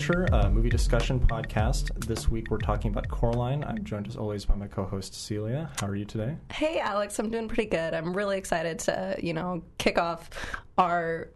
[0.00, 2.06] Adventure, a movie discussion podcast.
[2.06, 3.62] This week we're talking about Coraline.
[3.64, 5.68] I'm joined as always by my co-host Celia.
[5.78, 6.38] How are you today?
[6.50, 7.92] Hey, Alex, I'm doing pretty good.
[7.92, 10.30] I'm really excited to, you know, kick off
[10.78, 11.28] our.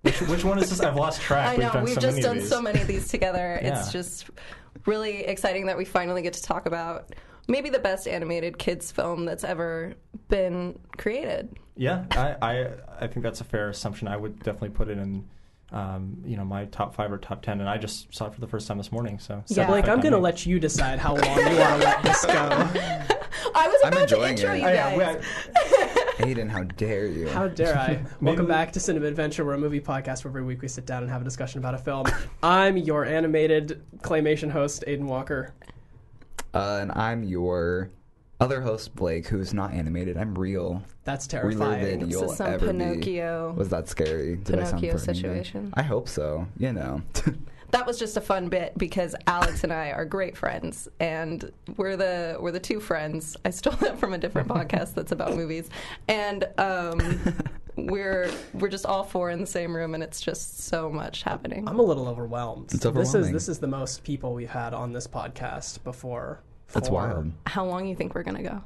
[0.00, 0.80] Which, which one is this?
[0.80, 1.50] I've lost track.
[1.50, 3.60] I know done we've so just done so many of these together.
[3.62, 3.78] Yeah.
[3.78, 4.30] It's just
[4.86, 7.14] really exciting that we finally get to talk about
[7.46, 9.92] maybe the best animated kids film that's ever
[10.28, 11.58] been created.
[11.76, 14.08] Yeah, I, I I think that's a fair assumption.
[14.08, 15.28] I would definitely put it in,
[15.72, 17.60] um, you know, my top five or top ten.
[17.60, 19.18] And I just saw it for the first time this morning.
[19.18, 19.66] So Yeah.
[19.66, 22.24] Blake, I'm going going to let you decide how long you want to let this
[22.24, 22.32] go.
[23.54, 24.60] I was I'm about to enjoying intro it.
[24.60, 25.24] you Oh, yeah, guys.
[26.18, 27.28] we- Aiden, how dare you?
[27.28, 27.88] How dare I?
[27.96, 29.44] Maybe- Welcome back to Cinema Adventure.
[29.44, 31.74] We're a movie podcast where every week we sit down and have a discussion about
[31.74, 32.06] a film.
[32.42, 35.54] I'm your animated claymation host, Aiden Walker.
[36.54, 37.90] Uh, and I'm your
[38.40, 40.16] other host, Blake, who's not animated.
[40.16, 40.82] I'm real.
[41.04, 41.84] That's Realer terrifying.
[42.00, 43.52] than This you'll is some ever Pinocchio.
[43.52, 43.58] be.
[43.58, 44.36] Was that scary?
[44.36, 44.98] Did Pinocchio threatening?
[45.14, 45.70] situation.
[45.74, 46.46] I hope so.
[46.56, 47.02] You know.
[47.70, 51.98] That was just a fun bit because Alex and I are great friends, and we're
[51.98, 53.36] the we're the two friends.
[53.44, 55.68] I stole that from a different podcast that's about movies,
[56.08, 56.98] and um,
[57.76, 61.68] we're we're just all four in the same room, and it's just so much happening.
[61.68, 62.72] I'm a little overwhelmed.
[62.72, 63.12] It's overwhelming.
[63.20, 66.40] This is this is the most people we've had on this podcast before.
[66.72, 67.32] That's for wild.
[67.46, 68.62] How long do you think we're gonna go?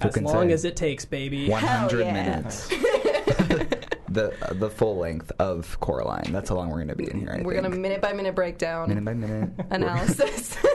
[0.00, 0.54] As can long say?
[0.54, 1.48] as it takes, baby.
[1.48, 2.12] 100 yeah.
[2.12, 2.68] minutes.
[4.08, 6.32] the the full length of Coraline.
[6.32, 7.30] That's how long we're going to be in here.
[7.30, 7.64] I we're think.
[7.64, 9.50] gonna minute by minute breakdown minute by minute.
[9.70, 10.56] analysis.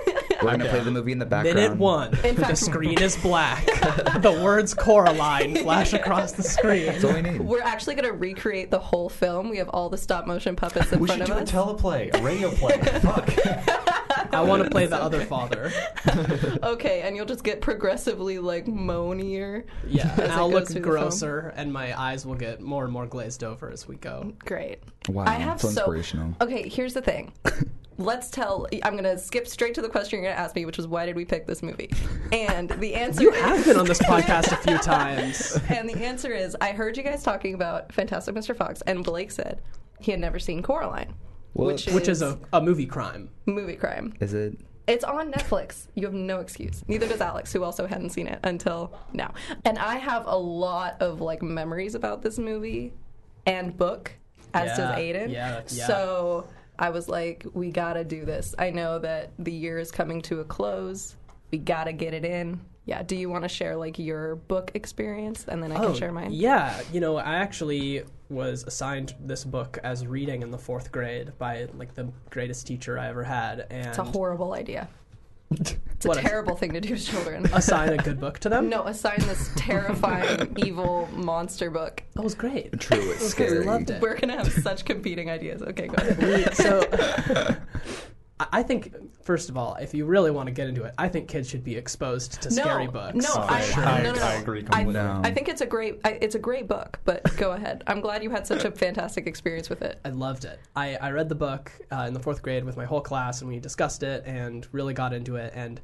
[0.41, 1.55] We're going to play the movie in the background.
[1.55, 2.19] Minute one.
[2.23, 3.65] In the screen is black.
[3.65, 6.85] the words Coraline flash across the screen.
[6.87, 7.41] That's all we need.
[7.41, 9.49] we're actually gonna recreate the whole film.
[9.49, 11.81] We have all the stop motion puppets in we front should of do a us.
[11.81, 12.77] teleplay, a radio play.
[12.99, 14.01] Fuck.
[14.35, 15.71] I want to play the other father.
[16.63, 19.63] okay, and you'll just get progressively like moanier.
[19.87, 20.89] Yeah, and I'll look through the film.
[20.91, 24.33] grosser, and my eyes will get more and more glazed over as we go.
[24.39, 24.79] Great.
[25.09, 26.35] Wow, I have so so inspirational.
[26.41, 27.31] Okay, here's the thing.
[27.97, 28.67] Let's tell.
[28.83, 30.85] I'm going to skip straight to the question you're going to ask me, which is
[30.85, 31.89] why did we pick this movie?
[32.33, 35.57] And the answer You is, have been on this podcast a few times.
[35.69, 38.53] and the answer is I heard you guys talking about Fantastic Mr.
[38.53, 39.61] Fox, and Blake said
[40.01, 41.15] he had never seen Coraline, Well,
[41.55, 43.29] which, Which is a, a movie crime.
[43.45, 44.13] movie crime.
[44.19, 44.57] Is it?
[44.87, 45.87] It's on Netflix.
[45.95, 46.83] You have no excuse.
[46.87, 49.33] Neither does Alex, who also hadn't seen it until now.
[49.63, 52.93] And I have a lot of like memories about this movie
[53.47, 54.11] and book,
[54.53, 55.31] as Yeah, does Aiden.
[55.31, 55.87] yeah, yeah.
[55.87, 58.53] So I was like, we gotta do this.
[58.59, 61.15] I know that the year is coming to a close.
[61.51, 62.59] We gotta get it in.
[62.85, 63.01] Yeah.
[63.01, 66.11] Do you want to share like your book experience, and then I can oh, share
[66.11, 66.27] mine?
[66.27, 70.91] Oh, Yeah, you know, I actually was assigned this book as reading in the fourth
[70.91, 74.87] grade by like the greatest teacher I ever had, and It's a horrible idea.
[75.51, 77.45] It's a What a- terrible thing to do to children.
[77.53, 78.67] assign a good book to them.
[78.67, 82.77] no, assign this terrifying, evil monster book that was great.
[82.79, 83.47] True, It it's was great.
[83.49, 83.59] scary.
[83.61, 84.01] We loved it.
[84.01, 85.61] We're gonna have such competing ideas.
[85.61, 86.53] Okay, go ahead.
[86.55, 86.81] so
[88.39, 91.07] I I think first of all, if you really want to get into it, I
[91.09, 93.15] think kids should be exposed to scary books.
[93.15, 93.85] No, Oh, I, sure.
[93.85, 94.25] I, I- no, no, no.
[94.25, 94.93] I agree completely.
[94.93, 95.21] No.
[95.23, 96.99] I think it's a great, I, it's a great book.
[97.05, 97.83] But go ahead.
[97.87, 99.99] I'm glad you had such a fantastic experience with it.
[100.03, 100.59] I loved it.
[100.75, 103.49] I, I read the book uh, in the fourth grade with my whole class, and
[103.49, 105.53] we discussed it and really got into it.
[105.55, 105.79] And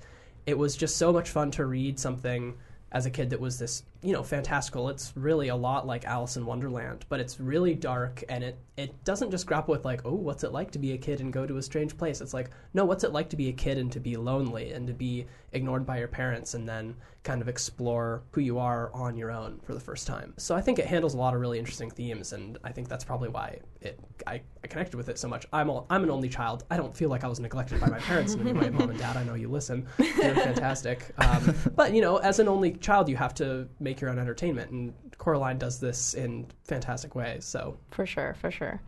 [0.45, 2.55] it was just so much fun to read something
[2.91, 4.89] as a kid that was this, you know, fantastical.
[4.89, 9.03] It's really a lot like Alice in Wonderland, but it's really dark, and it it
[9.03, 11.45] doesn't just grapple with like, oh, what's it like to be a kid and go
[11.45, 12.19] to a strange place.
[12.19, 14.87] It's like, no, what's it like to be a kid and to be lonely and
[14.87, 19.15] to be ignored by your parents, and then kind of explore who you are on
[19.15, 20.33] your own for the first time.
[20.37, 23.03] So I think it handles a lot of really interesting themes, and I think that's
[23.03, 25.45] probably why it I, I connected with it so much.
[25.53, 26.63] I'm a, I'm an only child.
[26.71, 29.17] I don't feel like I was neglected by my parents and my mom and dad.
[29.17, 29.87] I know you listen.
[29.99, 31.11] You're fantastic.
[31.17, 34.71] Um, but you know, as an only child, you have to make your own entertainment,
[34.71, 37.43] and Coraline does this in fantastic ways.
[37.43, 38.79] So For sure, for sure.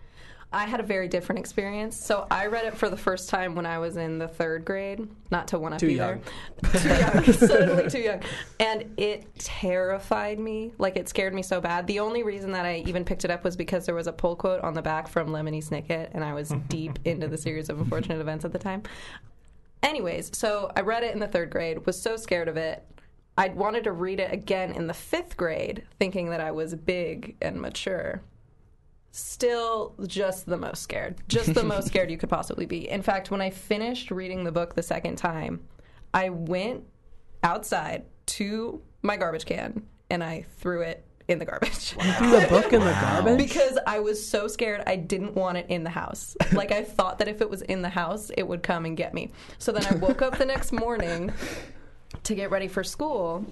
[0.56, 2.00] I had a very different experience.
[2.00, 5.08] So I read it for the first time when I was in the third grade.
[5.32, 6.22] Not to one up Too either.
[6.64, 6.72] young.
[6.80, 7.24] too young.
[7.34, 8.22] Suddenly too young.
[8.60, 10.72] And it terrified me.
[10.78, 11.88] Like it scared me so bad.
[11.88, 14.36] The only reason that I even picked it up was because there was a pull
[14.36, 17.80] quote on the back from Lemony Snicket, and I was deep into the series of
[17.82, 18.84] unfortunate events at the time.
[19.82, 22.86] Anyways, so I read it in the third grade, was so scared of it.
[23.38, 27.36] I wanted to read it again in the fifth grade, thinking that I was big
[27.42, 28.22] and mature
[29.14, 31.16] still just the most scared.
[31.30, 32.90] Just the most scared you could possibly be.
[32.90, 35.62] In fact, when I finished reading the book the second time,
[36.14, 36.84] I went
[37.44, 41.96] outside to my garbage can and I threw it in the garbage.
[42.04, 43.38] You threw the book in the garbage.
[43.38, 46.36] Because I was so scared, I didn't want it in the house.
[46.52, 49.14] Like, I thought that if it was in the house, it would come and get
[49.14, 49.32] me.
[49.58, 51.32] So then I woke up the next morning
[52.24, 53.46] to get ready for school.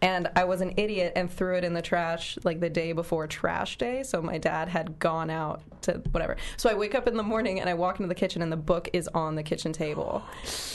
[0.00, 3.26] And I was an idiot and threw it in the trash like the day before
[3.26, 4.04] trash day.
[4.04, 6.36] So my dad had gone out to whatever.
[6.56, 8.56] So I wake up in the morning and I walk into the kitchen and the
[8.56, 10.22] book is on the kitchen table.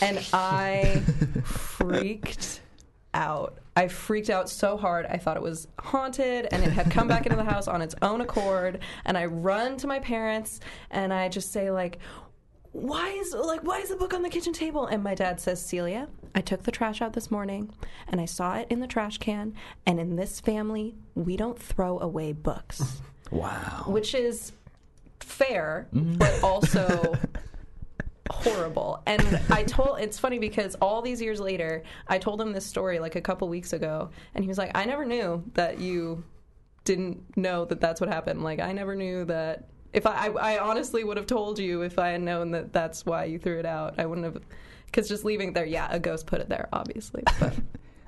[0.02, 1.02] And I
[1.46, 2.60] freaked
[3.14, 3.60] out.
[3.76, 5.06] I freaked out so hard.
[5.06, 7.96] I thought it was haunted and it had come back into the house on its
[8.02, 8.80] own accord.
[9.06, 10.60] And I run to my parents
[10.92, 12.00] and I just say like,
[12.74, 14.88] why is like why is the book on the kitchen table?
[14.88, 17.72] And my dad says, Celia, I took the trash out this morning
[18.08, 19.54] and I saw it in the trash can.
[19.86, 23.84] And in this family, we don't throw away books, Wow.
[23.88, 24.54] which is
[25.20, 26.16] fair, mm-hmm.
[26.16, 27.16] but also
[28.32, 29.04] horrible.
[29.06, 32.98] And I told it's funny because all these years later, I told him this story
[33.00, 36.24] like a couple weeks ago, and he was like, "I never knew that you
[36.86, 38.44] didn't know that that's what happened.
[38.44, 42.00] Like, I never knew that." If I, I, I honestly would have told you if
[42.00, 44.42] I had known that that's why you threw it out, I wouldn't have.
[44.88, 47.24] Because just leaving it there, yeah, a ghost put it there, obviously.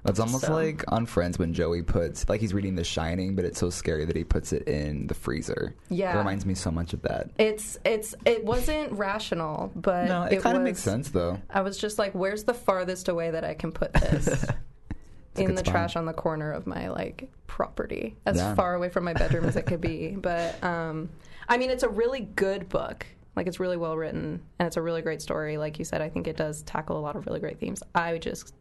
[0.05, 3.35] But It's almost So- like on Friends when Joey puts like he's reading The Shining,
[3.35, 5.73] but it's so scary that he puts it in the freezer.
[5.89, 6.13] Yeah.
[6.13, 7.31] it reminds me so much of that.
[7.39, 11.39] it's it's it wasn't rational, but No, it, kind of was- makes sense though.
[11.49, 15.47] I was just like, "Where's the farthest away that I can put this?" A in
[15.47, 15.71] good the spot.
[15.73, 18.53] trash on the corner of my like property, as Yeah.
[18.53, 20.15] far away from my bedroom as it could be.
[20.21, 21.09] But um,
[21.49, 23.05] I mean, it's a really good book.
[23.35, 25.57] Like it's really well written, and it's a really great story.
[25.57, 27.83] Like you said, I think it does tackle a lot of really great themes.
[27.93, 28.53] I just,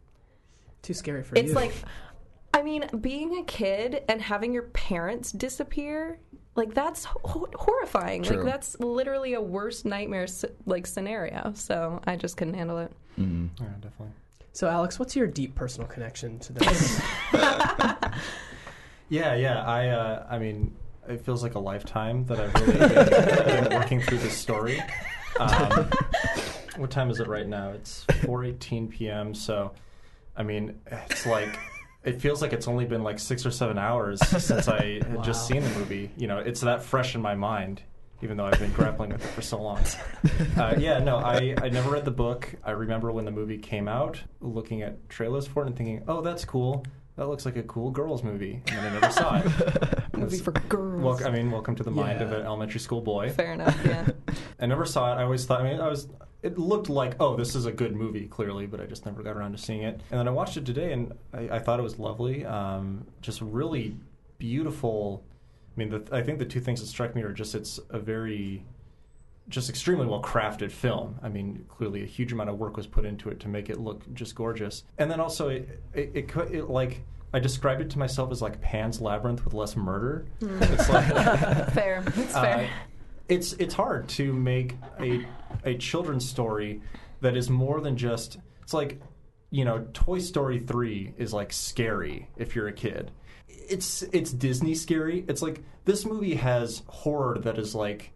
[0.81, 1.41] Too scary for me.
[1.41, 1.55] it's you.
[1.55, 1.71] like,
[2.53, 6.19] I mean, being a kid and having your parents disappear.
[6.55, 8.23] Like that's ho- horrifying.
[8.23, 8.37] True.
[8.37, 10.25] Like that's literally a worst nightmare
[10.65, 11.51] like scenario.
[11.53, 12.91] So I just couldn't handle it.
[13.19, 13.49] Mm.
[13.59, 14.13] Yeah, definitely.
[14.53, 17.01] so, Alex, what's your deep personal connection to this?
[19.09, 19.63] Yeah, yeah.
[19.63, 20.75] I, uh, I mean,
[21.07, 24.81] it feels like a lifetime that I've really been, been working through this story.
[25.39, 25.89] Um,
[26.77, 27.71] what time is it right now?
[27.71, 29.33] It's 4:18 p.m.
[29.33, 29.71] So,
[30.35, 31.59] I mean, it's like
[32.03, 35.47] it feels like it's only been like six or seven hours since I had just
[35.47, 36.11] seen the movie.
[36.17, 37.81] You know, it's that fresh in my mind,
[38.21, 39.79] even though I've been grappling with it for so long.
[40.57, 42.53] Uh, yeah, no, I, I never read the book.
[42.63, 46.21] I remember when the movie came out, looking at trailers for it and thinking, oh,
[46.21, 46.85] that's cool.
[47.17, 48.61] That looks like a cool girls movie.
[48.67, 50.13] And then I never saw it.
[50.17, 51.21] Movie for girls.
[51.21, 53.29] Wel- I mean, welcome to the mind of an elementary school boy.
[53.29, 53.77] Fair enough.
[53.85, 54.07] Yeah.
[54.59, 55.19] I never saw it.
[55.19, 55.61] I always thought.
[55.61, 56.09] I mean, I was.
[56.43, 59.35] It looked like, oh, this is a good movie, clearly, but I just never got
[59.35, 60.01] around to seeing it.
[60.11, 62.45] And then I watched it today, and I, I thought it was lovely.
[62.45, 63.95] Um, just really
[64.37, 65.23] beautiful.
[65.75, 67.99] I mean, the, I think the two things that struck me are just it's a
[67.99, 68.63] very,
[69.49, 71.19] just extremely well crafted film.
[71.21, 73.79] I mean, clearly a huge amount of work was put into it to make it
[73.79, 74.83] look just gorgeous.
[74.97, 77.03] And then also, it, it, it, it like.
[77.33, 80.25] I described it to myself as like Pan's Labyrinth with less murder.
[80.39, 81.05] It's like
[81.73, 82.01] fair.
[82.15, 82.69] It's uh, fair.
[83.27, 85.25] it's it's hard to make a
[85.65, 86.81] a children's story
[87.19, 89.01] that is more than just it's like
[89.49, 93.11] you know Toy Story 3 is like scary if you're a kid.
[93.49, 95.25] It's it's Disney scary.
[95.27, 98.11] It's like this movie has horror that is like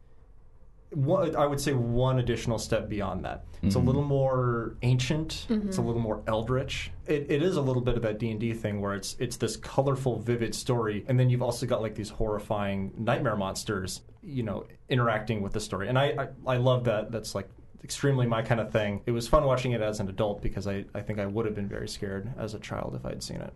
[0.91, 3.45] one, I would say one additional step beyond that.
[3.61, 3.87] It's a mm-hmm.
[3.87, 5.45] little more ancient.
[5.49, 5.87] It's a mm-hmm.
[5.87, 6.91] little more eldritch.
[7.05, 9.37] It, it is a little bit of that D and D thing where it's it's
[9.37, 14.43] this colorful, vivid story, and then you've also got like these horrifying nightmare monsters, you
[14.43, 15.89] know, interacting with the story.
[15.89, 17.11] And I I, I love that.
[17.11, 17.49] That's like
[17.83, 19.01] extremely my kind of thing.
[19.05, 21.55] It was fun watching it as an adult because I, I think I would have
[21.55, 23.53] been very scared as a child if I'd seen it.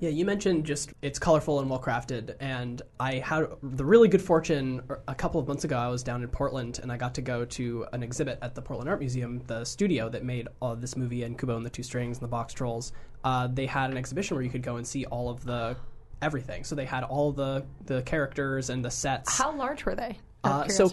[0.00, 4.22] Yeah, you mentioned just it's colorful and well crafted, and I had the really good
[4.22, 5.76] fortune a couple of months ago.
[5.76, 8.62] I was down in Portland, and I got to go to an exhibit at the
[8.62, 11.82] Portland Art Museum, the studio that made all this movie and Kubo and the Two
[11.82, 12.92] Strings and the Boxtrolls.
[13.24, 15.76] Uh, they had an exhibition where you could go and see all of the
[16.22, 16.64] everything.
[16.64, 19.36] So they had all the the characters and the sets.
[19.36, 20.18] How large were they?
[20.44, 20.90] Uh, so,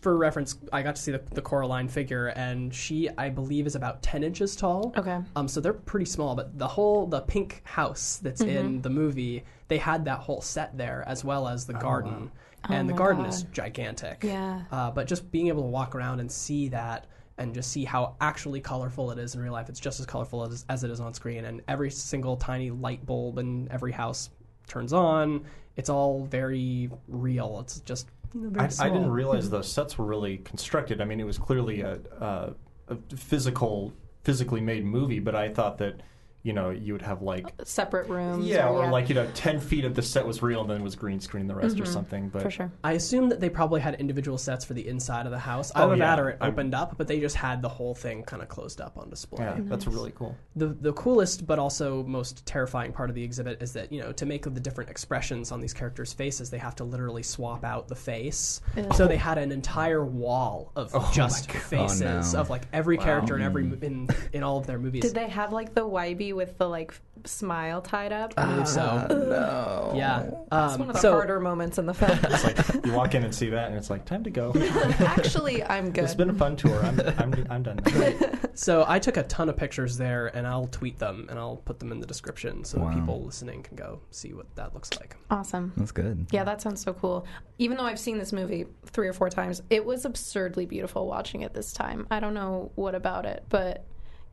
[0.00, 3.74] for reference, I got to see the, the Coraline figure, and she, I believe, is
[3.74, 4.92] about ten inches tall.
[4.96, 5.18] Okay.
[5.36, 8.56] Um, so they're pretty small, but the whole the pink house that's Mm-hmm.
[8.56, 12.30] in the movie, they had that whole set there as well as the garden,
[12.68, 13.32] and the Oh my garden God.
[13.34, 14.24] is gigantic.
[14.24, 14.62] Yeah.
[14.72, 17.06] Uh, but just being able to walk around and see that.
[17.38, 19.70] And just see how actually colorful it is in real life.
[19.70, 21.46] It's just as colorful as, as it is on screen.
[21.46, 24.28] And every single tiny light bulb in every house
[24.68, 25.46] turns on.
[25.76, 27.60] It's all very real.
[27.60, 28.19] It's just you know, very
[28.58, 31.00] I, I didn't realize those sets were really constructed.
[31.00, 32.54] I mean, it was clearly a, a,
[32.88, 36.02] a physical, physically made movie, but I thought that,
[36.42, 38.46] you know, you would have like, Separate rooms.
[38.46, 40.82] yeah, or, or like, you know, 10 feet of the set was real and then
[40.82, 42.28] was green screen the rest or something.
[42.28, 42.46] But Mm-hmm.
[42.46, 42.72] for sure.
[42.82, 45.70] I assume that they probably had individual sets for the inside of the house.
[45.76, 46.24] Oh, Either that yeah.
[46.24, 48.80] or it I'm- opened up, but they just had the whole thing kind of closed
[48.80, 49.44] up on display.
[49.44, 50.36] yeah, that's really cool.
[50.56, 54.12] The the coolest but also most terrifying part of the exhibit is that you know
[54.12, 57.88] to make the different expressions on these characters' faces, they have to literally swap out
[57.88, 58.60] the face.
[58.76, 58.86] Ew.
[58.94, 62.40] So they had an entire wall of just faces Oh, no.
[62.40, 63.04] of like every Wow.
[63.04, 65.02] character in every in in all of their movies.
[65.02, 66.94] Did they have like the Wybie baby with the like
[67.24, 68.32] smile tied up.
[68.36, 69.06] I believe so.
[69.10, 69.92] no.
[69.94, 70.22] Yeah.
[70.22, 72.18] it's Um, one of the so harder moments in the film.
[72.30, 74.52] It's like you walk in and see that, and it's like time to go.
[75.00, 76.04] Actually, I'm good.
[76.04, 76.78] It's been a fun tour.
[76.84, 77.80] I'm I'm, I'm done.
[77.90, 78.30] Now.
[78.54, 81.78] So I took a ton of pictures there, and I'll tweet them and I'll put
[81.78, 82.88] them in the description so Wow.
[82.88, 85.16] that people listening can go see what that looks like.
[85.30, 85.72] awesome.
[85.76, 86.26] That's good.
[86.30, 87.26] Yeah, that sounds so cool.
[87.58, 91.42] Even though I've seen this movie three or four times, it was absurdly beautiful watching
[91.42, 92.06] it this time.
[92.10, 93.84] I don't know what about it, but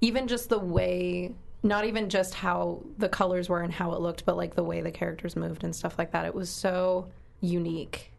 [0.01, 1.34] even just the way,
[1.64, 4.82] not even just how the colors were and how it looked, but like the way
[4.82, 7.10] the characters moved and stuff like that, it was so
[7.42, 8.12] unique.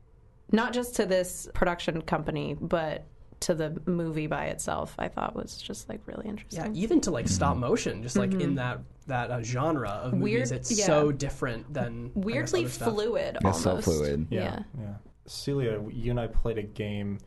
[0.53, 3.05] Not just to this production company, but
[3.41, 6.75] to the movie by itself, I thought was just like really interesting.
[6.75, 10.15] Yeah, even to like stop motion, just like in that that uh, genre of movies,
[10.15, 10.23] Mm-hmm.
[10.23, 10.87] Weird- it's yeah.
[10.87, 13.63] so different than I guess, Weirdly other fluid It's almost.
[13.63, 14.27] so fluid.
[14.31, 14.63] Yeah.
[14.79, 14.95] yeah.
[15.27, 17.19] Celia, you and I played a game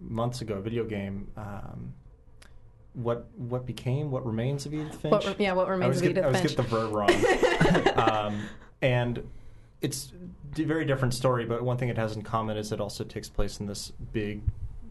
[0.00, 1.28] months ago, a video game.
[1.36, 1.92] Um,
[2.94, 5.12] what what became what remains of Edith Finch?
[5.12, 6.56] What yeah, what remains of get, Edith I always Finch.
[6.56, 8.08] get the verb wrong.
[8.08, 8.42] um,
[8.82, 9.22] and
[9.80, 10.12] it's
[10.58, 13.28] a very different story, but one thing it has in common is it also takes
[13.28, 14.42] place in this big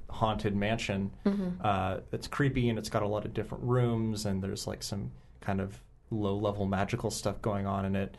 [0.10, 1.12] haunted mansion.
[1.25, 1.50] Mm-hmm.
[1.62, 5.12] Uh, it's creepy and it's got a lot of different rooms, and there's like some
[5.41, 5.79] kind of
[6.12, 8.15] low level magical stuff going on in it.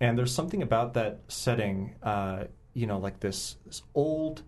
[0.00, 2.44] And there's something about that setting, uh,
[2.74, 4.42] you know, like this, this old,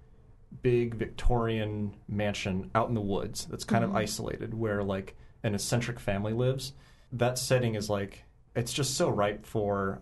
[0.63, 3.99] big Victorian mansion out in the woods that's kind of mm-hmm.
[3.99, 6.73] isolated where like an eccentric family lives.
[7.13, 10.01] That setting is like, it's just so ripe for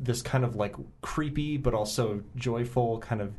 [0.00, 3.34] this kind of like creepy but also joyful kind of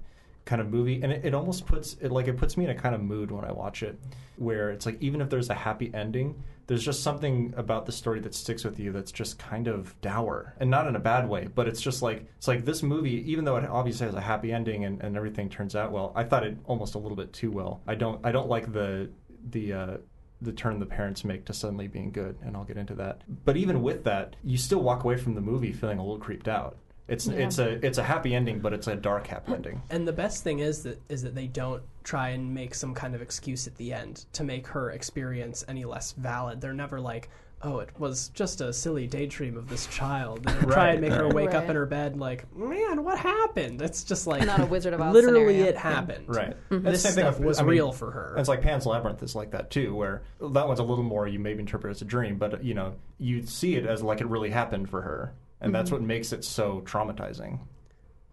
[0.45, 2.75] kind of movie and it, it almost puts it like it puts me in a
[2.75, 3.99] kind of mood when i watch it
[4.37, 8.19] where it's like even if there's a happy ending there's just something about the story
[8.19, 11.47] that sticks with you that's just kind of dour and not in a bad way
[11.55, 14.51] but it's just like it's like this movie even though it obviously has a happy
[14.51, 17.51] ending and, and everything turns out well i thought it almost a little bit too
[17.51, 17.81] well.
[17.88, 19.09] I don't i don't like the
[19.50, 19.97] the uh
[20.41, 23.21] the turn the parents make to suddenly being good and i'll get into that.
[23.45, 26.47] But even with that you still walk away from the movie feeling a little creeped
[26.47, 27.45] out it's Yeah.
[27.45, 30.43] it's a it's a happy ending but it's a dark happy ending And the best
[30.43, 33.75] thing is that is that they don't try and make some kind of excuse at
[33.75, 36.61] the end to make her experience any less valid.
[36.61, 37.29] They're never like,
[37.61, 41.11] "Oh, it was just a silly daydream of this child." And they try and make
[41.11, 41.33] her right.
[41.33, 44.93] wake up in her bed like, "Man, what happened?" It's just like Not a Wizard
[44.93, 45.65] of Oz Literally, scenario.
[45.65, 46.25] it happened.
[46.29, 46.55] Right.
[46.69, 46.85] Mm-hmm.
[46.85, 48.35] This It's the same thing stuff with- was I mean, real for her.
[48.37, 51.39] It's like Pan's Labyrinth is like that too, where that one's a little more you
[51.39, 54.49] maybe interpret as a dream, but you know you see it as like it really
[54.51, 57.59] happened for her, and that's what makes it so traumatizing.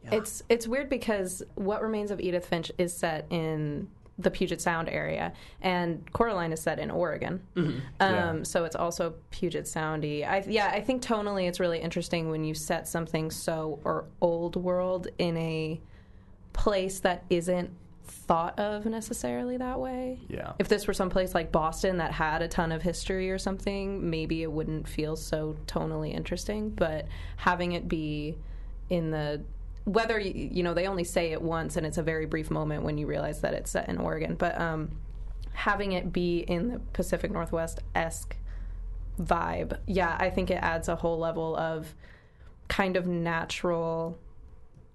[0.04, 0.16] Yeah.
[0.16, 3.88] It's it's weird because what remains of Edith Finch is set in
[4.18, 7.42] the Puget Sound area, and Coraline is set in Oregon.
[7.56, 8.42] Um, Yeah.
[8.44, 10.24] So it's also Puget Soundy.
[10.28, 14.56] I, yeah, I think tonally it's really interesting when you set something so or old
[14.56, 15.80] world in a
[16.52, 17.70] place that isn't
[18.04, 20.20] thought of necessarily that way.
[20.28, 20.52] Yeah.
[20.58, 24.42] If this were someplace like Boston that had a ton of history or something, maybe
[24.42, 26.70] it wouldn't feel so tonally interesting.
[26.70, 27.06] But
[27.36, 28.36] having it be
[28.90, 29.42] in the
[29.84, 32.84] whether you, you know they only say it once and it's a very brief moment
[32.84, 34.90] when you realize that it's set in Oregon, but um,
[35.52, 38.36] having it be in the Pacific Northwest esque
[39.20, 41.94] vibe, yeah, I think it adds a whole level of
[42.68, 44.18] kind of natural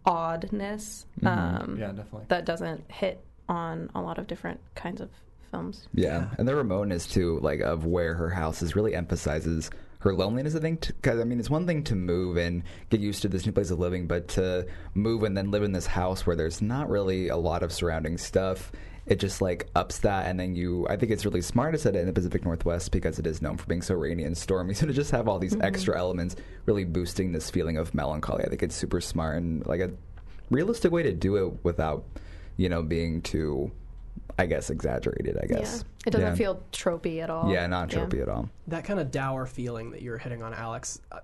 [0.09, 2.25] oddness um, Yeah, definitely.
[2.27, 5.09] that doesn't hit on a lot of different kinds of
[5.51, 5.87] films.
[5.93, 10.55] Yeah, and the remoteness too, like of where her house is, really emphasizes her loneliness.
[10.55, 13.45] I think because I mean, it's one thing to move and get used to this
[13.45, 16.61] new place of living, but to move and then live in this house where there's
[16.61, 18.71] not really a lot of surrounding stuff.
[19.09, 20.87] It just like ups that, and then you.
[20.87, 23.41] I think it's really smart to set it in the Pacific Northwest because it is
[23.41, 24.73] known for being so rainy and stormy.
[24.79, 25.63] So to just have all these mm-hmm.
[25.63, 26.35] extra elements,
[26.67, 29.91] really boosting this feeling of melancholy, I think it's super smart and like a
[30.51, 32.05] realistic way to do it without,
[32.57, 33.71] you know, being too,
[34.37, 35.37] I guess, exaggerated.
[35.41, 36.07] I guess Yeah.
[36.07, 36.35] It doesn't Yeah.
[36.35, 37.51] feel tropey at all.
[37.51, 38.49] Yeah, not tropey at all.
[38.67, 41.01] that kind of dour feeling that you're hitting on, Alex.
[41.11, 41.19] Uh,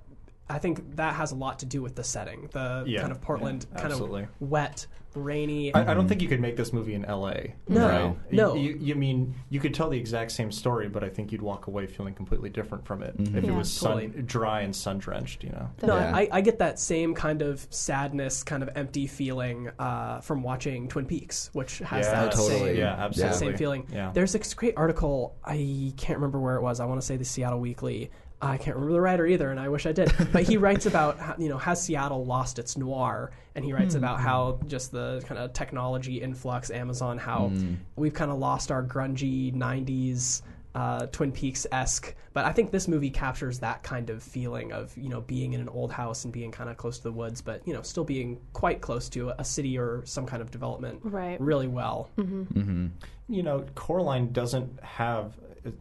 [0.48, 3.20] I think that has a lot to do with the setting, the Yeah, kind of
[3.22, 4.86] Portland, yeah, kind of wet,
[5.16, 5.74] rainy.
[5.74, 7.56] I, I don't think you could make this movie in L.A.
[7.68, 8.16] No, right?
[8.32, 8.54] no.
[8.54, 11.66] You, you mean you could tell the exact same story, but I think you'd walk
[11.66, 14.22] away feeling completely different from it if it was sun, Totally.
[14.24, 15.44] dry and sun drenched.
[15.44, 15.70] You know.
[15.82, 16.16] No, Yeah.
[16.16, 20.88] I, I get that same kind of sadness, kind of empty feeling uh, from watching
[20.90, 22.60] Twin Peaks, which has Yeah, that totally.
[22.60, 23.38] same, Yeah, absolutely.
[23.38, 23.88] same feeling.
[23.92, 24.12] Yeah.
[24.14, 25.36] There's this great article.
[25.44, 26.80] I can't remember where it was.
[26.80, 28.12] I want to say the Seattle Weekly.
[28.46, 30.14] I can't remember the writer either, and I wish I did.
[30.32, 33.94] But he writes about how, you know has Seattle lost its noir, and he writes
[33.94, 34.00] hmm.
[34.00, 37.76] about how just the kind of technology influx, Amazon, how hmm.
[37.96, 40.42] we've kind of lost our grungy '90s
[40.76, 42.14] uh, Twin Peaks esque.
[42.34, 45.62] But I think this movie captures that kind of feeling of you know being in
[45.62, 48.04] an old house and being kind of close to the woods, but you know still
[48.04, 51.40] being quite close to a city or some kind of development Right.
[51.40, 52.10] really well.
[52.18, 52.60] Mm-hmm.
[52.60, 52.88] Mm-hmm.
[53.30, 55.34] you know, Coraline doesn't have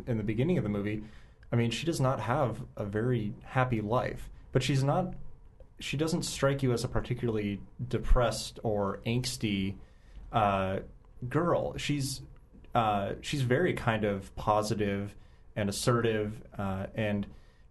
[0.06, 1.02] in the beginning of the movie.
[1.55, 5.15] I mean, she does not have a very happy life, but she's not.
[5.79, 9.77] She doesn't strike you as a particularly depressed or angsty
[10.33, 10.79] uh,
[11.29, 11.79] girl.
[11.79, 12.23] She's
[12.75, 15.15] uh, she's very kind of positive
[15.55, 17.25] and assertive, uh, and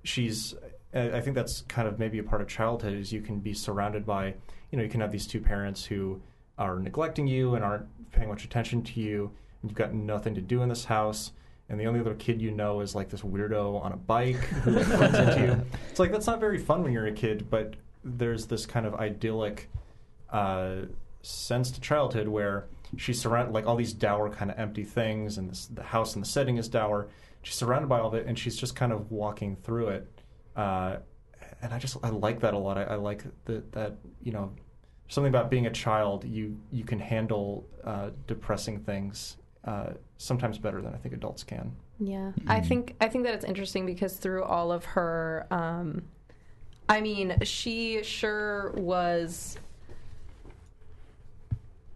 [0.05, 0.55] she's.
[0.93, 4.05] I think that's kind of maybe a part of childhood is you can be surrounded
[4.05, 4.27] by,
[4.71, 6.21] you know, you can have these two parents who
[6.57, 9.29] are neglecting you and aren't paying much attention to you.
[9.61, 11.33] And you've got nothing to do in this house,
[11.73, 14.71] and the only other kid you know is like this weirdo on a bike who
[14.71, 15.65] like, runs into you.
[15.89, 18.93] It's like that's not very fun when you're a kid, but there's this kind of
[18.93, 19.69] idyllic
[20.29, 20.81] uh,
[21.23, 25.49] sense to childhood where she's surrounded like all these dour kind of empty things, and
[25.49, 27.07] this, the house and the setting is dour.
[27.41, 30.07] She's surrounded by all of it, and she's just kind of walking through it.
[30.55, 30.97] Uh,
[31.63, 32.77] and I just I like that a lot.
[32.77, 34.51] I, I like that that you know
[35.07, 36.23] something about being a child.
[36.23, 41.75] You you can handle uh, depressing things uh, sometimes better than I think adults can.
[41.99, 46.03] Yeah, I think I think that it's interesting because through all of her, um,
[46.89, 49.57] I mean, she sure was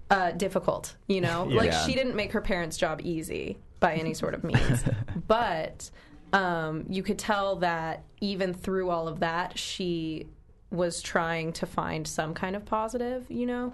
[0.10, 0.96] uh, difficult.
[1.08, 1.58] You know, Yeah.
[1.58, 4.84] like she didn't make her parents' job easy by any sort of means,
[5.28, 5.90] but
[6.34, 10.28] um, you could tell that even through all of that, she
[10.72, 13.26] was trying to find some kind of positive.
[13.30, 13.74] You know,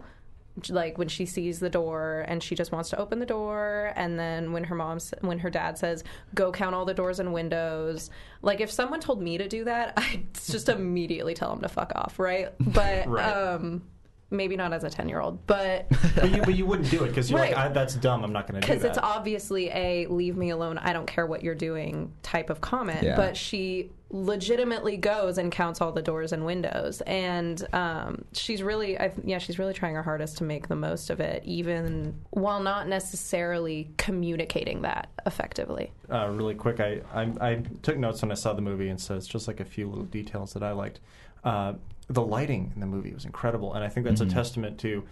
[0.69, 4.19] like when she sees the door and she just wants to open the door and
[4.19, 6.03] then when her mom when her dad says
[6.35, 8.11] go count all the doors and windows
[8.43, 11.91] like if someone told me to do that i'd just immediately tell them to fuck
[11.95, 13.25] off right but Right.
[13.25, 13.81] um
[14.29, 17.07] maybe not as a 10 year old but But you, but you wouldn't do it
[17.09, 17.55] because you're Right.
[17.55, 18.23] like, I, that's dumb.
[18.23, 18.79] I'm not going to do that.
[18.79, 22.61] because it's obviously a leave me alone i don't care what you're doing type of
[22.61, 23.15] comment Yeah.
[23.15, 28.97] but she legitimately goes and counts all the doors and windows and um, she's really
[28.97, 32.61] I, yeah she's really trying her hardest to make the most of it even while
[32.61, 38.35] not necessarily communicating that effectively uh, really quick, I, I I took notes when I
[38.35, 40.99] saw the movie, and so it's just like a few little details that I liked.
[41.43, 41.73] Uh,
[42.07, 45.03] the lighting in the movie was incredible, and I think that's a testament to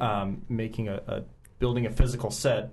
[0.00, 1.22] um, making a, a
[1.58, 2.70] building a physical set.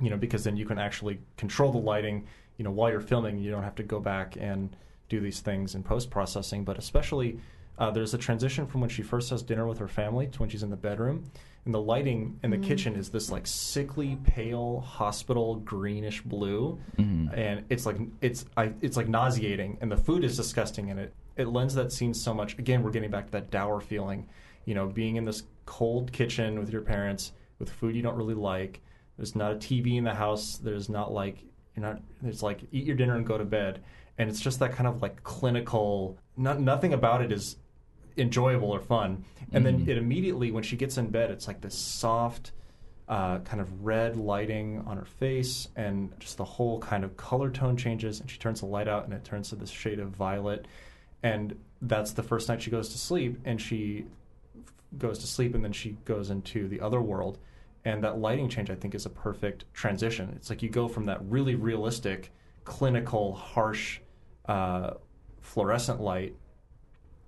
[0.00, 2.26] You know, because then you can actually control the lighting.
[2.56, 4.74] You know, while you're filming, you don't have to go back and
[5.10, 6.64] do these things in post processing.
[6.64, 7.38] But especially,
[7.78, 10.48] uh, there's a transition from when she first has dinner with her family to when
[10.48, 11.30] she's in the bedroom.
[11.66, 16.78] And the lighting in the kitchen is this like sickly pale hospital greenish blue,
[17.34, 21.12] and it's like it's I, it's like nauseating, and the food is disgusting, and it
[21.36, 22.58] it lends that scene so much.
[22.58, 24.26] Again, we're getting back to that dour feeling,
[24.64, 28.34] you know, being in this cold kitchen with your parents with food you don't really
[28.34, 28.80] like.
[29.18, 30.56] There's not a TV in the house.
[30.56, 31.44] There's not like
[31.76, 32.00] you're not.
[32.22, 33.82] There's like eat your dinner and go to bed,
[34.20, 36.18] and it's just that kind of like clinical.
[36.36, 37.56] Not, nothing about it is
[38.18, 39.24] enjoyable or fun.
[39.50, 42.52] And then it immediately, when she gets in bed, it's like this soft,
[43.08, 47.50] uh, kind of red lighting on her face, and just the whole kind of color
[47.50, 48.20] tone changes.
[48.20, 50.68] And she turns the light out, and it turns to this shade of violet.
[51.22, 54.04] And that's the first night she goes to sleep, and she
[54.98, 57.38] goes to sleep, and then she goes into the other world.
[57.86, 60.30] And that lighting change, I think, is a perfect transition.
[60.36, 62.30] It's like you go from that really realistic,
[62.64, 64.00] clinical, harsh,
[64.46, 64.92] uh,
[65.40, 66.34] fluorescent light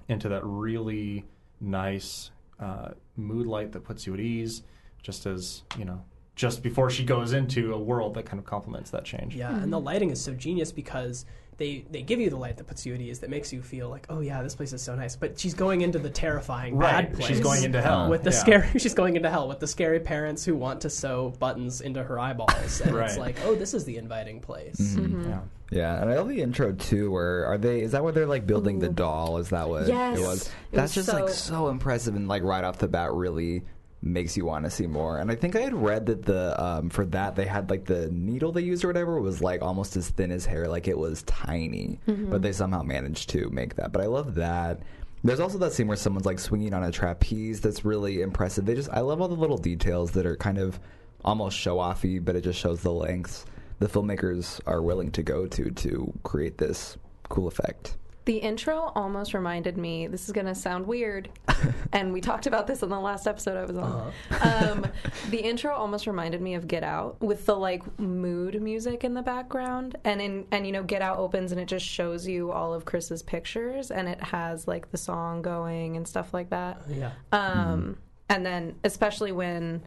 [0.08, 1.24] into that really
[1.60, 4.62] nice uh, mood light that puts you at ease,
[5.02, 8.90] just as you know, just before she goes into a world that kind of complements
[8.90, 9.34] that change.
[9.34, 11.24] Yeah, and the lighting is so genius because
[11.58, 13.88] they they give you the light that puts you at ease that makes you feel
[13.88, 15.16] like, oh yeah, this place is so nice.
[15.16, 17.28] But she's going into the terrifying Right, bad place.
[17.28, 18.36] she's going into hell with the Yeah.
[18.36, 18.68] scary.
[18.78, 22.18] She's going into hell with the scary parents who want to sew buttons into her
[22.18, 24.76] eyeballs, and it's like, oh, this is the inviting place.
[24.80, 25.28] Mm-hmm.
[25.30, 25.40] Yeah.
[25.70, 27.10] Yeah, and I love the intro too.
[27.10, 27.80] Where are they?
[27.80, 29.38] Is that where they're like building the doll?
[29.38, 30.18] Is that what Yes.
[30.18, 30.46] it was?
[30.46, 33.62] It That's was just like so- so impressive and like right off the bat really
[34.02, 35.18] makes you want to see more.
[35.18, 38.10] And I think I had read that the um, for that they had like the
[38.10, 41.22] needle they used or whatever was like almost as thin as hair, like it was
[41.22, 43.92] tiny, but they somehow managed to make that.
[43.92, 44.80] But I love that.
[45.24, 48.66] There's also that scene where someone's like swinging on a trapeze that's really impressive.
[48.66, 50.80] They just I love all the little details that are kind of
[51.24, 53.46] almost show offy, but it just shows the lengths
[53.82, 56.96] the filmmakers are willing to go to to create this
[57.28, 57.96] cool effect.
[58.24, 60.06] The intro almost reminded me.
[60.06, 61.28] This is going to sound weird,
[61.92, 64.12] and we talked about this in the last episode I was on.
[64.40, 64.86] Um,
[65.30, 69.22] the intro almost reminded me of Get Out with the like mood music in the
[69.22, 72.72] background, and in and you know Get Out opens and it just shows you all
[72.72, 76.80] of Chris's pictures, and it has like the song going and stuff like that.
[76.88, 77.10] Yeah.
[77.32, 79.82] Um, And then, especially when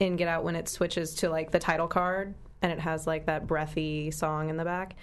[0.00, 3.26] in Get Out, when it switches to like the title card and it has like
[3.26, 4.96] that breathy song in the back,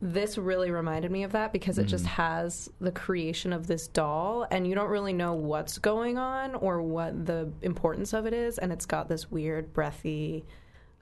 [0.00, 2.08] this really reminded me of that because it just mm.
[2.08, 6.82] has the creation of this doll and you don't really know what's going on or
[6.82, 8.58] what the importance of it is.
[8.58, 10.44] And it's got this weird, breathy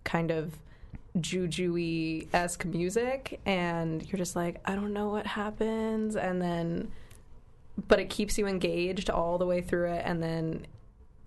[0.05, 0.55] kind of
[1.19, 6.93] juju esque music, and you're just like, I don't know what happens, and then,
[7.89, 10.67] but it keeps you engaged all the way through it, and then.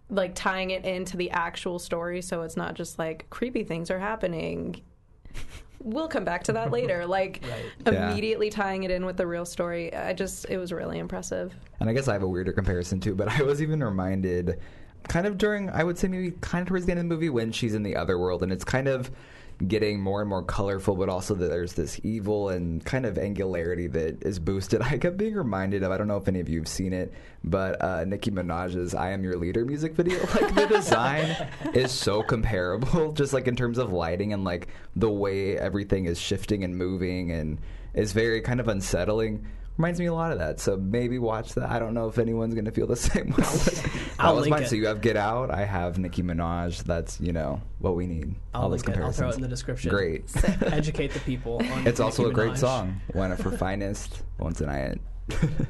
[0.10, 3.98] Like tying it into the actual story, so it's not just like creepy things are
[3.98, 4.82] happening.
[5.84, 7.06] We'll come back to that later.
[7.14, 7.94] Like Right.
[7.94, 8.12] Yeah.
[8.12, 9.94] immediately tying it in with the real story.
[9.94, 11.54] I just it was really impressive.
[11.80, 14.60] And I guess I have a weirder comparison too, but I was even reminded
[15.10, 17.30] kind of during, I would say maybe kind of towards the end of the movie
[17.30, 19.12] when she's in the other world and it's kind of
[19.68, 23.88] getting more and more colorful, but also that there's this evil and kind of angularity
[23.88, 24.82] that is boosted.
[24.84, 27.14] I kept being reminded of, I don't know if any of you have seen it,
[27.44, 30.20] but uh, Nicki Minaj's I Am Your Leader music video.
[30.34, 31.36] Like the design
[31.74, 36.20] is so comparable, just like in terms of lighting and like the way everything is
[36.20, 37.60] shifting and moving and
[37.94, 39.46] is very kind of unsettling
[39.78, 40.60] reminds me a lot of that.
[40.60, 41.70] So maybe watch that.
[41.70, 43.36] I don't know if anyone's going to feel the same way.
[43.44, 44.64] that I'll was link mine.
[44.64, 44.70] it.
[44.70, 45.50] So you have Get Out.
[45.52, 46.84] I have Nicki Minaj.
[46.84, 48.36] That's you know what we need.
[48.54, 49.02] I'll All those link it.
[49.04, 49.36] I'll throw it comparisons.
[49.38, 49.90] in the description.
[49.92, 50.24] Great.
[50.74, 51.58] Educate the people.
[51.72, 52.58] On It's also a great Minaj.
[52.58, 53.02] song.
[53.14, 54.24] One of her finest.
[54.40, 55.02] Once and I it.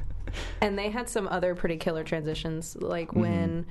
[0.60, 3.20] And they had some other pretty killer transitions, like Mm-hmm.
[3.20, 3.66] when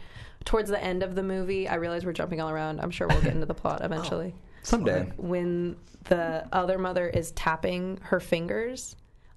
[0.45, 2.79] towards the end of the movie, I realize we're jumping all around.
[2.79, 4.33] I'm sure we'll get into the plot eventually.
[4.61, 5.11] Someday.
[5.17, 8.95] When the other mother is tapping her fingers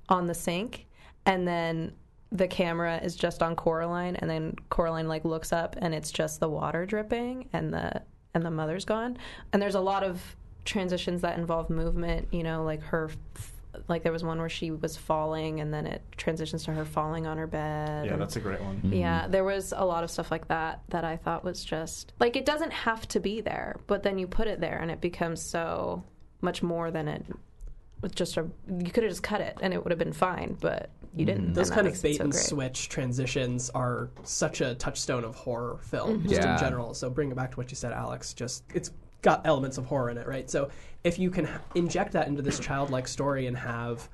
[0.09, 0.86] on the sink,
[1.27, 1.93] and then
[2.33, 6.41] the camera is just on Coraline, and then Coraline like looks up, and it's just
[6.41, 8.03] the water dripping, and the
[8.35, 9.19] and the mother's gone.
[9.53, 12.29] And there's a lot of transitions that involve movement.
[12.33, 13.11] You know, like her.
[13.89, 17.27] Like there was one where she was falling, and then it transitions to her falling
[17.27, 18.07] on her bed.
[18.07, 18.77] Yeah, and- that's a great one.
[18.77, 18.95] Mm-hmm.
[18.95, 22.37] yeah, there was a lot of stuff like that that I thought was just like
[22.37, 25.43] it doesn't have to be there, but then you put it there and it becomes
[25.43, 26.03] so
[26.41, 27.27] much more than it
[28.01, 28.47] with just a
[28.79, 31.55] you could have just cut it and it would have been fine, but you didn't.
[31.55, 32.45] Those kind of makes bait so and great.
[32.45, 36.29] switch transitions are such a touchstone of horror film, Mm-hmm.
[36.29, 36.53] just Yeah.
[36.55, 36.93] in general.
[36.95, 38.35] So bring it back to what you said, Alex.
[38.35, 38.91] Just it's
[39.23, 40.49] got elements of horror in it, right?
[40.51, 40.69] So
[41.05, 44.09] if you can inject that into this childlike story and have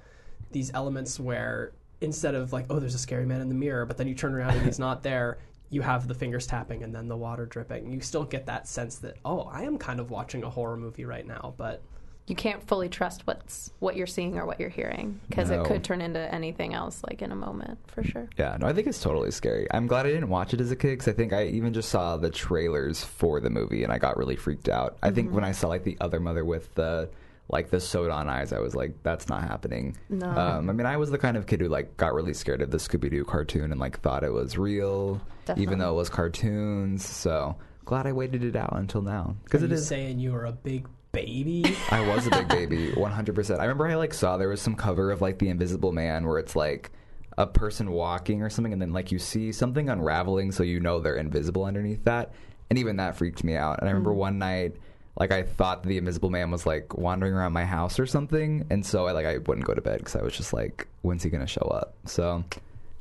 [0.53, 3.97] these elements where instead of like, oh, there's a scary man in the mirror, but
[3.97, 5.39] then you turn around and he's not there.
[5.71, 7.91] You have the fingers tapping and then the water dripping.
[7.93, 11.05] You still get that sense that oh, I am kind of watching a horror movie
[11.05, 11.55] right now.
[11.57, 11.83] But
[12.29, 15.61] You can't fully trust what's what you're seeing or what you're hearing because No.
[15.63, 18.29] it could turn into anything else like in a moment for sure.
[18.39, 19.67] Yeah, no, I think it's totally scary.
[19.73, 21.89] I'm glad I didn't watch it as a kid because I think I even just
[21.89, 24.97] saw the trailers for the movie and I got really freaked out.
[25.03, 27.11] I think when I saw like the other mother with the
[27.49, 29.97] like the sewed on eyes, I was like, that's not happening.
[30.09, 30.29] No.
[30.31, 32.71] Um, I mean, I was the kind of kid who like got really scared of
[32.71, 35.65] the Scooby Doo cartoon and like thought it was real, Definitely.
[35.65, 37.05] even though it was cartoons.
[37.05, 39.87] So glad I waited it out until now because are it you is.
[39.89, 41.77] saying you are a big baby?
[41.91, 43.59] I was a big baby, 100%.
[43.59, 46.39] I remember I like saw there was some cover of like The Invisible Man where
[46.39, 46.91] it's like
[47.39, 51.01] a person walking or something and then like you see something unraveling so you know
[51.01, 52.33] they're invisible underneath that.
[52.71, 53.81] And even that freaked me out.
[53.81, 54.77] And I remember one night
[55.19, 58.85] like I thought the invisible man was like wandering around my house or something and
[58.85, 61.31] so I like I wouldn't go to bed cuz I was just like when's he
[61.31, 61.95] going to show up?
[62.07, 62.45] So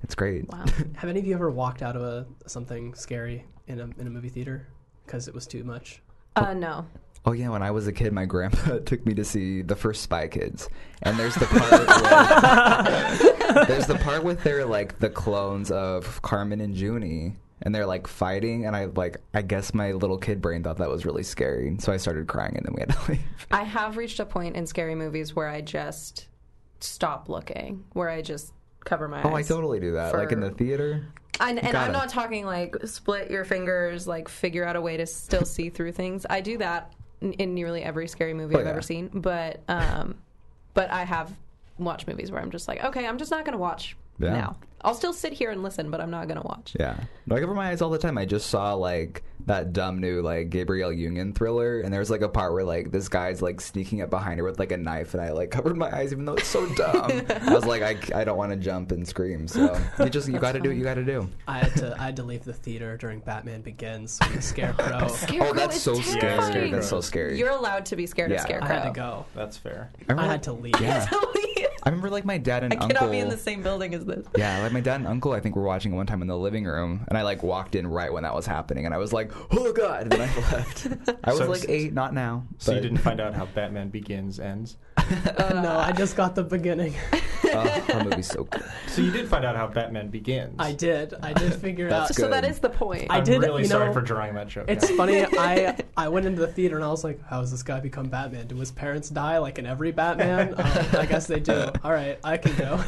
[0.04, 0.50] it's great.
[0.50, 0.66] Wow.
[0.96, 4.10] Have any of you ever walked out of a something scary in a in a
[4.10, 4.68] movie theater
[5.06, 6.02] because it was too much?
[6.36, 6.86] Uh no.
[7.24, 10.02] Oh yeah, when I was a kid, my grandpa took me to see the first
[10.02, 10.70] Spy Kids,
[11.04, 11.72] and there's the part
[13.54, 17.86] where, there's the part with their like the clones of Carmen and Junie, and they're
[17.86, 21.22] like fighting, and I like I guess my little kid brain thought that was really
[21.22, 23.48] scary, so I started crying, and then we had to leave.
[23.52, 26.28] I have reached a point in scary movies where I just
[26.80, 28.52] stop looking, where I just
[28.84, 29.26] cover my eyes.
[29.28, 31.06] Oh, I totally do that, like in the theater.
[31.40, 35.06] And, and I'm not talking like split your fingers, like figure out a way to
[35.06, 36.26] still see through things.
[36.30, 38.72] I do that in, in nearly every scary movie Oh, I've yeah.
[38.72, 39.10] ever seen.
[39.14, 40.16] But um,
[40.74, 41.32] but I have
[41.78, 44.34] watched movies where I'm just like, okay, I'm just not going to watch Yeah.
[44.34, 44.58] now.
[44.84, 46.76] I'll still sit here and listen, but I'm not going to watch.
[46.80, 46.96] Yeah,
[47.28, 48.18] no, I cover my eyes all the time.
[48.18, 52.30] I just saw like that dumb new like Gabrielle Union thriller, and there's like a
[52.30, 55.22] part where like this guy's like sneaking up behind her with like a knife, and
[55.22, 57.12] I like covered my eyes even though it's so dumb.
[57.30, 60.40] I was like, I, I don't want to jump and scream, so you just you
[60.40, 61.30] got to do what you got to do.
[61.48, 65.10] I had to I had to leave the theater during Batman Begins with the Scarecrow.
[65.42, 66.72] Oh, that's is so scary.
[66.72, 67.38] That's so scary.
[67.38, 68.38] You're allowed to be scared Yeah.
[68.38, 68.68] of I Scarecrow.
[68.68, 69.26] had to go.
[69.36, 69.92] That's fair.
[70.08, 70.74] remember, I had to leave.
[70.82, 71.06] Yeah,
[71.84, 72.96] I remember like my dad and I uncle.
[72.98, 74.26] cannot be in the same building as this.
[74.38, 76.38] Yeah, like my dad and uncle, I think were watching it one time in the
[76.38, 79.12] living room, and I like walked in right when that was happening, and I was
[79.14, 80.88] like, "Oh God!" And then I left.
[81.24, 82.44] I was So- like eight, not now.
[82.60, 84.78] So you but- didn't find out how Batman Begins ends.
[85.62, 86.94] no, I just got the beginning.
[87.54, 88.64] Oh, that movie's so good.
[88.88, 90.56] So you did find out how Batman begins.
[90.58, 91.14] I did.
[91.22, 92.16] I did figure That's out.
[92.16, 93.08] So that is the point.
[93.10, 94.66] I I'm did, really you sorry for drawing that joke.
[94.70, 94.96] It's out.
[94.96, 95.26] funny.
[95.38, 98.08] I I went into the theater and I was like, "How does this guy become
[98.08, 98.48] Batman?
[98.48, 101.70] Do his parents die like in every Batman?" Oh, I guess they do.
[101.84, 102.82] All right, I can go.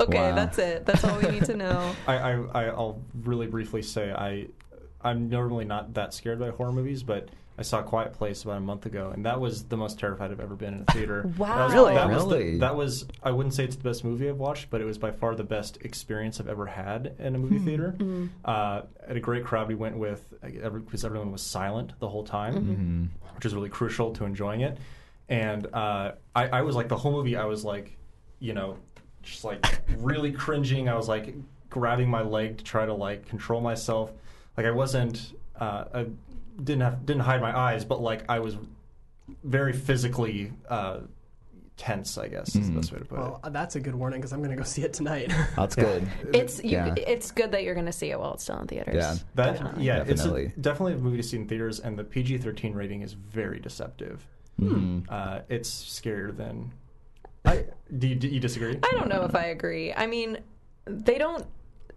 [0.00, 0.34] okay, Wow.
[0.34, 0.84] that's it.
[0.84, 1.94] That's all we need to know.
[2.08, 4.48] I, I, I- I'll really briefly say I,
[5.00, 8.60] I'm normally not that scared by horror movies, but I saw Quiet Place about a
[8.60, 11.30] month ago, and that was the most terrified I've ever been in a theater.
[11.38, 11.56] Wow.
[11.56, 11.94] That was, Really?
[11.94, 12.50] That was, Really?
[12.52, 13.06] the, that was.
[13.22, 15.44] I wouldn't say it's the best movie I've watched, but it was by far the
[15.44, 17.94] best experience I've ever had in a movie theater.
[18.44, 23.10] Uh, at a great crowd, we went with because everyone was silent the whole time,
[23.34, 24.78] which was really crucial to enjoying it.
[25.28, 27.36] And uh, I, I was like the whole movie.
[27.36, 27.96] I was like,
[28.38, 28.76] you know,
[29.22, 29.64] just like
[29.98, 30.88] really cringing.
[30.88, 31.34] I was like
[31.70, 34.12] grabbing my leg to try to like control myself.
[34.56, 35.32] Like I wasn't.
[35.58, 36.06] Uh, I
[36.62, 38.56] didn't have didn't hide my eyes, but like I was
[39.44, 41.00] very physically uh,
[41.76, 42.16] tense.
[42.18, 43.20] I guess is the best way to put it.
[43.20, 43.52] Well, it.
[43.52, 45.32] that's a good warning because I'm going to go see it tonight.
[45.56, 45.82] That's Yeah.
[45.84, 46.08] good.
[46.34, 46.94] It's you, Yeah.
[46.96, 48.94] it's good that you're going to see it while it's still in theaters.
[48.94, 49.14] Yeah.
[49.34, 49.84] That Definitely.
[49.84, 50.44] yeah, Definitely.
[50.46, 53.12] it's a, definitely a movie to see in theaters, and the PG thirteen rating is
[53.12, 54.26] very deceptive.
[54.60, 55.04] Mhm.
[55.10, 56.72] Uh, it's scarier than.
[57.44, 57.64] I,
[57.98, 58.78] do, you, do you disagree?
[58.82, 59.92] I don't know if I agree.
[59.92, 60.38] I mean,
[60.86, 61.44] they don't.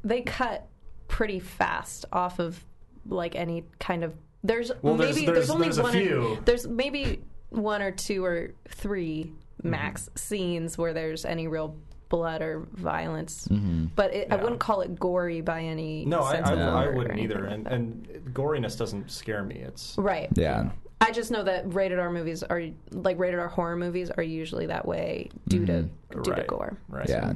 [0.04, 0.68] They cut
[1.08, 2.64] pretty fast off of
[3.08, 4.14] like any kind of.
[4.44, 5.92] There's Well, there's- maybe there's- only there's a one.
[5.94, 6.22] few.
[6.38, 9.70] Or, there's maybe one or two or three Mm-hmm.
[9.72, 11.76] max scenes where there's any real
[12.08, 13.46] blood or violence.
[13.50, 13.88] Mm-hmm.
[13.96, 16.06] But it, I wouldn't call it gory by any.
[16.06, 19.12] No, I, sense I, of I word or wouldn't either, like and, and goriness doesn't
[19.12, 19.56] scare me.
[19.56, 20.30] It's right.
[20.34, 20.70] Yeah.
[21.02, 24.66] I just know that rated R movies are like rated R horror movies are usually
[24.68, 26.32] that way due to due to Mm-hmm.
[26.32, 26.48] Right.
[26.48, 26.78] gore.
[26.88, 27.10] right.
[27.10, 27.34] Yeah.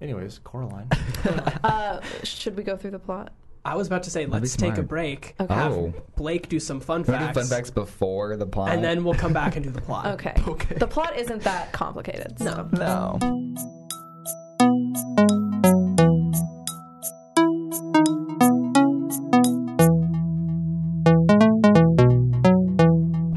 [0.00, 0.88] Anyways, Coraline.
[1.62, 3.32] Uh, should we go through the plot?
[3.64, 5.52] I was about to say, let's take a break, Okay.
[5.52, 5.92] have Oh.
[6.16, 8.70] Blake do some fun Can we do facts, fun facts before the plot?
[8.72, 10.06] and then we'll come back and do the plot.
[10.14, 10.34] Okay.
[10.48, 10.74] Okay.
[10.76, 12.38] The plot isn't that complicated.
[12.38, 12.68] So.
[12.72, 13.18] no.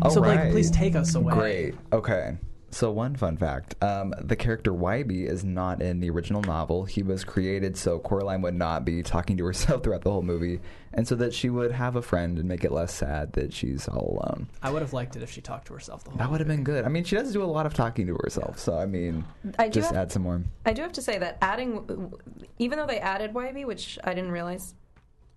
[0.09, 0.51] So, Blake, Alright.
[0.51, 1.33] please take us away.
[1.33, 1.75] Great.
[1.91, 2.37] Okay.
[2.73, 6.85] So one fun fact: um, the character Wybie is not in the original novel.
[6.85, 10.59] He was created so Coraline would not be talking to herself throughout the whole movie,
[10.93, 13.87] and so that she would have a friend and make it less sad that she's
[13.87, 14.47] all alone.
[14.63, 16.47] I would have liked it if she talked to herself the whole That would have
[16.47, 16.83] been good.
[16.83, 19.23] I mean, she does do a lot of talking to herself, so I mean,
[19.59, 20.41] I just have- add some more.
[20.65, 22.11] I do have to say that adding,
[22.57, 24.73] even though they added Wybie, which I didn't realize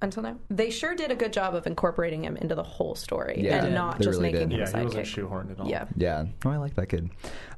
[0.02, 3.36] until now, they sure did a good job of incorporating him into the whole story
[3.38, 4.52] Yeah, and not just really making did.
[4.52, 5.28] him yeah, a he wasn't sidekick.
[5.28, 5.68] shoehorned at all.
[5.68, 5.86] Yeah.
[5.96, 6.24] Yeah.
[6.44, 7.10] Oh, I like that kid.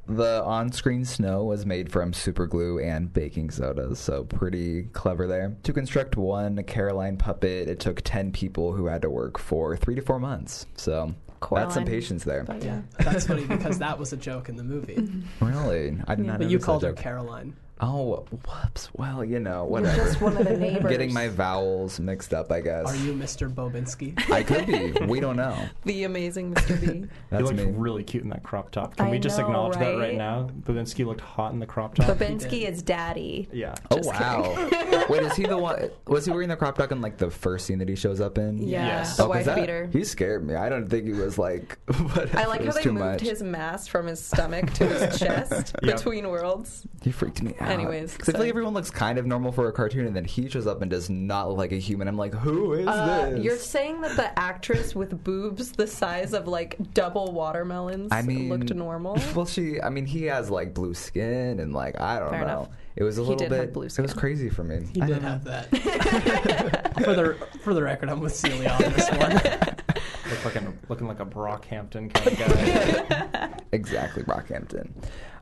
[0.07, 5.57] The on-screen snow was made from super glue and baking soda, so pretty clever there.
[5.64, 9.96] To construct one Caroline puppet, it took 10 people who had to work for 3
[9.96, 10.64] to 4 months.
[10.77, 11.14] So,
[11.51, 12.42] that's some patience there.
[12.44, 12.81] But yeah.
[13.01, 15.09] That's funny because that was a joke in the movie.
[15.40, 15.98] Really?
[16.09, 16.38] I did not know.
[16.38, 16.92] but you called her.
[16.94, 17.55] Caroline.
[17.81, 18.88] Oh, whoops.
[18.95, 19.97] Well, you know, You're whatever.
[20.05, 20.91] just one of the neighbors.
[20.91, 22.87] Getting my vowels mixed up, I guess.
[22.87, 23.49] Are you Mr.
[23.53, 24.19] Bobinsky?
[24.31, 24.93] I could be.
[25.07, 25.57] We don't know.
[25.85, 26.81] the amazing Mr.
[26.81, 26.87] B.
[26.87, 27.64] He That's looked me.
[27.67, 28.97] really cute in that crop top.
[28.97, 30.14] Can I we just know, acknowledge that right right?
[30.17, 30.51] now?
[30.62, 32.07] Bobinsky looked hot in the crop top.
[32.17, 32.75] Bobinsky did.
[32.75, 33.49] is daddy.
[33.53, 33.75] yeah.
[33.91, 35.07] Oh wow!
[35.09, 35.91] Wait, is he the one?
[36.07, 38.38] Was he wearing the crop top in like the first scene that he shows up
[38.38, 38.59] in?
[38.59, 39.17] Yeah, Yes.
[39.17, 39.88] the Oh, 'cause wife that- beater.
[39.93, 40.55] He scared me.
[40.57, 41.79] I don't think he was like.
[41.87, 42.38] Whatever.
[42.38, 43.21] I like how they moved much.
[43.21, 45.93] his mask from his stomach to his chest Yeah.
[45.95, 46.87] between worlds.
[47.03, 47.67] He freaked me out.
[47.70, 50.24] Anyways, 'Cause I feel like everyone looks kind of normal for a cartoon, and then
[50.24, 52.09] he shows up and does not look like a human.
[52.09, 53.44] I'm like, who is Uh, this?
[53.44, 58.48] you're saying that the actress with boobs the size of like double watermelons I mean,
[58.48, 59.18] looked normal?
[59.35, 59.81] Well, she.
[59.81, 62.44] I mean, he has like blue skin, and like I don't Fair know.
[62.46, 62.68] enough.
[62.96, 63.61] It was a He little did bit.
[63.61, 64.88] have blue It was crazy for me.
[64.92, 65.68] He I did don't have that.
[67.04, 69.31] for the for the record, I'm with Celia on this one.
[69.35, 73.50] Looked like a, looking like a Brockhampton kind of guy.
[73.72, 74.90] Exactly, Brockhampton.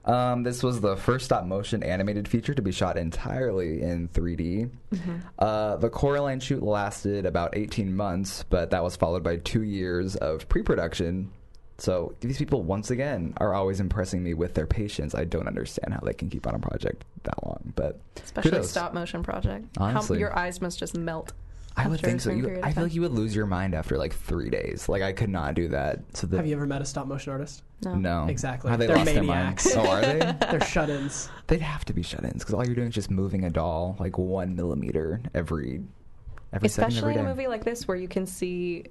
[0.07, 4.71] Um, this was the first stop motion animated feature to be shot entirely in 3D.
[5.39, 10.15] Uh, the Coraline shoot lasted about 18 months, but that was followed by two years
[10.17, 11.33] of pre production.
[11.79, 15.15] So these people, once again, are always impressing me with their patience.
[15.15, 18.71] I don't understand how they can keep on a project that long, but Especially kudos.
[18.71, 19.67] stop motion project.
[19.77, 20.17] Honestly.
[20.17, 21.33] How, your eyes must just melt.
[21.79, 22.31] I would think so.
[22.31, 24.89] You, I feel like you would lose your mind after like three days.
[24.89, 26.01] Like I could not do that.
[26.15, 27.63] So the, Have you ever met a stop motion artist?
[27.85, 27.95] No.
[27.95, 28.71] No, Exactly.
[28.71, 29.65] Have they They're lost maniacs.
[29.75, 29.89] their mind?
[29.89, 30.47] Oh, are they?
[30.51, 31.29] They're shut-ins.
[31.49, 34.17] They'd have to be shut-ins because all you're doing is just moving a doll like
[34.17, 35.83] one millimeter every
[36.53, 37.21] every second Especially every day.
[37.21, 38.85] in a movie like this where you can see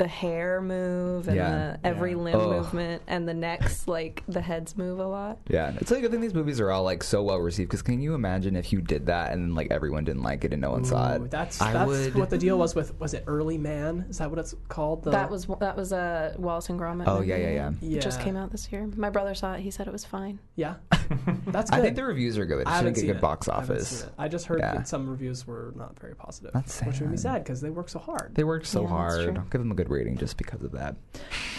[0.00, 1.50] the hair move and Yeah.
[1.82, 2.16] the every Yeah.
[2.16, 2.48] limb Ugh.
[2.50, 5.38] movement and the necks like the heads move a lot.
[5.46, 7.68] Yeah, it's like a good thing these movies are all like so well received.
[7.68, 10.62] Because can you imagine if you did that and like everyone didn't like it and
[10.62, 11.30] no one saw Ooh, it?
[11.30, 12.14] that's I that's would.
[12.14, 12.98] what the deal was with.
[12.98, 14.06] Was it Early Man?
[14.08, 15.04] Is that what it's called?
[15.04, 17.04] The, That was that was a Wallace and Gromit.
[17.06, 17.28] Oh, movie.
[17.28, 17.70] yeah, yeah, yeah.
[17.82, 17.98] Yeah.
[17.98, 18.88] It just came out this year.
[18.96, 19.60] My brother saw it.
[19.60, 20.38] He said it was fine.
[20.56, 20.76] yeah.
[21.48, 21.78] That's good.
[21.78, 22.60] I think the reviews are good.
[22.60, 23.20] It I just get seen good it.
[23.20, 23.88] box office.
[23.88, 24.14] seen it.
[24.16, 24.74] I just heard Yeah.
[24.76, 26.52] that some reviews were not very positive.
[26.54, 27.22] That's Which made me sad.
[27.34, 28.32] sad because they work so hard.
[28.34, 29.34] They worked so Yeah, hard.
[29.50, 30.96] Give them a good reading just because of that.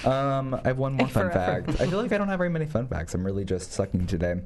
[0.06, 1.64] Um, I have one more fun Forever.
[1.64, 1.82] fact.
[1.82, 3.14] I feel like I don't have very many fun facts.
[3.14, 4.42] I'm really just sucking today.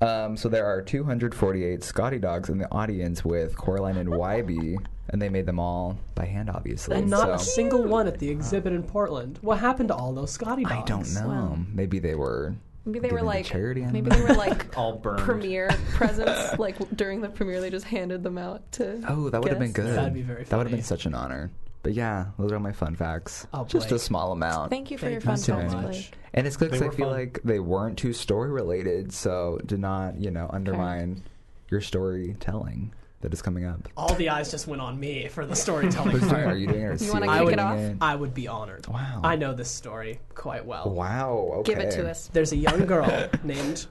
[0.00, 4.76] Um, so there are 248 Scotty dogs in the audience with Coraline and Wybie,
[5.08, 6.96] and they made them all by hand, obviously.
[6.96, 9.38] And not a single one at the exhibit in Portland.
[9.42, 10.74] What happened to all those Scotty dogs?
[10.74, 11.28] I don't know.
[11.28, 11.58] Wow.
[11.72, 12.54] Maybe they were.
[12.84, 13.84] Maybe they were given to like charity.
[13.84, 15.20] I maybe don't they were like All burned.
[15.22, 16.58] premiere presents.
[16.60, 19.02] Like during the premiere, they just handed them out to.
[19.08, 19.96] Oh, that would have been good.
[19.96, 21.50] That'd be very That would have been such an honor.
[21.82, 23.46] But yeah, those are all my fun facts.
[23.54, 24.00] Oh, Just a Blake.
[24.00, 24.70] small amount.
[24.70, 25.84] Thank you for Thank your you fun so facts, much.
[25.84, 26.12] Blake.
[26.34, 27.18] And it's good They because I were feel fun.
[27.18, 31.22] like they weren't too story related, so did not, you know, undermine
[31.70, 33.88] your storytelling that is coming up.
[33.96, 36.40] All the eyes just went on me for the storytelling Who's doing it?
[36.40, 36.58] Are part.
[36.58, 36.84] you doing it?
[37.00, 37.78] Or You wanna Celia kick it doing off?
[37.78, 37.96] it?
[38.00, 38.86] I would be honored.
[38.88, 39.20] Wow.
[39.24, 40.90] I know this story quite well.
[40.90, 41.50] Wow.
[41.58, 41.74] Okay.
[41.74, 43.86] Give it to us, There's a young girl named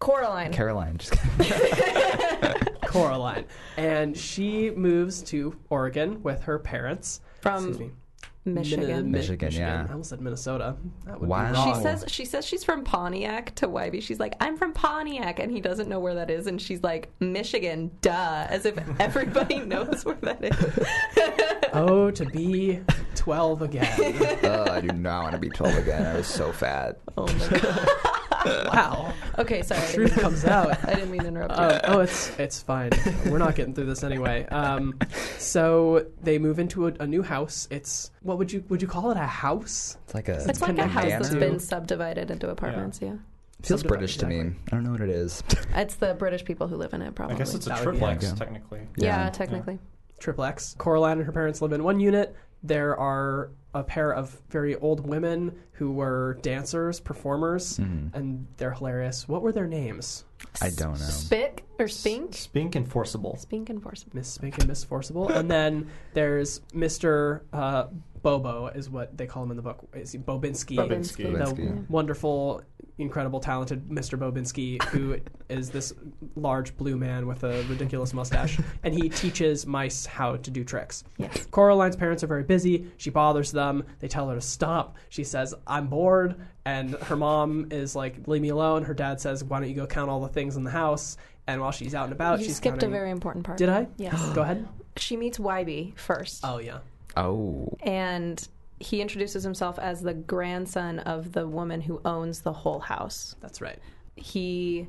[0.00, 0.52] Coraline.
[0.52, 0.98] Caroline.
[0.98, 2.74] Just kidding.
[2.86, 3.44] Coraline,
[3.76, 7.20] and she moves to Oregon with her parents.
[7.48, 7.90] From Excuse me.
[8.44, 9.10] Michigan.
[9.10, 9.84] Michigan, yeah.
[9.88, 10.74] I almost said Minnesota.
[11.04, 11.52] That would Wow.
[11.52, 14.00] be She says she says she's from Pontiac to Wybie.
[14.02, 17.10] She's like, I'm from Pontiac, and he doesn't know where that is, and she's like,
[17.20, 21.68] Michigan, duh, as if everybody knows where that is.
[21.74, 22.80] "Oh, to be
[23.16, 26.06] 12 again." oh, I do not want to be 12 again.
[26.06, 26.98] I was so fat.
[27.18, 27.88] oh my god.
[28.72, 29.80] wow, Okay, sorry.
[29.82, 30.78] I truth didn't, comes out.
[30.88, 31.64] I didn't mean to interrupt you.
[31.64, 32.90] Oh, oh, it's it's fine.
[33.26, 34.46] We're not getting through this anyway.
[34.46, 34.94] Um,
[35.38, 37.68] so they move into a, a new house.
[37.70, 39.16] It's what would you would you call it?
[39.16, 39.96] A house?
[40.04, 40.44] It's like a.
[40.48, 43.00] it's like a house connected that's to- been subdivided into apartments.
[43.02, 43.14] Yeah.
[43.62, 44.40] feels subdivided, British to me.
[44.40, 45.42] I don't know what it is.
[45.74, 47.14] it's the British people who live in it.
[47.14, 47.34] Probably.
[47.34, 48.34] I guess it's a That would be triplex, Yeah.
[48.34, 48.80] technically.
[48.96, 49.30] yeah, Yeah.
[49.30, 49.78] technically.
[50.20, 50.74] Triple X.
[50.78, 52.34] Coraline and her parents live in one unit.
[52.62, 58.14] There are a pair of very old women who were dancers, performers, Mhm.
[58.14, 59.28] and they're hilarious.
[59.28, 60.24] What were their names?
[60.60, 61.06] I don't know.
[61.06, 62.34] Spick or Spink?
[62.34, 63.36] Spink and Forcible.
[63.36, 64.12] Spink and Forcible.
[64.14, 65.28] Miss Spink and Miss Forcible.
[65.28, 67.42] and then there's Mr.
[67.52, 67.86] Uh,
[68.22, 69.86] Bobo, is what they call him in the book.
[69.94, 70.76] Is he Bobinsky?
[70.76, 71.32] Bobinsky.
[71.32, 71.88] The Bobinsky.
[71.90, 72.62] wonderful,
[72.98, 74.18] incredible, talented Mr.
[74.18, 75.92] Bobinsky, who is this
[76.36, 81.04] large blue man with a ridiculous mustache, and he teaches mice how to do tricks.
[81.16, 81.46] Yes.
[81.50, 82.90] Coraline's parents are very busy.
[82.96, 83.84] She bothers them.
[84.00, 84.96] They tell her to stop.
[85.08, 86.36] She says, I'm bored.
[86.64, 88.82] And her mom is like, Leave me alone.
[88.84, 91.16] Her dad says, Why don't you go count all the things in the house?
[91.46, 92.90] And while she's out and about, you she's skipped counting.
[92.90, 93.56] a very important part.
[93.56, 93.86] Did I?
[93.96, 94.20] Yes.
[94.34, 94.68] Go ahead.
[94.98, 96.40] she meets Wybie first.
[96.44, 96.80] Oh, yeah.
[97.16, 97.74] Oh.
[97.82, 98.46] and
[98.80, 103.34] he introduces himself as the grandson of the woman who owns the whole house.
[103.40, 103.78] That's right.
[104.16, 104.86] He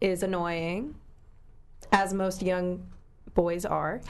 [0.00, 0.94] is annoying,
[1.92, 2.86] as most young
[3.34, 4.00] boys are,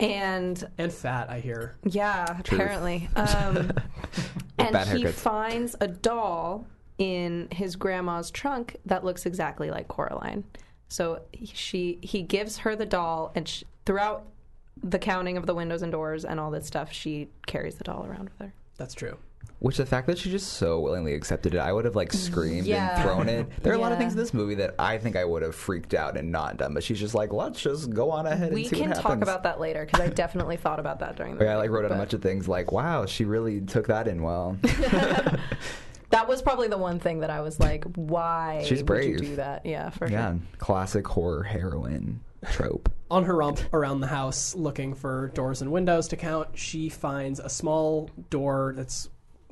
[0.00, 1.76] and And fat, I hear.
[1.84, 2.60] yeah, Truth.
[2.60, 3.08] apparently.
[3.14, 3.70] Um,
[4.58, 6.66] and he finds a doll
[6.98, 10.44] in his grandma's trunk that looks exactly like Coraline.
[10.88, 14.24] So he- she he gives her the doll, and sh throughout
[14.82, 18.04] the counting of the windows and doors and all this stuff, she carries the doll
[18.04, 18.52] around with her.
[18.82, 19.16] That's true.
[19.60, 22.32] Which the fact that she just so willingly accepted it, I would have like mm-hmm.
[22.32, 22.96] screamed Yeah.
[22.96, 23.62] and thrown it.
[23.62, 24.00] There are a lot of Yeah.
[24.00, 26.74] things in this movie that I think I would have freaked out and not done,
[26.74, 29.22] but she's just like, let's just go on ahead We and see can what talk
[29.22, 31.44] about that later because I definitely thought about that during the.
[31.44, 34.08] Yeah, I like wrote down a bunch of things like, wow, she really took that
[34.08, 34.58] in well.
[36.10, 39.36] That was probably the one thing that I was like, why She's would you do
[39.36, 39.64] that?
[39.64, 40.18] Yeah, for sure.
[40.18, 40.40] yeah, sure.
[40.58, 42.88] classic horror heroine trope.
[43.10, 47.40] On her romp around the house looking for doors and windows to count, she finds
[47.40, 49.08] a small door that's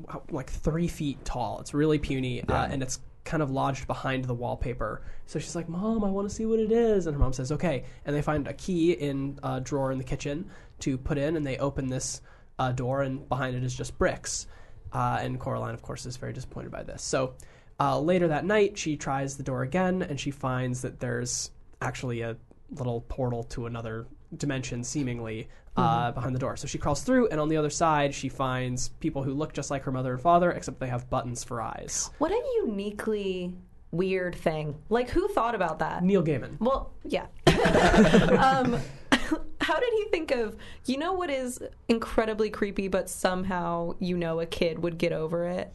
[0.08, 1.58] uh, like three feet tall.
[1.60, 5.02] It's really puny, uh, and it's kind of lodged behind the wallpaper.
[5.26, 7.06] So she's like, Mom, I want to see what it is.
[7.06, 7.84] And her mom says, Okay.
[8.04, 10.50] And they find a key in a drawer in the kitchen
[10.80, 12.22] to put in, and they open this
[12.58, 14.46] uh, door, and behind it is just bricks.
[14.92, 17.02] Uh, and Coraline, of course, is very disappointed by this.
[17.02, 17.34] So
[17.78, 21.50] uh, later that night, she tries the door again, and she finds that there's
[21.80, 22.36] actually a
[22.72, 24.06] little portal to another
[24.36, 26.56] dimension, seemingly uh, behind the door.
[26.56, 29.70] So she crawls through, and on the other side, she finds people who look just
[29.70, 32.10] like her mother and father, except they have buttons for eyes.
[32.18, 33.54] What a uniquely
[33.90, 34.76] weird thing.
[34.88, 36.02] Like, who thought about that?
[36.02, 36.58] Neil Gaiman.
[36.60, 37.26] Well, yeah.
[37.46, 38.80] um,
[39.60, 40.56] how did he think of,
[40.86, 45.46] you know, what is incredibly creepy, but somehow you know a kid would get over
[45.46, 45.72] it?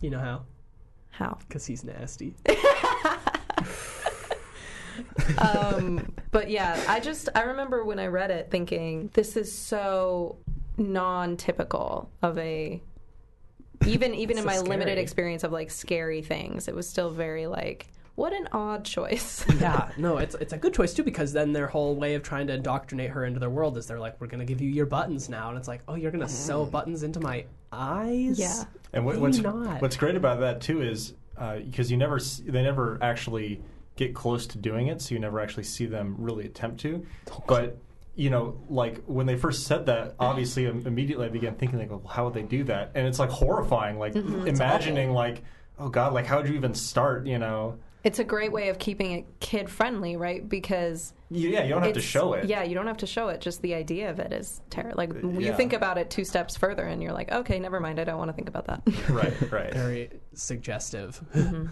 [0.00, 0.42] You know how?
[1.10, 1.38] How?
[1.46, 2.34] Because he's nasty.
[5.38, 10.36] um, but yeah, I just I remember when I read it thinking this is so
[10.76, 12.82] non-typical of a
[13.86, 17.46] even even So in my limited experience of like scary things, it was still very
[17.46, 17.88] like
[18.18, 19.44] what an odd choice.
[19.60, 22.48] yeah, no, it's it's a good choice too because then their whole way of trying
[22.48, 25.28] to indoctrinate her into their world is they're like, we're gonna give you your buttons
[25.28, 28.38] now, and it's like, oh, you're gonna sew buttons into my eyes?
[28.38, 28.64] Yeah.
[28.92, 29.80] And what, what's not.
[29.80, 31.14] what's great about that too is
[31.64, 33.60] because you never they never actually
[33.98, 37.04] get close to doing it, so you never actually see them really attempt to.
[37.46, 37.76] But
[38.14, 42.02] you know, like when they first said that, obviously immediately I began thinking like, well,
[42.08, 42.92] how would they do that?
[42.94, 45.42] And it's like horrifying, like imagining like,
[45.78, 47.26] oh god, like how would you even start?
[47.26, 50.48] You know, It's a great way of keeping it kid friendly, right?
[50.48, 52.46] Because yeah, you don't have to show it.
[52.46, 53.40] Yeah, you don't have to show it.
[53.40, 54.96] Just the idea of it is terrible.
[54.96, 55.56] Like you yeah.
[55.56, 58.00] think about it two steps further, and you're like, okay, never mind.
[58.00, 58.82] I don't want to think about that.
[59.10, 59.74] right, right.
[59.74, 61.20] Very suggestive.
[61.34, 61.66] Mm-hmm.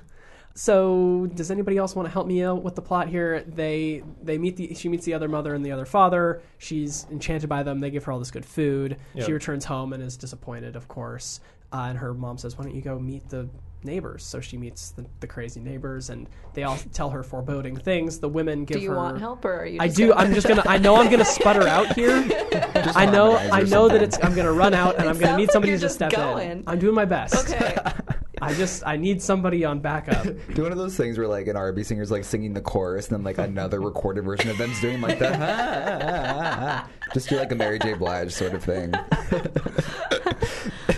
[0.57, 3.43] So, does anybody else want to help me out with the plot here?
[3.47, 6.41] They they meet the she meets the other mother and the other father.
[6.57, 7.81] She's enchanted by them.
[7.81, 8.97] They give her all this good food.
[9.13, 9.27] Yeah.
[9.27, 11.41] She returns home and is disappointed, of course.
[11.73, 13.51] Uh, and her mom says, "Why don't you go meet the
[13.83, 18.19] neighbors?" So she meets the, the crazy neighbors, and they all tell her foreboding things.
[18.19, 18.79] The women give her.
[18.79, 18.97] Do you her.
[18.97, 19.79] want help, or are you?
[19.79, 20.09] I do.
[20.09, 20.63] gonna- I'm just gonna.
[20.65, 22.13] I know I'm gonna sputter out here.
[22.95, 23.37] I know.
[23.37, 24.19] I know that it's.
[24.23, 26.65] I'm gonna run out, and It I'm gonna need somebody you're to just step in.
[26.67, 27.51] I'm doing my best.
[27.51, 27.77] Okay.
[28.43, 28.83] I just.
[28.87, 30.25] I need somebody on backup.
[30.55, 33.17] Do one of those things where like an R&B singer's like singing the chorus and
[33.17, 36.89] then like another recorded version of them's doing like that.
[37.15, 37.95] Just do like a Mary J.
[37.95, 38.93] Blige sort of thing.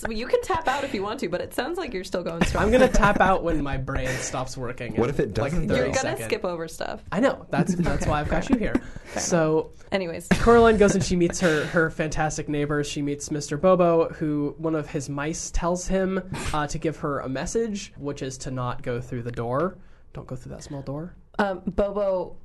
[0.00, 2.22] Because you can tap out if you want to, but it sounds like you're still
[2.22, 2.64] going strong.
[2.64, 4.94] I'm gonna tap out when my brain stops working.
[4.96, 5.74] What if it doesn't, 30 though?
[5.76, 6.24] You're gonna seconds.
[6.24, 7.02] skip over stuff.
[7.12, 7.46] I know.
[7.50, 8.74] That's that's why I've got you here.
[9.16, 12.86] So Anyways, Coraline goes and she meets her her fantastic neighbors.
[12.86, 13.58] She meets Mr.
[13.58, 16.20] Bobo, who one of his mice tells him
[16.52, 19.78] uh, to give her a message, which is to not go through the door.
[20.12, 21.14] Don't go through that small door.
[21.38, 22.36] um, Bobo,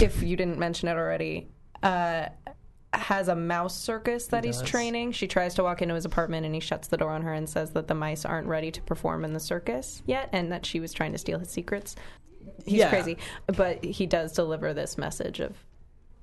[0.00, 1.48] if you didn't mention it already,
[1.82, 2.26] uh,
[3.00, 4.68] has a mouse circus that he's does.
[4.68, 5.12] training.
[5.12, 7.48] She tries to walk into his apartment and he shuts the door on her and
[7.48, 10.80] says that the mice aren't ready to perform in the circus yet and that she
[10.80, 11.96] was trying to steal his secrets.
[12.64, 12.88] He's Yeah.
[12.90, 13.18] crazy.
[13.46, 15.54] But he does deliver this message of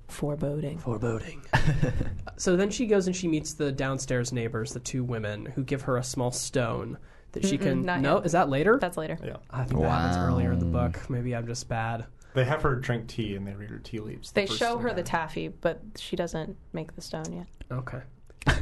[0.07, 0.77] foreboding.
[0.79, 1.41] Foreboding.
[2.37, 5.83] so then she goes and she meets the downstairs neighbors, the two women, who give
[5.83, 6.97] her a small stone
[7.31, 7.83] that she can.
[7.83, 8.25] No, yet.
[8.25, 8.77] is that later?
[8.79, 9.17] That's later.
[9.23, 11.09] Yeah, I think that happens earlier in the book.
[11.09, 12.05] Maybe I'm just bad.
[12.33, 14.31] They have her drink tea and they read her tea leaves.
[14.31, 17.31] the They first show thing her the that- taffy, but she doesn't make the stone
[17.33, 17.47] yet.
[17.71, 18.01] Okay.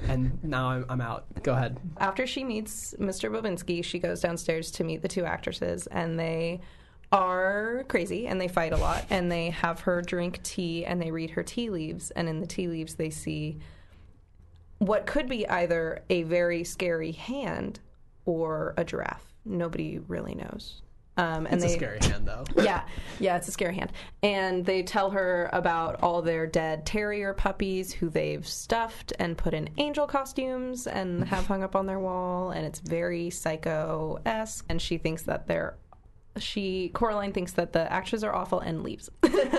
[0.08, 1.26] And now I'm, I'm out.
[1.44, 1.80] Go ahead.
[1.98, 3.32] After she meets Mr.
[3.32, 6.60] Bobinsky, she goes downstairs to meet the two actresses, and they
[7.12, 9.06] are crazy and they fight a lot.
[9.10, 12.12] And they have her drink tea and they read her tea leaves.
[12.12, 13.58] And in the tea leaves, they see
[14.80, 17.80] what could be either a very scary hand
[18.26, 19.26] or a giraffe.
[19.46, 20.82] Nobody really knows.
[21.20, 22.46] Um, and It's they, a scary hand, though.
[22.64, 22.86] yeah,
[23.20, 23.92] yeah, it's a scary hand.
[24.24, 29.54] And they tell her about all their dead terrier puppies who they've stuffed and put
[29.54, 32.52] in angel costumes and have hung up on their wall.
[32.52, 34.64] And it's very psycho esque.
[34.70, 35.76] And she thinks that they're.
[36.38, 39.10] She Coraline thinks that the actors are awful and leaves.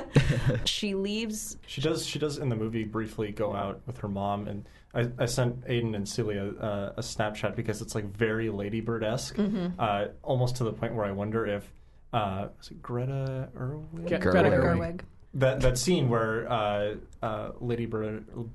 [0.65, 1.59] she leaves.
[1.67, 2.07] She does.
[2.07, 5.61] She does in the movie briefly go out with her mom, and I, I sent
[5.67, 9.79] Aiden and Celia uh, a Snapchat because it's like very Ladybird esque, Mm-hmm.
[9.79, 11.73] uh, almost to the point where I wonder if
[12.13, 13.87] uh, was it Greta Irwin?
[14.07, 14.21] Ge- Gerwig.
[14.21, 14.79] Greta Greta Gerwig.
[14.79, 15.01] Gerwig.
[15.35, 18.25] that that scene where uh, uh, Ladybird.
[18.37, 18.49] Oh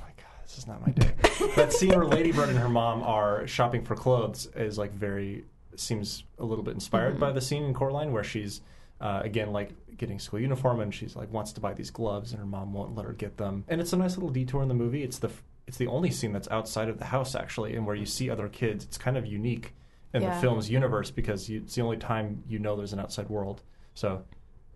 [0.00, 1.12] my god, this is not my day.
[1.56, 5.44] that scene where Ladybird and her mom are shopping for clothes is like very
[5.76, 8.62] seems a little bit inspired by the scene in Coraline where she's
[9.00, 12.40] uh, again like getting school uniform and she's like wants to buy these gloves and
[12.40, 13.62] her mom won't let her get them.
[13.68, 15.04] And it's a nice little detour in the movie.
[15.04, 17.94] It's the f- it's the only scene that's outside of the house actually, and where
[17.94, 18.84] you see other kids.
[18.84, 19.74] It's kind of unique
[20.14, 20.34] in Yeah.
[20.34, 23.62] the film's universe because you, it's the only time you know there's an outside world.
[23.94, 24.22] So,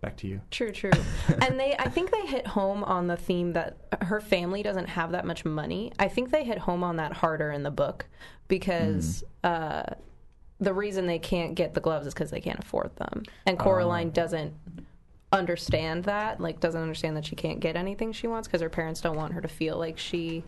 [0.01, 0.41] back to you.
[0.51, 0.91] True, true.
[1.41, 5.11] and they, I think they hit home on the theme that her family doesn't have
[5.13, 5.91] that much money.
[5.97, 8.05] I think they hit home on that harder in the book
[8.47, 9.83] because uh,
[10.59, 13.23] the reason they can't get the gloves is because they can't afford them.
[13.47, 14.53] And Coraline doesn't
[15.31, 19.01] understand that, like, doesn't understand that she can't get anything she wants because her parents
[19.01, 20.43] don't want her to feel like she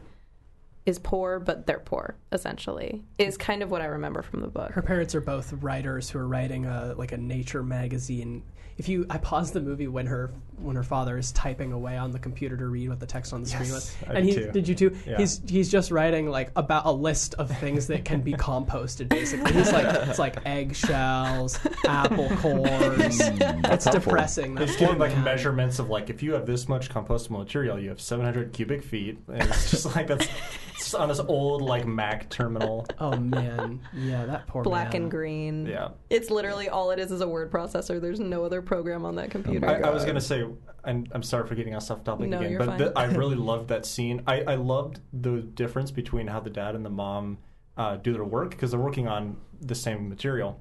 [0.86, 4.71] is poor, but they're poor, essentially, is kind of what I remember from the book.
[4.71, 8.43] Her parents are both writers who are writing a like a nature magazine.
[8.77, 12.12] If you, I paused the movie when her when her father is typing away on
[12.12, 14.43] the computer to read what the text on the screen was, I and did he
[14.45, 14.51] too.
[14.51, 14.97] did you too?
[15.06, 15.18] Yeah.
[15.18, 19.10] He's he's just writing like about a list of things that can be composted.
[19.10, 23.20] Basically, he's like it's like eggshells, apple cores.
[23.22, 24.56] it's depressing.
[24.56, 25.24] That It's giving like man.
[25.24, 29.18] measurements of like if you have this much compostable material, you have 700 cubic feet.
[29.28, 30.28] And it's just like that's
[30.76, 32.86] it's on this old like Mac terminal.
[32.99, 35.03] Oh man, yeah, that poor Black man.
[35.03, 35.66] and green.
[35.66, 35.89] Yeah.
[36.10, 37.99] It's literally all it is is a word processor.
[38.01, 39.66] There's no other program on that computer.
[39.66, 40.44] my I, I was gonna say,
[40.83, 42.77] and I'm sorry for getting us off topic No, again, but fine.
[42.79, 44.21] th- I really loved that scene.
[44.27, 47.37] I, I loved the difference between how the dad and the mom
[47.77, 50.59] uh, do their work because they're working on the same material,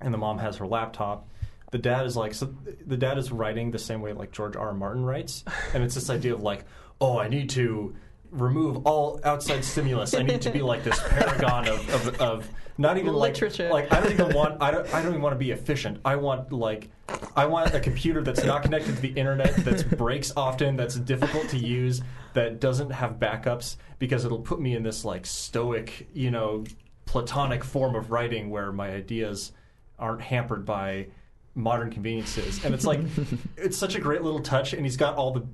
[0.00, 1.28] and the mom has her laptop.
[1.72, 2.54] The dad is like, so
[2.86, 4.68] the dad is writing the same way like George R.
[4.68, 4.74] R.
[4.74, 5.44] Martin writes,
[5.74, 6.64] and it's this idea of like,
[7.00, 7.94] oh, I need to
[8.30, 10.14] remove all outside stimulus.
[10.14, 13.70] I need to be like this paragon of, of, of not even Literature.
[13.70, 15.98] like like I don't even want I don't I don't even want to be efficient.
[16.04, 16.88] I want like
[17.34, 21.48] I want a computer that's not connected to the internet, that breaks often, that's difficult
[21.50, 22.02] to use,
[22.34, 26.64] that doesn't have backups because it'll put me in this like stoic, you know,
[27.06, 29.52] platonic form of writing where my ideas
[29.98, 31.06] aren't hampered by
[31.54, 32.62] modern conveniences.
[32.64, 33.00] And it's like
[33.56, 35.46] it's such a great little touch and he's got all the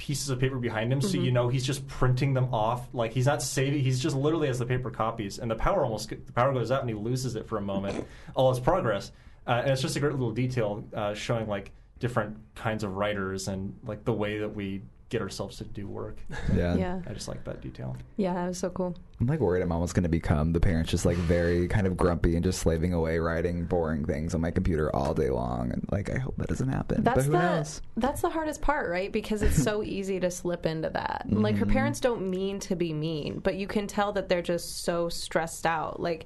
[0.00, 2.88] pieces of paper behind him so you know he's just printing them off.
[2.94, 6.08] Like he's not saving he's just literally has the paper copies and the power almost
[6.08, 8.06] the power goes out and he loses it for a moment.
[8.34, 9.12] All his progress
[9.46, 13.46] uh, and it's just a great little detail uh, showing like different kinds of writers
[13.46, 14.80] and like the way that we
[15.10, 16.16] get ourselves to do work
[16.54, 16.74] Yeah.
[16.76, 17.00] Yeah.
[17.06, 18.94] i just like that detail Yeah, that was so cool.
[19.20, 21.94] I'm like worried I'm almost going to become the parents just like very kind of
[21.96, 25.72] grumpy and just slaving away writing boring things on my computer all day long.
[25.72, 27.02] And like, I hope that doesn't happen.
[27.04, 27.82] That's but who the knows?
[27.98, 29.12] that's the hardest part, right?
[29.12, 31.26] Because it's so easy to slip into that.
[31.28, 31.64] Like Mm-hmm.
[31.64, 35.08] her parents don't mean to be mean, but you can tell that they're just so
[35.10, 36.00] stressed out.
[36.00, 36.24] Like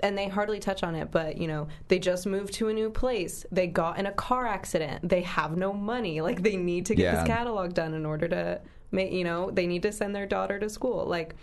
[0.00, 2.90] and they hardly touch on it, but you know, they just moved to a new
[2.90, 3.44] place.
[3.50, 5.08] They got in a car accident.
[5.08, 6.20] They have no money.
[6.20, 7.14] Like they need to get Yeah.
[7.16, 8.60] this catalog done in order to
[8.90, 11.04] make, you know, they need to send their daughter to school.
[11.06, 11.34] Like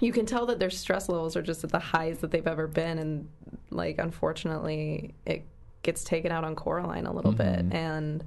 [0.00, 2.66] you can tell that their stress levels are just at the highest that they've ever
[2.66, 3.28] been and
[3.70, 5.44] like unfortunately it
[5.82, 7.68] gets taken out on Coraline a little mm-hmm.
[7.68, 8.24] bit and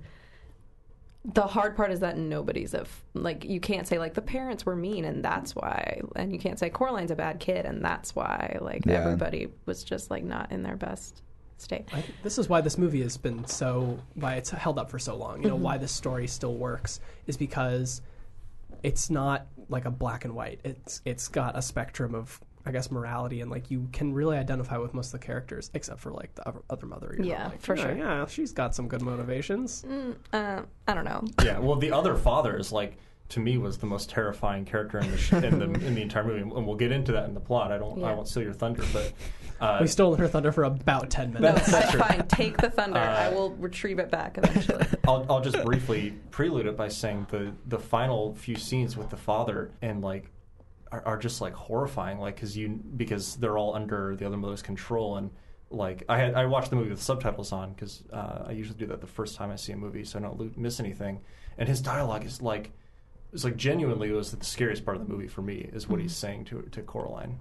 [1.33, 4.75] the hard part is that nobody's of like you can't say like the parents were
[4.77, 8.57] mean and that's why and you can't say Coraline's a bad kid and that's why
[8.61, 8.93] like Yeah.
[9.01, 11.21] everybody was just like not in their best
[11.57, 11.89] state.
[11.93, 15.15] I, this is why this movie has been so why it's held up for so
[15.17, 15.41] long.
[15.43, 15.63] You know Mm-hmm.
[15.63, 18.01] why this story still works is because
[18.83, 20.61] it's not like a black and white.
[20.63, 24.77] It's it's got a spectrum of I guess morality and like you can really identify
[24.77, 27.13] with most of the characters except for like the other, other mother.
[27.17, 27.97] you know, Yeah, like, for yeah, sure.
[27.97, 29.85] Yeah, she's got some good motivations.
[30.33, 31.23] Uh, I don't know.
[31.43, 32.97] yeah well the other father is like
[33.29, 36.23] to me was the most terrifying character in the sh- in the in the entire
[36.23, 38.53] movie and we'll get into that in the plot i don't i won't steal your
[38.53, 39.11] thunder but
[39.61, 41.73] uh, we stole her thunder for about ten No, minutes.
[41.73, 42.27] I, fine.
[42.27, 42.99] Take the thunder.
[42.99, 44.85] Uh, I will retrieve it back eventually.
[45.07, 49.17] I'll, I'll just briefly prelude it by saying the the final few scenes with the
[49.17, 50.29] father and like
[50.91, 54.61] are, are just like horrifying like because you because they're all under the other mother's
[54.61, 55.31] control and
[55.69, 58.85] like I had I watched the movie with subtitles on because uh, I usually do
[58.87, 61.19] that the first time I see a movie so I don't lo- miss anything.
[61.57, 62.71] And his dialogue is like
[63.33, 65.99] it's like genuinely it was the scariest part of the movie for me is what
[65.99, 67.37] he's saying to to Coraline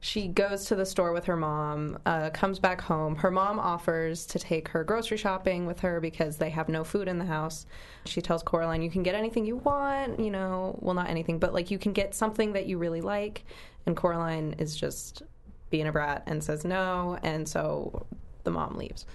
[0.00, 3.16] She goes to the store with her mom, uh, comes back home.
[3.16, 7.08] Her mom offers to take her grocery shopping with her because they have no food
[7.08, 7.66] in the house.
[8.04, 11.52] She tells Coraline, You can get anything you want, you know, well, not anything, but
[11.52, 13.44] like you can get something that you really like.
[13.84, 15.24] And Coraline is just
[15.70, 17.18] being a brat and says no.
[17.24, 18.06] And so
[18.44, 19.06] the mom leaves.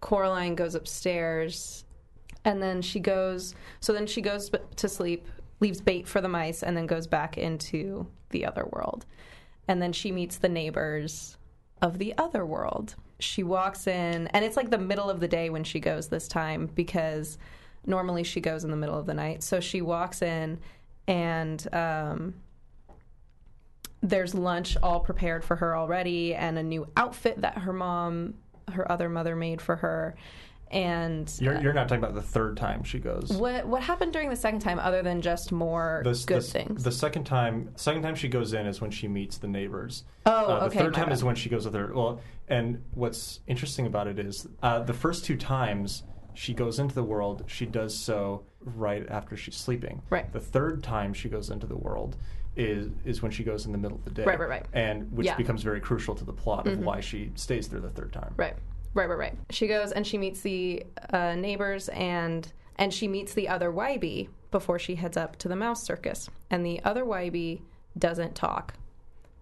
[0.00, 1.84] Coraline goes upstairs
[2.46, 5.26] and then she goes, so then she goes to sleep,
[5.64, 9.06] leaves bait for the mice, and then goes back into the other world
[9.68, 11.36] and then she meets the neighbors
[11.80, 12.94] of the other world.
[13.18, 16.28] She walks in, and it's like the middle of the day when she goes this
[16.28, 17.38] time because
[17.86, 19.42] normally she goes in the middle of the night.
[19.42, 20.58] So she walks in,
[21.06, 22.34] and um,
[24.02, 28.34] there's lunch all prepared for her already, and a new outfit that her mom,
[28.72, 30.16] her other mother, made for her.
[30.70, 34.28] And you're, you're not talking about the third time she goes what what happened during
[34.28, 36.82] the second time, other than just more the, good the, things?
[36.82, 40.04] The second time, second time she goes in is when she meets the neighbors.
[40.26, 41.12] Oh, Uh, the okay, third time bad.
[41.12, 41.92] is when she goes with her.
[41.94, 46.02] Well, and what's interesting about it is uh, the first two times
[46.34, 50.02] she goes into the world, she does so right after she's sleeping.
[50.10, 50.32] Right.
[50.32, 52.16] The third time she goes into the world
[52.56, 54.24] is is when she goes in the middle of the day.
[54.24, 54.66] Right, right, right.
[54.72, 55.32] And which Yeah.
[55.32, 55.42] Mm-hmm.
[55.42, 58.32] becomes very crucial to the plot of why she stays there the third time.
[58.36, 58.54] Right,
[58.94, 59.38] right, right, right.
[59.50, 64.28] She goes and she meets the uh, neighbors and and she meets the other Wybie
[64.50, 66.28] before she heads up to the mouse circus.
[66.50, 67.60] And the other Wybie
[67.96, 68.74] doesn't talk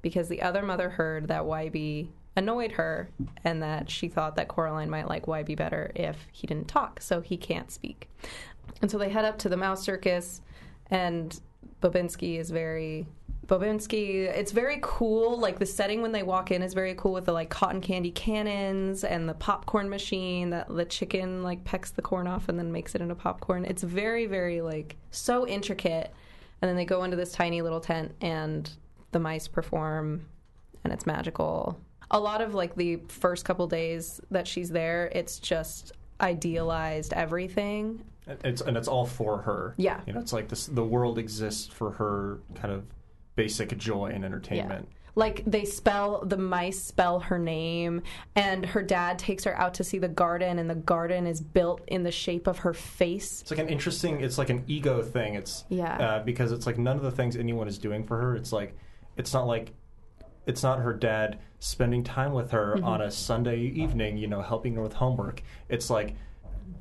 [0.02, 3.08] because the other mother heard that Wybie annoyed her
[3.44, 7.20] and that she thought that Coraline might like Wybie better if he didn't talk, so
[7.20, 8.10] he can't speak.
[8.80, 10.40] And so they head up to the mouse circus
[10.90, 11.38] and
[11.80, 13.06] Bobinsky is very
[13.46, 14.28] Bobinsky.
[14.28, 15.38] It's very cool.
[15.38, 18.10] Like the setting when they walk in is very cool with the like cotton candy
[18.10, 22.70] cannons and the popcorn machine that the chicken like pecks the corn off and then
[22.70, 23.64] makes it into popcorn.
[23.64, 26.12] It's very very like so intricate.
[26.60, 28.70] And then they go into this tiny little tent and
[29.10, 30.26] the mice perform
[30.84, 31.80] and it's magical.
[32.12, 38.04] A lot of like the first couple days that she's there, it's just idealized everything.
[38.44, 39.74] It's and it's all for her.
[39.78, 40.00] Yeah.
[40.06, 40.66] You know, it's like this.
[40.66, 42.84] The world exists for her kind of
[43.36, 44.88] basic joy and entertainment.
[45.14, 48.02] like they spell the mice spell her name
[48.34, 51.80] and her dad takes her out to see the garden and the garden is built
[51.88, 54.20] in the shape of her face It's like an interesting.
[54.22, 55.34] It's like an ego thing.
[55.34, 55.96] It's Yeah.
[55.98, 58.36] uh, because it's like none of the things anyone is doing for her.
[58.36, 58.76] It's like
[59.16, 59.72] it's not like
[60.46, 62.84] it's not her dad spending time with her Mm-hmm.
[62.84, 64.16] on a Sunday evening.
[64.16, 65.42] You know, helping her with homework.
[65.68, 66.16] It's like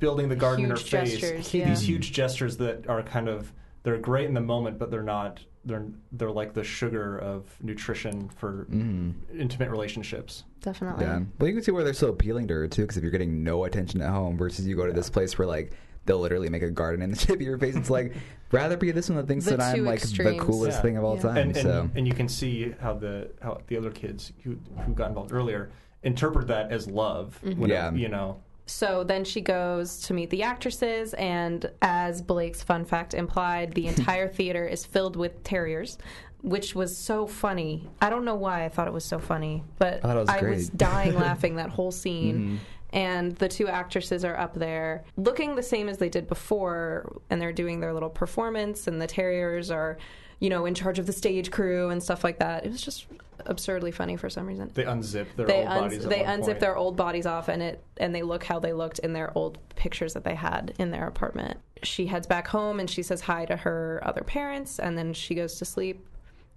[0.00, 0.90] building the garden in her Huge
[1.20, 1.54] face.
[1.54, 1.68] yeah.
[1.68, 3.52] These huge gestures that are kind of
[3.84, 5.40] they're great in the moment, but they're not.
[5.64, 8.66] They're they're like the sugar of nutrition for
[9.32, 10.44] intimate relationships.
[10.60, 13.02] definitely Yeah, but you can see where they're so appealing to her too, because if
[13.02, 15.72] you're getting no attention at home versus you go to this place where like
[16.04, 18.14] they'll literally make a garden in the shape of your face, it's like
[18.50, 20.38] rather be this one that thinks The that I'm like extremes.
[20.40, 20.82] the coolest Yeah.
[20.82, 21.22] thing of all Yeah.
[21.22, 21.36] time.
[21.36, 24.94] and, and, so and you can see how the how the other kids who who
[24.94, 25.70] got involved earlier
[26.02, 27.38] interpret that as love.
[27.44, 27.60] Mm-hmm.
[27.60, 27.92] When it- Yeah.
[27.92, 28.40] you know,
[28.72, 33.86] So then she goes to meet the actresses, and as Blake's fun fact implied, the
[33.94, 35.98] entire theater is filled with terriers,
[36.40, 37.90] which was so funny.
[38.00, 40.58] I don't know why I thought it was so funny, but I was was great.
[40.58, 40.76] Mm-hmm.
[40.78, 42.60] dying laughing that whole scene.
[42.94, 47.40] And the two actresses are up there looking the same as they did before, and
[47.40, 49.98] they're doing their little performance, and the terriers are,
[50.42, 52.66] you know, in charge of the stage crew and stuff like that.
[52.66, 53.06] It was just
[53.46, 56.04] absurdly funny for some reason they unzip their they old uns- bodies.
[56.04, 56.60] at they one unzip point.
[56.60, 59.58] their old bodies off and it and they look how they looked in their old
[59.74, 61.58] pictures that they had in their apartment.
[61.82, 65.34] She heads back home and she says hi to her other parents and then she
[65.34, 66.06] goes to sleep.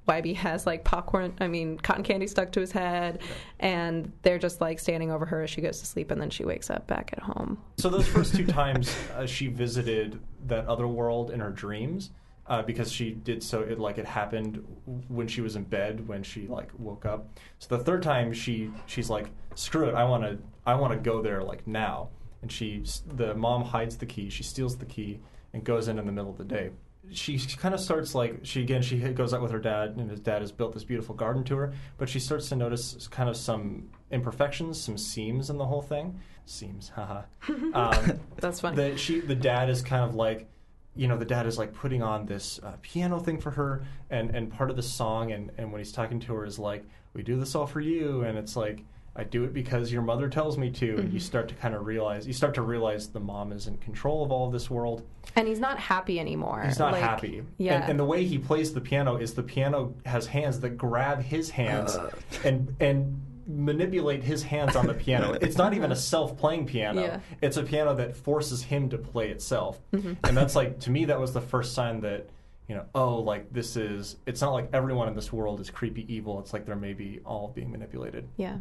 [0.07, 3.21] Wybie has like popcorn, I mean cotton candy stuck to his head,
[3.59, 6.45] and they're just like standing over her as she goes to sleep, and then she
[6.45, 7.57] wakes up back at home.
[7.79, 12.11] So those first two times uh, she visited that other world in her dreams,
[12.47, 14.63] uh, because she did so it like it happened
[15.07, 17.27] when she was in bed when she like woke up.
[17.59, 20.99] So the third time she she's like screw it I want to I want to
[20.99, 22.09] go there like now,
[22.41, 25.19] and she the mom hides the key she steals the key
[25.53, 26.69] and goes in in the middle of the day.
[27.11, 30.19] She kind of starts like she again she goes out with her dad and his
[30.19, 33.37] dad has built this beautiful garden to her, but she starts to notice kind of
[33.37, 36.19] some imperfections, some seams in the whole thing.
[36.45, 37.21] Seams, haha.
[37.73, 38.75] Um, That's funny.
[38.75, 40.47] the she the dad is kind of like
[40.95, 44.29] you know the dad is like putting on this uh, piano thing for her and
[44.35, 46.83] and part of the song and and when he's talking to her is like
[47.13, 48.83] we do this all for you and it's like
[49.17, 51.85] I do it because your mother tells me to and you start to kind of
[51.85, 55.03] realize you start to realize the mom is in control of all of this world
[55.37, 56.61] and he's not happy anymore.
[56.65, 57.75] he's not Like, happy Yeah.
[57.81, 61.21] and, and the way he plays the piano is the piano has hands that grab
[61.21, 61.97] his hands
[62.43, 65.33] and and manipulate his hands on the piano.
[65.41, 67.01] It's not even a self-playing piano.
[67.01, 67.19] Yeah.
[67.41, 69.79] it's a piano that forces him to play itself.
[69.93, 70.13] Mm-hmm.
[70.23, 72.29] and that's like to me that was the first sign that
[72.67, 76.11] you know oh like this is it's not like everyone in this world is creepy
[76.13, 76.39] evil.
[76.39, 78.27] It's like they're maybe all being manipulated.
[78.37, 78.57] Yeah.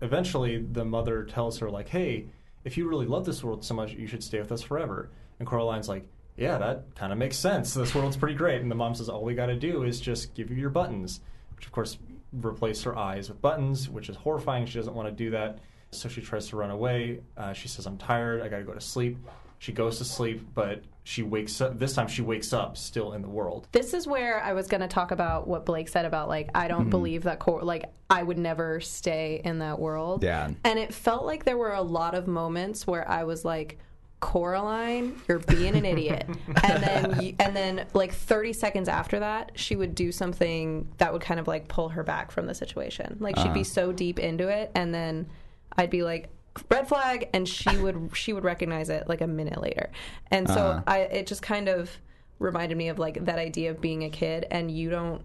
[0.00, 2.26] eventually the mother tells her like hey
[2.64, 5.10] if you really love this world so much you should stay with us forever.
[5.38, 7.74] And coraline's like yeah that kind of makes sense.
[7.74, 8.62] This world's pretty great.
[8.62, 11.20] And the mom says all we got to do is just give you your buttons
[11.56, 11.98] which of course
[12.32, 14.66] replace her eyes with buttons which is horrifying.
[14.66, 15.58] She doesn't want to do that.
[15.92, 17.20] So she tries to run away.
[17.36, 18.42] Uh, she says i'm tired.
[18.42, 19.18] I gotta go to sleep.
[19.58, 23.22] She goes to sleep but she wakes up this time she wakes up still in
[23.22, 23.66] the world.
[23.72, 26.68] This is where I was going to talk about what Blake said about like I
[26.68, 30.22] don't believe that Cor- like I would never stay in that world.
[30.22, 30.50] Yeah.
[30.64, 33.78] And it felt like there were a lot of moments where I was like
[34.20, 36.26] Coraline, you're being an idiot.
[36.64, 41.12] and then you, and then like 30 seconds after that, she would do something that
[41.12, 43.16] would kind of like pull her back from the situation.
[43.18, 45.28] Like she'd be so deep into it and then
[45.76, 46.28] I'd be like
[46.70, 49.90] red flag and she would she would recognize it like a minute later.
[50.30, 50.82] And so Uh-huh.
[50.86, 51.90] I it just kind of
[52.38, 55.22] reminded me of like that idea of being a kid and you don't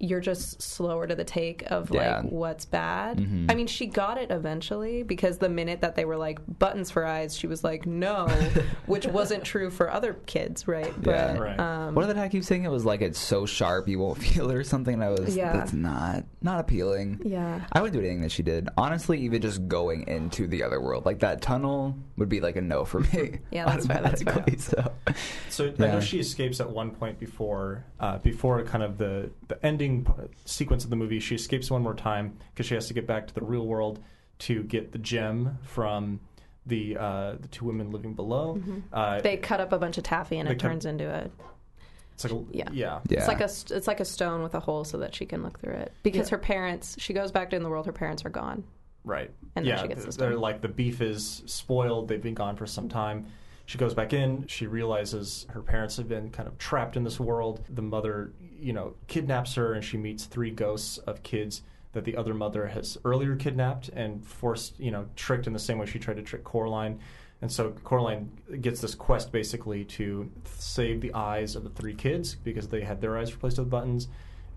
[0.00, 2.20] you're just slower to the take of Yeah.
[2.20, 3.18] like what's bad.
[3.48, 7.06] I mean, she got it eventually because the minute that they were like buttons for
[7.06, 8.26] eyes, she was like no,
[8.86, 10.92] which wasn't true for other kids, right?
[11.02, 11.34] Yeah.
[11.34, 11.60] But Right.
[11.60, 12.64] um, what did that hack keep saying?
[12.64, 14.94] It was like it's so sharp you won't feel it or something.
[14.94, 15.52] And I was Yeah.
[15.52, 17.20] that's not not appealing.
[17.24, 17.64] yeah.
[17.72, 18.68] I wouldn't do anything that she did.
[18.76, 22.60] Honestly, even just going into the other world, like that tunnel, would be like a
[22.60, 23.38] no for me.
[23.50, 24.32] Yeah, that's fair, that's fair.
[24.34, 24.92] automatically, So,
[25.48, 29.64] So I know she escapes at one point before uh, before kind of the the
[29.64, 30.12] ending p-
[30.44, 31.20] sequence of the movie.
[31.20, 34.00] She escapes one more time because she has to get back to the real world
[34.40, 36.20] to get the gem from
[36.66, 38.60] the uh, the two women living below.
[38.92, 41.30] Uh, They cut up a bunch of taffy and it cut- turns into a
[42.14, 42.68] it's like a, yeah.
[42.72, 43.00] yeah.
[43.08, 45.42] yeah, It's like a it's like a stone with a hole so that she can
[45.42, 45.92] look through it.
[46.04, 46.36] Because Yeah.
[46.36, 47.86] her parents, she goes back to in the world.
[47.86, 48.62] Her parents are gone.
[49.04, 49.30] Right.
[49.56, 52.08] And then yeah, she gets th- the they're like the beef is spoiled.
[52.08, 53.26] They've been gone for some time.
[53.66, 54.46] She goes back in.
[54.46, 57.64] She realizes her parents have been kind of trapped in this world.
[57.68, 61.62] The mother, you know, kidnaps her, and she meets three ghosts of kids
[61.92, 65.78] that the other mother has earlier kidnapped and forced, you know, tricked in the same
[65.78, 66.98] way she tried to trick Coraline.
[67.40, 72.34] And so Coraline gets this quest basically to save the eyes of the three kids
[72.34, 74.08] because they had their eyes replaced with buttons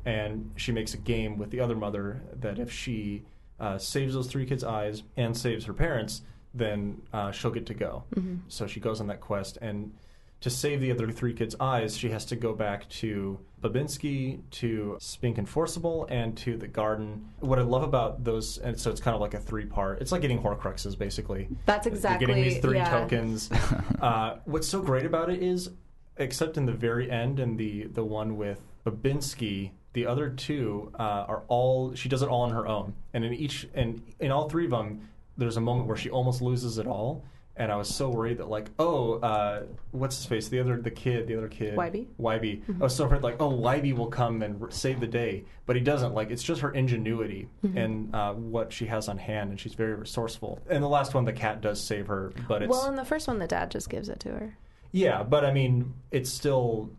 [0.08, 3.24] and she makes a game with the other mother that if she
[3.60, 6.22] uh, saves those three kids' eyes and saves her parents,
[6.58, 8.03] then uh, she'll get to go.
[8.47, 9.93] So she goes on that quest, and
[10.41, 14.97] to save the other three kids' eyes, she has to go back to Bobinsky, to
[14.99, 17.28] Spink and Forcible, and to the garden.
[17.39, 19.99] What I love about those, and so it's kind of like a three part.
[19.99, 21.47] It's like getting Horcruxes, basically.
[21.66, 22.89] That's exactly You're getting these three yeah.
[22.89, 23.49] tokens.
[24.01, 25.72] uh, what's so great about it is,
[26.18, 31.26] except in the very end and the the one with Bobinsky, the other two uh,
[31.28, 34.47] are all she does it all on her own, and in each and in all
[34.47, 37.23] three of them, there's a moment where she almost loses it all.
[37.59, 40.47] And I was so worried that like, oh, uh, what's his face?
[40.47, 42.05] The other, the kid, the other kid, Wybie?
[42.21, 42.61] Wybie.
[42.79, 45.75] I was so afraid like, oh, Wybie will come and r- save the day, but
[45.75, 46.13] he doesn't.
[46.13, 49.95] Like, it's just her ingenuity and uh, what she has on hand, and she's very
[49.95, 50.59] resourceful.
[50.69, 53.27] And the last one, the cat does save her, but it's Well, in the first
[53.27, 54.55] one, the dad just gives it to her.
[54.91, 56.91] yeah, but I mean, it's still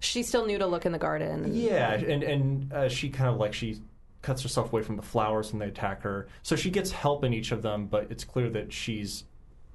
[0.00, 1.44] She still knew to look in the garden.
[1.44, 3.80] and- yeah, and and uh, she kind of like she
[4.22, 7.32] cuts herself away from the flowers when they attack her, so she gets help in
[7.32, 9.24] each of them, but it's clear that she's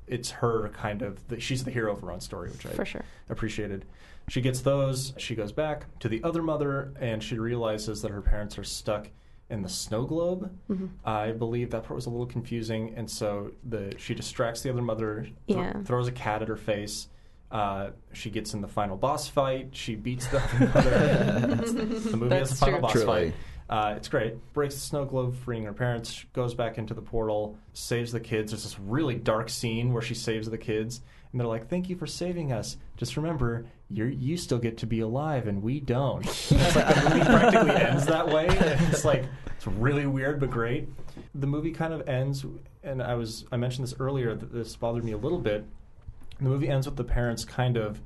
[0.07, 2.85] it's her kind of the, she's the hero of her own story, which I For
[2.85, 3.03] sure.
[3.29, 3.85] appreciated.
[4.27, 5.13] She gets those.
[5.17, 9.07] She goes back to the other mother, and she realizes that her parents are stuck
[9.49, 10.51] in the snow globe.
[10.69, 10.85] Mm-hmm.
[11.05, 14.81] I believe that part was a little confusing, and so the she distracts the other
[14.83, 15.81] mother, thro- Yeah.
[15.83, 17.07] throws a cat at her face.
[17.51, 19.69] Uh, she gets in the final boss fight.
[19.71, 21.55] She beats the other mother.
[21.55, 21.71] That's
[22.11, 22.81] the movie has a That's final true.
[22.81, 23.05] boss Truly.
[23.31, 23.33] fight.
[23.69, 24.35] Uh, it's great.
[24.53, 26.25] Breaks the snow globe, freeing her parents.
[26.33, 28.51] Goes back into the portal, saves the kids.
[28.51, 31.01] There's this really dark scene where she saves the kids,
[31.31, 32.77] and they're like, "Thank you for saving us.
[32.95, 36.95] Just remember, you you still get to be alive, and we don't." And it's like
[36.95, 38.47] the movie practically ends that way.
[38.49, 40.87] It's like it's really weird but great.
[41.33, 42.45] The movie kind of ends,
[42.83, 45.65] and I was I mentioned this earlier that this bothered me a little bit.
[46.37, 47.99] The movie ends with the parents kind of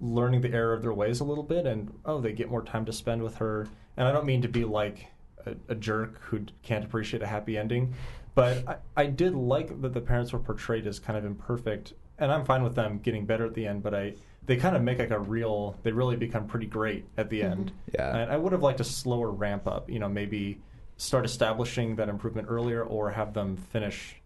[0.00, 2.84] learning the error of their ways a little bit, and oh, they get more time
[2.84, 3.68] to spend with her.
[3.96, 5.06] And I don't mean to be like
[5.46, 7.94] a, a jerk who can't appreciate a happy ending,
[8.34, 12.32] but I, I did like that the parents were portrayed as kind of imperfect, and
[12.32, 13.82] I'm fine with them getting better at the end.
[13.82, 14.14] But I
[14.46, 17.52] they kind of make like a real, they really become pretty great at the mm-hmm.
[17.52, 17.72] end.
[17.94, 18.16] Yeah.
[18.16, 19.88] and I would have liked a slower ramp up.
[19.88, 20.60] You know, maybe
[20.96, 24.16] start establishing that improvement earlier, or have them finish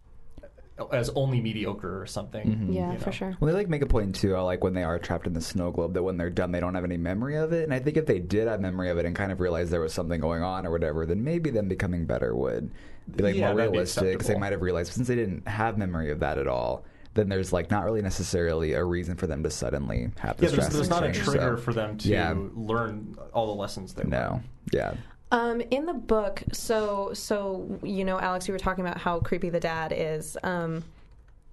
[0.92, 2.46] as only mediocre or something.
[2.68, 2.74] Mhm.
[2.74, 3.36] Yeah, you for sure.
[3.40, 5.70] Well, they like make a point too, like when they are trapped in the snow
[5.70, 7.64] globe, that when they're done, they don't have any memory of it.
[7.64, 9.80] And I think if they did have memory of it and kind of realized there
[9.80, 12.70] was something going on or whatever, then maybe them becoming better would
[13.16, 15.78] be like Yeah, more realistic because be they might have realized since they didn't have
[15.78, 19.42] memory of that at all, then there's like not really necessarily a reason for them
[19.44, 22.08] to suddenly have Yeah, this there's, there's drastic not a trigger so- for them to
[22.10, 22.34] Yeah.
[22.54, 24.10] learn all the lessons they learned.
[24.12, 24.42] No,
[24.74, 24.94] yeah,
[25.32, 29.50] Um, in the book, so so you know, Alex, you were talking about how creepy
[29.50, 30.36] the dad is.
[30.42, 30.84] Um,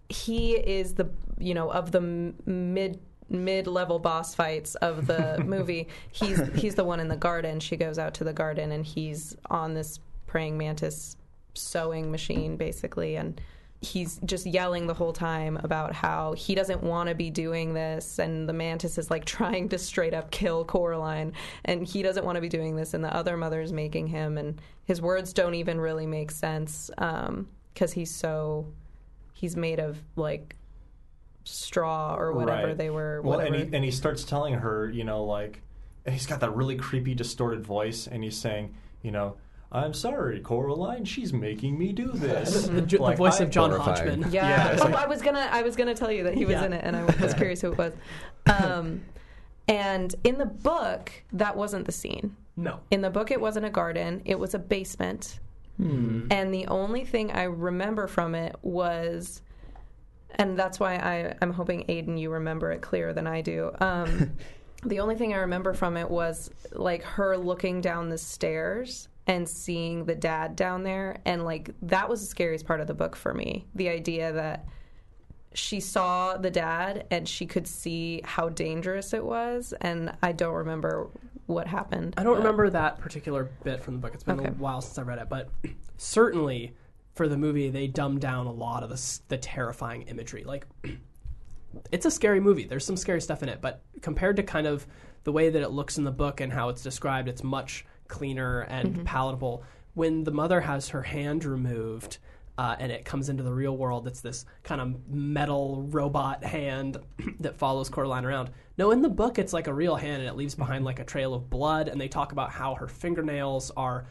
[0.10, 1.10] he is the
[1.40, 3.00] you know of the m- mid
[3.30, 5.88] mid level boss fights of the movie.
[6.12, 7.60] He's he's the one in the garden.
[7.60, 11.18] She goes out to the garden, and he's on this praying mantis
[11.56, 13.40] sewing machine, basically, and
[13.84, 18.18] he's just yelling the whole time about how he doesn't want to be doing this
[18.18, 21.34] and the mantis is like trying to straight up kill Coraline
[21.66, 24.62] and he doesn't want to be doing this and the other mother's making him and
[24.86, 28.66] his words don't even really make sense um, because he's so
[29.34, 30.56] he's made of like
[31.44, 32.78] straw or whatever Right.
[32.78, 33.56] they were Well, whatever.
[33.56, 35.62] and he, and he starts telling her, you know, like,
[36.06, 39.36] and he's got that really creepy, distorted voice, and he's saying, you know,
[39.74, 42.68] I'm sorry, Coraline, she's making me do this.
[42.68, 44.08] the, the Like, voice I- of John Horrifying.
[44.22, 44.32] Hodgman.
[44.32, 44.48] Yeah.
[44.48, 46.54] Yeah, it's oh, like- I was gonna I was gonna tell you that he was
[46.54, 46.66] Yeah.
[46.66, 47.94] in it, and I was curious who it was.
[48.46, 49.02] Um,
[49.70, 52.36] and in the book, that wasn't the scene.
[52.58, 52.82] No.
[52.92, 55.40] In the book, it wasn't a garden; it was a basement.
[55.80, 59.42] And the only thing I remember from it was,
[60.36, 63.72] and that's why I, I'm hoping Aiden, you remember it clearer than I do.
[63.80, 64.32] Um,
[64.86, 69.48] the only thing I remember from it was like her looking down the stairs and
[69.48, 73.16] seeing the dad down there, and like that was the scariest part of the book
[73.16, 73.66] for me.
[73.76, 74.66] The idea that
[75.54, 80.56] she saw the dad and she could see how dangerous it was, and I don't
[80.56, 81.10] remember
[81.46, 82.16] what happened.
[82.18, 84.14] I don't but- remember that particular bit from the book.
[84.14, 84.50] It's been Okay.
[84.50, 85.50] a while since I read it, but
[85.98, 86.74] certainly
[87.14, 90.44] for the movie, they dumbed down a lot of the, the terrifying imagery.
[90.44, 90.66] Like,
[91.92, 92.66] it's a scary movie.
[92.66, 94.88] There's some scary stuff in it, but compared to kind of
[95.24, 98.61] the way that it looks in the book and how it's described, it's much cleaner
[98.61, 99.64] and palatable.
[99.95, 102.20] When the mother has her hand removed.
[102.55, 104.05] Uh, and it comes into the real world.
[104.05, 106.97] It's this kind of metal robot hand
[107.39, 108.51] that follows Coraline around.
[108.78, 111.03] No, in the book, it's like a real hand, and it leaves behind like a
[111.03, 111.88] trail of blood.
[111.88, 114.05] And they talk about how her fingernails are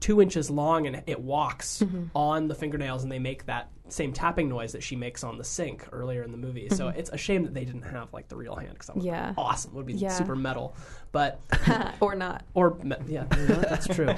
[0.00, 2.04] two inches long and it walks Mm-hmm.
[2.14, 5.42] on the fingernails, and they make that same tapping noise that she makes on the
[5.42, 6.68] sink earlier in the movie.
[6.70, 9.04] So it's a shame that they didn't have like the real hand because that would
[9.04, 9.14] Mm-hmm.
[9.14, 9.30] Yeah.
[9.32, 9.72] be awesome.
[9.72, 10.10] It would be Yeah.
[10.10, 10.76] super metal,
[11.10, 11.40] but
[12.00, 12.44] or not.
[12.54, 13.68] or me- yeah, you know what?
[13.68, 14.06] that's true.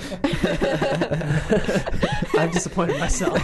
[2.39, 3.39] I'm disappointed myself.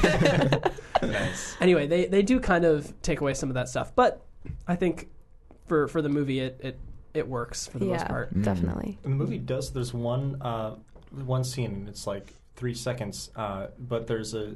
[1.02, 1.56] Nice.
[1.60, 4.24] anyway, they they do kind of take away some of that stuff, but
[4.66, 5.08] I think
[5.66, 6.80] for for the movie it it,
[7.14, 8.40] it works for the most part.
[8.42, 8.98] definitely.
[9.04, 9.72] And the movie does.
[9.72, 10.76] There's one uh,
[11.12, 13.30] one scene, and it's like three seconds.
[13.36, 14.54] Uh, but there's a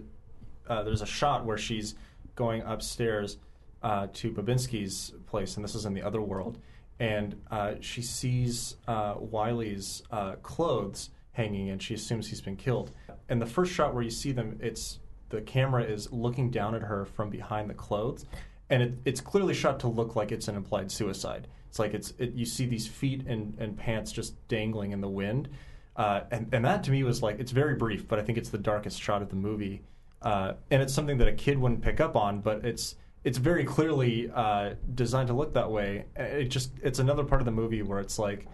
[0.68, 1.94] uh, there's a shot where she's
[2.34, 3.36] going upstairs
[3.82, 6.59] uh, to Bobinsky's place, and this is in the other world.
[7.00, 12.92] And uh, she sees uh, Wybie's uh, clothes hanging, and she assumes he's been killed.
[13.28, 15.00] And the first shot where you see them, it's
[15.30, 18.24] the camera is looking down at her from behind the clothes,
[18.70, 21.48] and it, it's clearly shot to look like it's an implied suicide.
[21.68, 25.09] It's like it's it, you see these feet and, and pants just dangling in the
[25.09, 25.48] wind,
[25.97, 28.49] uh, and and that to me was like it's very brief, but I think it's
[28.49, 29.82] the darkest shot of the movie,
[30.22, 33.64] uh, and it's something that a kid wouldn't pick up on, but it's it's very
[33.64, 36.07] clearly uh, designed to look that way.
[36.16, 38.47] It just it's another part of the movie where it's like,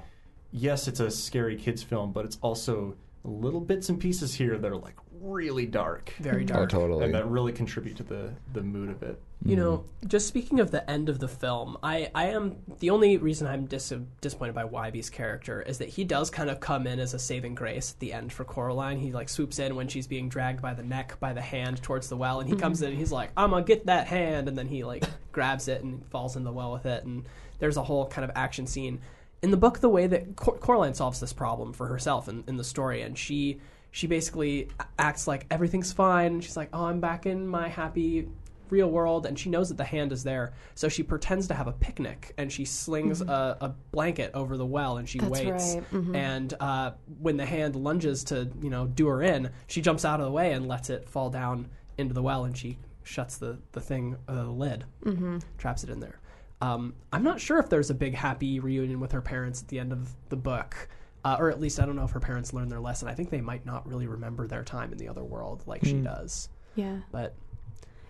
[0.51, 4.70] yes, it's a scary kids film, but it's also little bits and pieces here that
[4.70, 6.55] are like really dark, Very mm-hmm.
[6.55, 6.71] Oh, dark.
[6.71, 7.05] totally.
[7.05, 9.21] and that really contribute to the the mood of it.
[9.45, 10.09] You know, mm-hmm.
[10.09, 13.66] just speaking of the end of the film, I, I am the only reason I'm
[13.66, 17.21] dis- disappointed by Wybie's character is that he does kind of come in as a
[17.21, 18.99] saving grace at the end for Coraline.
[18.99, 22.09] He like swoops in when she's being dragged by the neck by the hand towards
[22.09, 22.62] the well, and he mm-hmm.
[22.62, 25.69] comes in and he's like, "I'm gonna get that hand," and then he like grabs
[25.69, 27.25] it and falls in the well with it, and
[27.61, 29.01] there's a whole kind of action scene.
[29.41, 32.57] In the book, the way that Cor- Coraline solves this problem for herself in, in
[32.57, 33.61] the story, and she
[33.91, 34.68] she basically
[34.99, 36.41] acts like everything's fine.
[36.41, 38.28] She's like, "Oh, I'm back in my happy
[38.70, 41.66] real world and she knows that the hand is there so she pretends to have
[41.68, 45.74] a picnic and she slings a, a blanket over the well and she That's waits
[45.76, 45.91] right.
[45.91, 46.14] Mhm.
[46.14, 50.20] and uh, when the hand lunges to you know do her in she jumps out
[50.20, 53.57] of the way and lets it fall down into the well and she shuts the,
[53.72, 55.39] the thing uh, the lid Mm-hmm.
[55.57, 56.20] traps it in there
[56.61, 59.78] um, i'm not sure if there's a big happy reunion with her parents at the
[59.78, 60.91] end of the book
[61.29, 63.31] uh, or at least i don't know if her parents learned their lesson i think
[63.31, 66.99] they might not really remember their time in the other world like she does Yeah.
[67.12, 67.35] but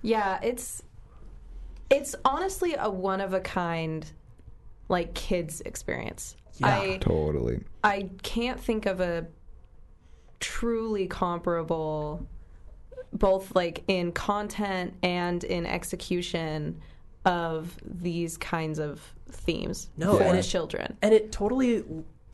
[0.02, 0.82] Yeah, it's
[1.90, 4.04] it's honestly a one of a kind
[4.88, 6.36] like kids experience.
[6.58, 6.78] Yeah.
[6.80, 7.60] I Totally.
[7.82, 9.26] I can't think of a
[10.40, 12.26] truly comparable
[13.12, 16.80] both like in content and in execution
[17.24, 19.00] of these kinds of
[19.30, 20.96] themes No, for and it- children.
[21.02, 21.84] and it totally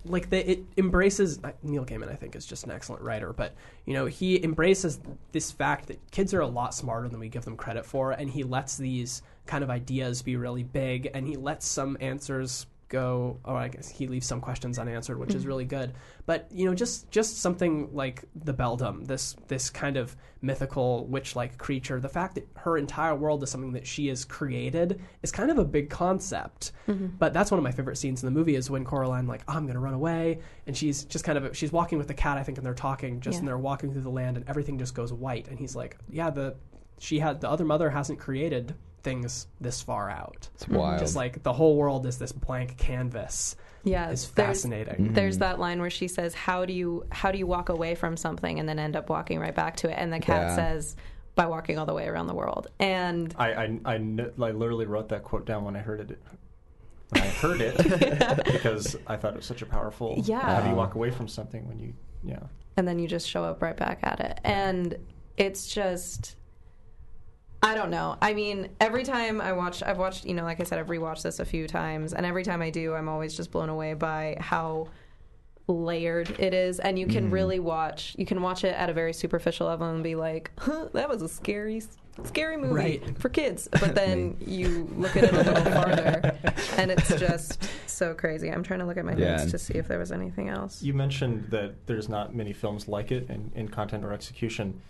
[0.05, 2.11] like the, it embraces uh, Neil Gaiman.
[2.11, 3.55] I think is just an excellent writer, but
[3.87, 5.01] you know he embraces
[5.33, 8.31] this fact that kids are a lot smarter than we give them credit for, and
[8.31, 13.41] he lets these kind of ideas be really big, and he lets some answers go.
[13.45, 15.49] Or I guess he leaves some questions unanswered, which is mm-hmm.
[15.49, 15.93] really good.
[16.27, 21.57] But you know, just just something like the Beldam, this this kind of mythical witch-like
[21.59, 25.51] creature, the fact that her entire world is something that she has created is kind
[25.51, 26.73] of a big concept.
[26.87, 27.17] Mm-hmm.
[27.19, 29.55] But that's one of my favorite scenes in the movie is when Coraline like, oh,
[29.55, 32.43] I'm gonna run away, and she's just kind of she's walking with the cat, I
[32.43, 33.39] think, and they're talking, just Yeah.
[33.41, 36.31] and they're walking through the land, and everything just goes white, and he's like, yeah,
[36.31, 36.57] the
[36.99, 38.75] she had the other mother hasn't created
[39.05, 40.49] things this far out.
[40.55, 40.99] It's wild.
[40.99, 43.55] Just like the whole world is this blank canvas.
[43.85, 44.95] Yeah, It's fascinating.
[44.95, 45.15] Mm-hmm.
[45.15, 48.17] There's that line where she says, "How do you how do you walk away from
[48.17, 50.57] something and then end up walking right back to it?" And the cat Yeah.
[50.57, 50.97] says,
[51.35, 53.99] "By walking all the way around the world." And I, I, I, I
[54.53, 56.19] literally wrote that quote down when I heard it.
[57.11, 57.77] When I heard it,
[58.53, 60.15] because I thought it was such a powerful.
[60.25, 60.41] Yeah.
[60.41, 61.93] How do you walk away from something when you,
[62.25, 62.41] yeah.
[62.79, 64.41] and then you just show up right back at it.
[64.45, 64.97] And
[65.37, 66.37] it's just
[67.65, 68.17] I don't know.
[68.21, 71.23] I mean, every time I watch I've watched, you know, like I said I've rewatched
[71.23, 74.37] this a few times and every time I do I'm always just blown away by
[74.39, 74.89] how
[75.67, 77.33] layered it is and you can mm.
[77.33, 80.89] really watch you can watch it at a very superficial level and be like huh,
[80.93, 81.83] that was a scary
[82.25, 83.19] scary movie Right.
[83.19, 86.37] for kids but then you look at it a little farther
[86.77, 89.37] and it's just so crazy i'm trying to look at my Yeah.
[89.37, 92.87] notes to see if there was anything else You mentioned that there's not many films
[92.87, 94.83] like it in, in content or execution.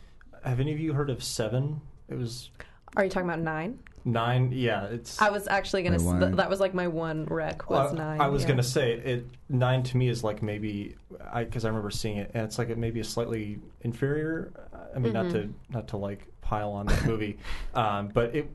[0.43, 1.83] Have any of you heard of Seven?
[2.09, 2.51] It was
[2.97, 4.53] are you talking about nine nine.
[4.53, 5.21] Yeah, it's.
[5.21, 5.99] I was actually gonna.
[5.99, 6.21] My s- one.
[6.21, 8.21] th- that was like my one rec was Well, nine.
[8.21, 8.49] I was yeah.
[8.49, 9.27] gonna say it.
[9.49, 10.95] Nine to me is like maybe
[11.33, 14.53] I because I remember seeing it, and it's like it maybe a slightly inferior.
[14.95, 15.33] I mean, not Mm-hmm.
[15.35, 17.39] to not to like pile on that movie,
[17.75, 18.51] um, but it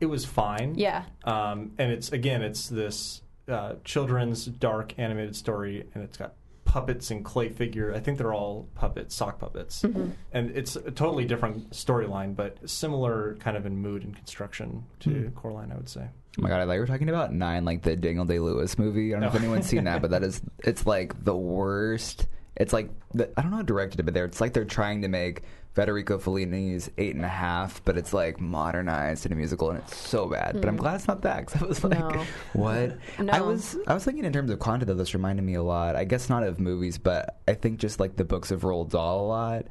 [0.00, 0.74] it was fine.
[0.76, 1.04] Yeah.
[1.24, 6.32] Um, and it's again, it's this uh, children's dark animated story, and it's got
[6.66, 7.94] puppets and clay figure.
[7.94, 10.10] I think they're all puppets, sock puppets, Mm-hmm.
[10.32, 15.10] and it's a totally different storyline, but similar kind of in mood and construction to
[15.10, 15.28] Hmm.
[15.30, 16.08] Coraline, I would say.
[16.38, 18.78] Oh my god, I thought you were talking about Nine, like the Daniel Day Lewis
[18.78, 19.14] movie.
[19.14, 22.26] I don't know if anyone's seen that, but that is it's like the worst
[22.58, 25.02] it's like the, I don't know how directed it, but they're it's like they're trying
[25.02, 25.42] to make
[25.76, 29.94] Federico Fellini's Eight and a Half, but it's like modernized in a musical, and it's
[29.94, 30.54] so bad.
[30.58, 32.24] But I'm glad it's not that because I was like, No.
[32.54, 32.96] what?
[33.30, 34.94] I was I was thinking in terms of content though.
[34.94, 35.94] This reminded me a lot.
[35.94, 39.20] I guess not of movies, but I think just like the books of Roald Dahl
[39.20, 39.66] a lot.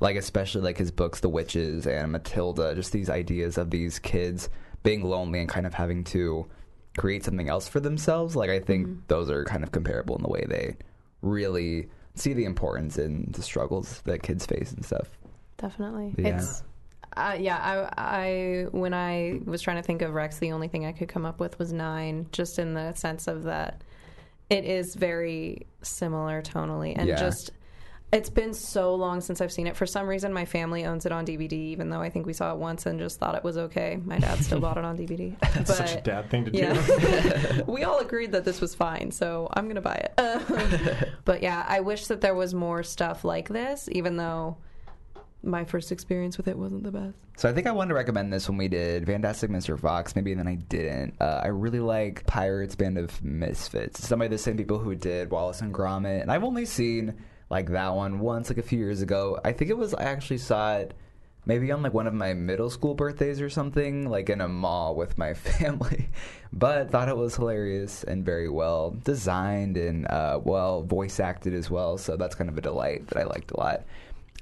[0.00, 2.76] Like especially like his books, The Witches and Matilda.
[2.76, 4.48] Just these ideas of these kids
[4.84, 6.46] being lonely and kind of having to
[6.96, 8.36] create something else for themselves.
[8.36, 9.00] Like I think Mm-hmm.
[9.08, 10.76] those are kind of comparable in the way they
[11.20, 15.17] really see the importance in the struggles that kids face and stuff.
[15.58, 16.14] Definitely.
[16.16, 16.36] Yeah.
[16.36, 16.62] It's
[17.16, 20.86] uh, yeah, I, I when I was trying to think of Rex, the only thing
[20.86, 23.82] I could come up with was nine, just in the sense of that
[24.50, 27.16] it is very similar tonally, and Yeah.
[27.16, 27.50] just
[28.10, 29.76] it's been so long since I've seen it.
[29.76, 32.52] For some reason, my family owns it on DVD, even though I think we saw
[32.54, 34.00] it once and just thought it was okay.
[34.02, 35.38] My dad still bought it on DVD.
[35.40, 36.58] That's but, such a dad thing to do.
[36.58, 37.60] yeah.
[37.66, 41.08] we all agreed that this was fine, so I'm gonna buy it.
[41.26, 44.56] But yeah, I wish that there was more stuff like this, even though
[45.48, 47.16] my first experience with it wasn't the best.
[47.36, 49.78] So I think I wanted to recommend this when we did Fantastic Mr.
[49.78, 50.14] Fox.
[50.14, 51.14] Maybe and then I didn't.
[51.20, 54.06] Uh, I really like Pirates Band of Misfits.
[54.06, 57.14] Some of the same people who did Wallace and Gromit, and I've only seen
[57.50, 59.40] like that one once, like a few years ago.
[59.44, 60.94] I think it was I actually saw it
[61.48, 64.94] maybe on like one of my middle school birthdays or something, like in a mall
[64.94, 66.08] with my family.
[66.52, 71.70] but thought it was hilarious and very well designed and uh, well voice acted as
[71.70, 71.98] well.
[71.98, 73.84] So that's kind of a delight that I liked a lot.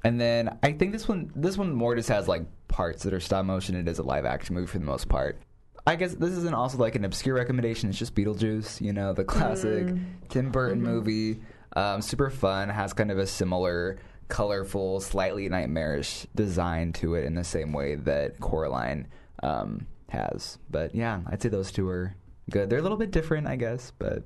[0.07, 3.19] And then I think this one this one more just has like parts that are
[3.19, 3.75] stop motion.
[3.75, 5.41] It is a live action movie for the most part.
[5.85, 7.89] I guess this isn't also like an obscure recommendation.
[7.89, 9.93] It's just Beetlejuice, you know, the classic
[10.29, 11.41] Tim Burton movie.
[11.75, 12.69] Um, super fun.
[12.69, 13.99] Has kind of a similar,
[14.29, 19.09] colorful, slightly nightmarish design to it in the same way that Coraline
[19.43, 20.59] um, has.
[20.71, 22.15] But yeah, I'd say those two are
[22.49, 22.71] good.
[22.71, 24.23] They're a little bit different, I guess, but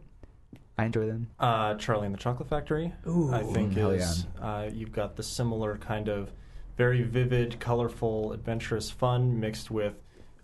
[0.81, 1.29] I enjoy them.
[1.39, 3.33] Uh, Charlie and the Chocolate Factory, Ooh.
[3.35, 6.33] I think Hell is uh, you've got the similar kind of
[6.79, 9.93] very vivid, colorful, adventurous fun mixed with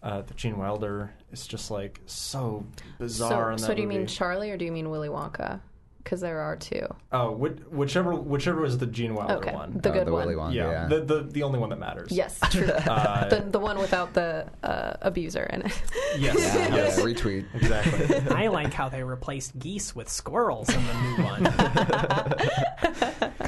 [0.03, 1.15] uh, the Gene Wilder.
[1.33, 2.67] It's just like so
[2.99, 3.53] bizarre.
[3.53, 4.07] in so, that so do you mean.
[4.07, 5.61] Charlie or do you mean Willy Wonka?
[6.07, 6.87] Because there are two.
[7.11, 9.53] oh, which, whichever whichever was the Gene Wilder Okay.
[9.53, 9.81] one.
[9.83, 10.25] The Uh, good the one.
[10.29, 10.87] Willy Wonka, yeah, yeah.
[10.87, 12.13] The, the the only one that matters.
[12.13, 12.71] Yes, true.
[12.87, 15.83] Uh, the the one without the uh, abuser in it.
[16.17, 16.37] yes.
[16.39, 16.97] Yeah, yes.
[16.99, 17.45] yeah, retweet.
[17.55, 18.17] Exactly.
[18.37, 21.43] I like how they replaced geese with squirrels in the new one.
[21.43, 22.51] God,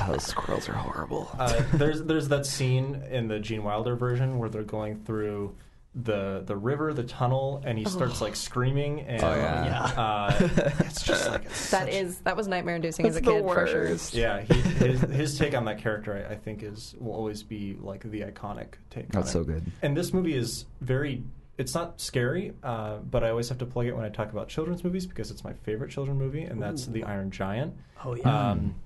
[0.09, 1.31] those squirrels are horrible.
[1.39, 5.55] Uh, there's there's that scene in the Gene Wilder version where they're going through
[5.95, 9.01] the the river, the tunnel, and he starts like screaming.
[9.01, 9.65] And, Oh, yeah.
[9.65, 9.93] Yeah.
[9.99, 10.49] Uh,
[10.81, 13.33] it's just like it's that such- is that was nightmare inducing as a That's the
[13.41, 13.85] kid for sure.
[13.89, 14.15] worst.
[14.15, 17.77] Yeah, he, his his take on that character, I, I think, is will always be
[17.81, 19.05] like the iconic take.
[19.07, 19.33] on That's it.
[19.33, 19.65] so good.
[19.83, 21.23] And this movie is very.
[21.57, 24.49] It's not scary, uh, but I always have to plug it when I talk about
[24.49, 27.75] children's movies because it's my favorite children's movie, and that's The Iron Giant.
[28.05, 28.51] Oh yeah.
[28.51, 28.77] Um,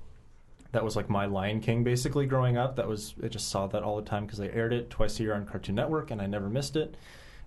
[0.73, 2.77] that was like my Lion King basically growing up.
[2.77, 5.23] That was I just saw that all the time because they aired it twice a
[5.23, 6.97] year on Cartoon Network, and I never missed it.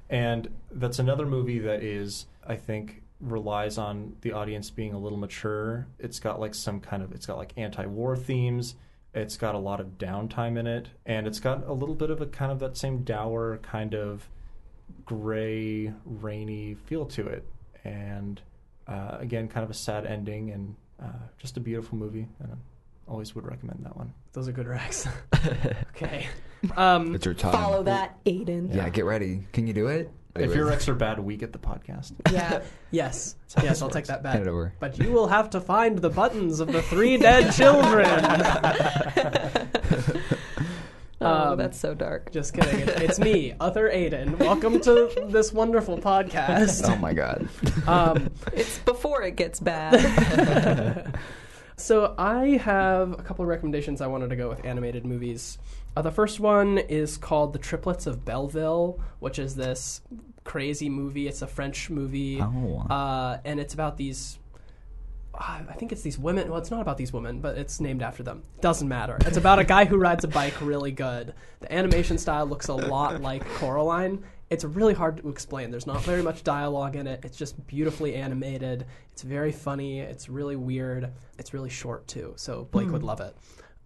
[0.10, 5.18] And that's another movie that is, I think, relies on the audience being a little
[5.18, 5.88] mature.
[6.00, 8.76] It's got like some kind of, it's got like anti-war themes.
[9.16, 12.22] It's got a lot of downtime in it, and it's got a little bit of
[12.22, 14.30] a kind of that same dour kind of
[15.06, 17.48] gray, rainy feel to it.
[17.84, 18.42] And
[18.88, 22.28] uh, again, kind of a sad ending, and uh, just a beautiful movie.
[23.06, 24.14] And I always would recommend that one.
[24.34, 25.08] Those are good racks.
[25.96, 26.28] okay.
[26.76, 27.52] Um, It's your time.
[27.54, 28.74] Follow that, Aiden.
[28.74, 29.48] Yeah, get ready.
[29.54, 30.12] Can you do it?
[30.36, 32.12] If your ex are bad, we get the podcast.
[32.32, 32.62] Yeah.
[32.92, 33.36] yes.
[33.64, 34.10] Yes, I'll take works.
[34.10, 34.74] that Hand it over.
[34.80, 38.08] But you will have to find the buttons of the three dead children.
[41.22, 42.32] Oh, Um, that's so dark.
[42.34, 42.82] Just kidding.
[42.82, 44.38] It's, it's me, other Aiden.
[44.38, 46.84] Welcome to this wonderful podcast.
[46.90, 47.48] Oh my god.
[47.88, 51.18] Um, It's before it gets bad.
[51.78, 54.00] So I have a couple of recommendations.
[54.02, 55.58] I wanted to go with animated movies.
[55.96, 60.02] Uh, the first one is called The Triplets of Belleville, which is this
[60.44, 61.28] crazy movie.
[61.28, 62.86] It's a French movie, Oh.
[62.90, 64.40] uh, and it's about these.
[65.34, 66.50] uh, I think it's these women.
[66.50, 68.44] Well, it's not about these women, but it's named after them.
[68.62, 69.18] Doesn't matter.
[69.26, 71.34] It's about a guy who rides a bike really good.
[71.60, 74.24] The animation style looks a lot like Coraline.
[74.50, 75.72] It's really hard to explain.
[75.72, 77.22] There's not very much dialogue in it.
[77.24, 78.86] It's just beautifully animated.
[79.12, 80.00] It's very funny.
[80.02, 81.12] It's really weird.
[81.40, 82.34] It's really short too.
[82.36, 83.36] So Blake would love it.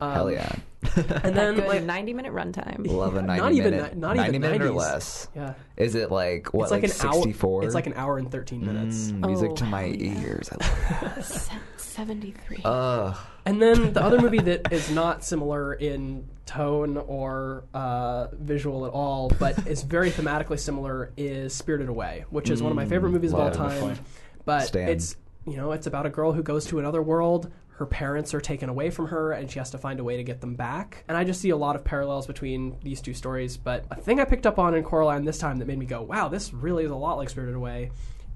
[0.02, 0.52] Um, Hell yeah.
[0.96, 2.88] And then Good my, 90 minute runtime.
[2.88, 3.94] Love a 90 Not even minute.
[3.96, 5.28] ni- not 90 even minute or less.
[5.36, 7.62] yeah, Is it like what it's like, like, an 64?
[7.62, 7.66] hour.
[7.66, 9.12] It's like an hour and thirteen minutes.
[9.12, 10.22] Mm, music Oh, to my yeah.
[10.22, 10.50] ears.
[10.52, 12.62] I love Se- 73.
[12.64, 13.18] Ugh.
[13.50, 18.92] And then the other movie that is not similar in tone or uh, visual at
[18.92, 23.10] all, but is very thematically similar, is Spirited Away, which is one of my favorite
[23.10, 23.98] movies of all time.
[24.46, 24.90] But Stan.
[24.90, 25.16] it's
[25.48, 27.52] you know it's about a girl who goes to another world.
[27.70, 30.24] her parents are taken away from her and she has to find a way to
[30.24, 31.04] get them back.
[31.08, 33.58] And I just see a lot of parallels between these two stories.
[33.58, 36.04] But a thing I picked up on in Coraline this time that made me go,
[36.04, 37.90] wow, this really is a lot like Spirited Away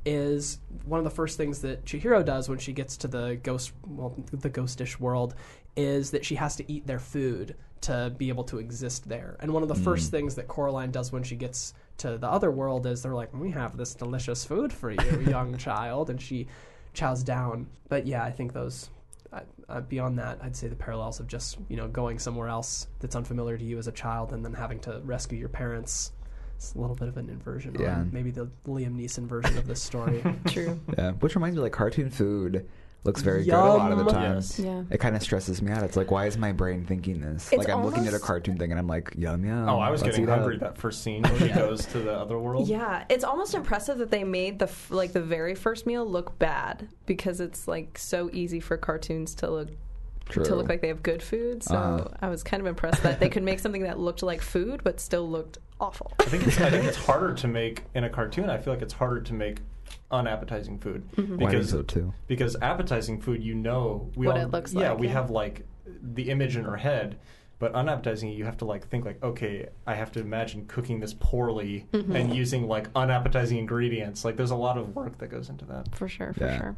[0.06, 3.72] is one of the first things that Chihiro does when she gets to the ghost
[3.88, 5.36] well, the ghostish world
[5.76, 9.36] is that she has to eat their food to be able to exist there.
[9.40, 12.50] And one of the first things that Coraline does when she gets to the other
[12.50, 16.48] world is they're like, "We have this delicious food for you, young child," and she
[16.94, 17.68] chows down.
[17.90, 18.90] But yeah, I think those.
[19.32, 22.88] Uh, uh, beyond that, I'd say the parallels of just you know going somewhere else
[23.00, 26.12] that's unfamiliar to you as a child, and then having to rescue your parents.
[26.56, 27.98] It's a little bit of an inversion, Yeah.
[27.98, 30.24] on maybe the Liam Neeson version of this story.
[30.48, 30.80] True.
[30.98, 32.68] Yeah, which reminds me, like cartoon food
[33.04, 34.14] looks very good a lot of the Yum.
[34.14, 34.36] time.
[34.36, 34.58] Yes.
[34.60, 34.84] Yeah.
[34.90, 35.84] It kind of stresses me out.
[35.84, 37.52] It's like, why is my brain thinking this?
[37.52, 39.68] It's like I'm looking at a cartoon thing and I'm like, yum yum.
[39.68, 42.70] Oh, I was getting hungry that first scene when she goes to the other world.
[42.70, 46.40] Yeah, it's almost impressive that they made the f- like the very first meal look
[46.40, 49.68] bad because it's like so easy for cartoons to look
[50.30, 50.46] True.
[50.46, 51.62] to look like they have good food.
[51.62, 52.08] So Uh-huh.
[52.22, 55.02] I was kind of impressed that they could make something that looked like food but
[55.02, 56.12] still looked awful.
[56.20, 58.50] I think it's I think it's harder to make in a cartoon.
[58.50, 59.58] I feel like it's harder to make
[60.12, 62.14] unappetizing food Well, I think because so too.
[62.28, 65.14] because appetizing food, you know, we What all, it looks yeah, like, we yeah.
[65.14, 65.66] have like
[66.02, 67.18] the image in our head.
[67.60, 71.14] But unappetizing, you have to like think like, okay, I have to imagine cooking this
[71.18, 72.14] poorly Mm-hmm.
[72.16, 74.26] and using like unappetizing ingredients.
[74.26, 75.96] Like, there's a lot of work that goes into that.
[75.96, 76.58] For sure, for Yeah.
[76.58, 76.76] sure.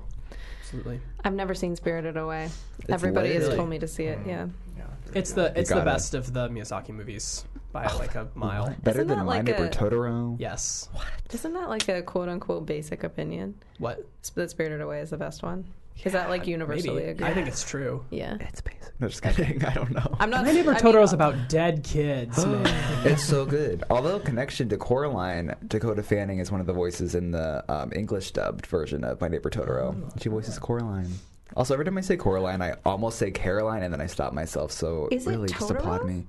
[0.62, 1.00] Absolutely.
[1.24, 2.50] I've never seen Spirited Away.
[2.90, 3.56] Everybody has lit.
[3.58, 4.20] told me to see it.
[4.28, 4.48] Yeah.
[4.78, 4.84] Yeah,
[5.16, 7.46] It's the it's the gotta- best of the Miyazaki movies
[7.76, 8.74] by like a mile.
[8.84, 10.38] Better Isn't than My like Neighbor a- Totoro.
[10.40, 10.88] Yes.
[11.34, 13.56] Isn't that like a quote unquote basic opinion?
[13.80, 14.08] What?
[14.24, 15.66] Sp- That Spirited Away is the best one.
[16.04, 17.10] Is that like universally Maybe.
[17.12, 17.28] agreed?
[17.28, 18.06] I think it's true.
[18.12, 18.38] yeah.
[18.40, 18.82] It's basic.
[19.00, 19.64] No, just kidding.
[19.66, 20.16] I don't know.
[20.20, 20.46] I'm not.
[20.46, 22.66] My neighbor I mean, Totoro's about dead kids, man.
[23.06, 23.84] It's so good.
[23.90, 28.32] Although connection to Coraline, Dakota Fanning is one of the voices in the um, English
[28.32, 29.96] dubbed version of My Neighbor Totoro.
[30.22, 31.12] She voices Coraline.
[31.58, 34.72] Also, every time I say Coraline, I almost say Caroline, and then I stop myself.
[34.72, 36.26] So Is it really, just applaud me.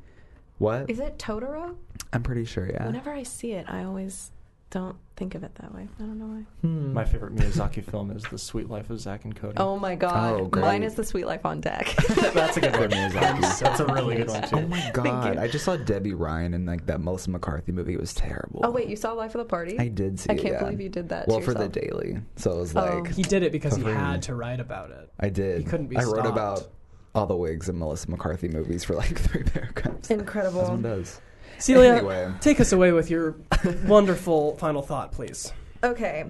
[0.58, 0.88] What?
[0.90, 1.76] Is it Totoro?
[2.12, 2.66] I'm pretty sure.
[2.66, 2.86] Yeah.
[2.86, 4.30] Whenever I see it, I always
[4.70, 5.86] don't think of it that way.
[5.98, 6.42] I don't know why.
[6.62, 6.92] Hmm.
[6.92, 9.54] My favorite Miyazaki film is The Suite Life of Zack and Cody.
[9.58, 10.40] Oh my god.
[10.40, 10.62] Oh, great.
[10.62, 11.94] Mine is The Suite Life on Deck.
[12.34, 12.90] that's a good one.
[12.90, 13.60] Miyazaki.
[13.60, 14.56] That's a really good one too.
[14.56, 15.36] Oh my god!
[15.38, 17.94] I just saw Debby Ryan in like that Melissa McCarthy movie.
[17.94, 18.60] It was terrible.
[18.64, 19.78] oh wait, you saw Life of the Party?
[19.78, 20.30] I did see.
[20.30, 20.32] It.
[20.32, 20.58] I can't yeah.
[20.60, 21.28] believe you did that.
[21.28, 21.66] Well, to for the.
[21.68, 23.00] Daily, so it was Oh.
[23.02, 25.10] like He did it because he had to write about it.
[25.20, 25.58] I did.
[25.58, 26.28] He couldn't be I wrote stopped.
[26.28, 26.68] about
[27.16, 30.10] all the wigs in Melissa McCarthy movies for like three paragraphs.
[30.10, 30.62] Incredible.
[30.62, 31.20] As one does.
[31.58, 32.32] Celia, Anyway.
[32.40, 33.36] take us away with your
[33.86, 35.52] wonderful final thought, please.
[35.82, 36.26] Okay.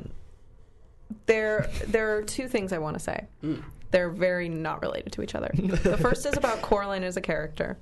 [1.27, 3.27] There, there are two things I want to say.
[3.41, 3.57] Hmm.
[3.91, 5.51] They're very not related to each other.
[5.55, 7.79] the first is about Coraline as a character,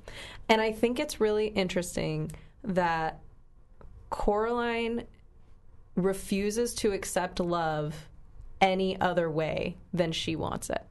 [0.49, 2.31] and I think it's really interesting
[2.63, 3.21] that
[4.11, 5.05] Coraline
[5.97, 8.09] refuses to accept love
[8.61, 10.85] any other way than she wants it.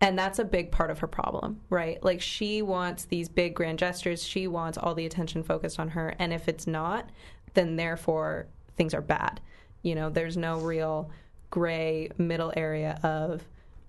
[0.00, 2.02] And that's a big part of her problem, right?
[2.02, 6.14] Like she wants these big grand gestures, she wants all the attention focused on her,
[6.18, 7.10] and if it's not,
[7.54, 8.46] then therefore
[8.76, 9.40] things are bad.
[9.82, 11.10] You know, there's no real
[11.50, 13.42] gray middle area of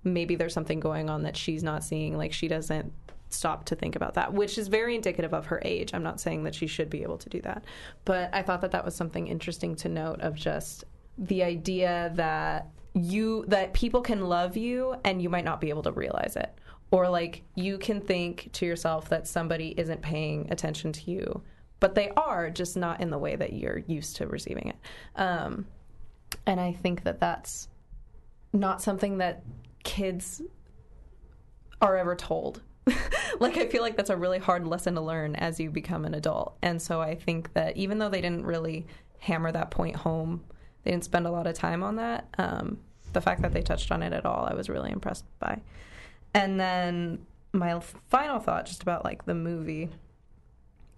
[0.03, 2.91] maybe there's something going on that she's not seeing, like she doesn't
[3.29, 5.93] stop to think about that, which is very indicative of her age.
[5.93, 7.63] I'm not saying that she should be able to do that,
[8.03, 10.83] but I thought that that was something interesting to note of just
[11.17, 15.83] the idea that you that people can love you and you might not be able
[15.83, 16.53] to realize it.
[16.91, 21.41] Or like you can think to yourself that somebody isn't paying attention to you
[21.81, 25.19] but they are just not in the way that you're used to receiving it.
[25.19, 25.65] Um,
[26.45, 27.67] and i think that that's
[28.53, 29.43] not something that
[29.83, 30.41] kids
[31.81, 32.61] are ever told.
[33.39, 36.13] Like i feel like that's a really hard lesson to learn as you become an
[36.13, 36.57] adult.
[36.61, 38.85] And so i think that even though they didn't really
[39.17, 40.43] hammer that point home
[40.83, 42.27] they didn't spend a lot of time on that.
[42.37, 42.79] Um,
[43.13, 45.59] the fact that they touched on it at all i was really impressed by.
[46.33, 47.79] And then my
[48.09, 49.89] final thought just about like the movie.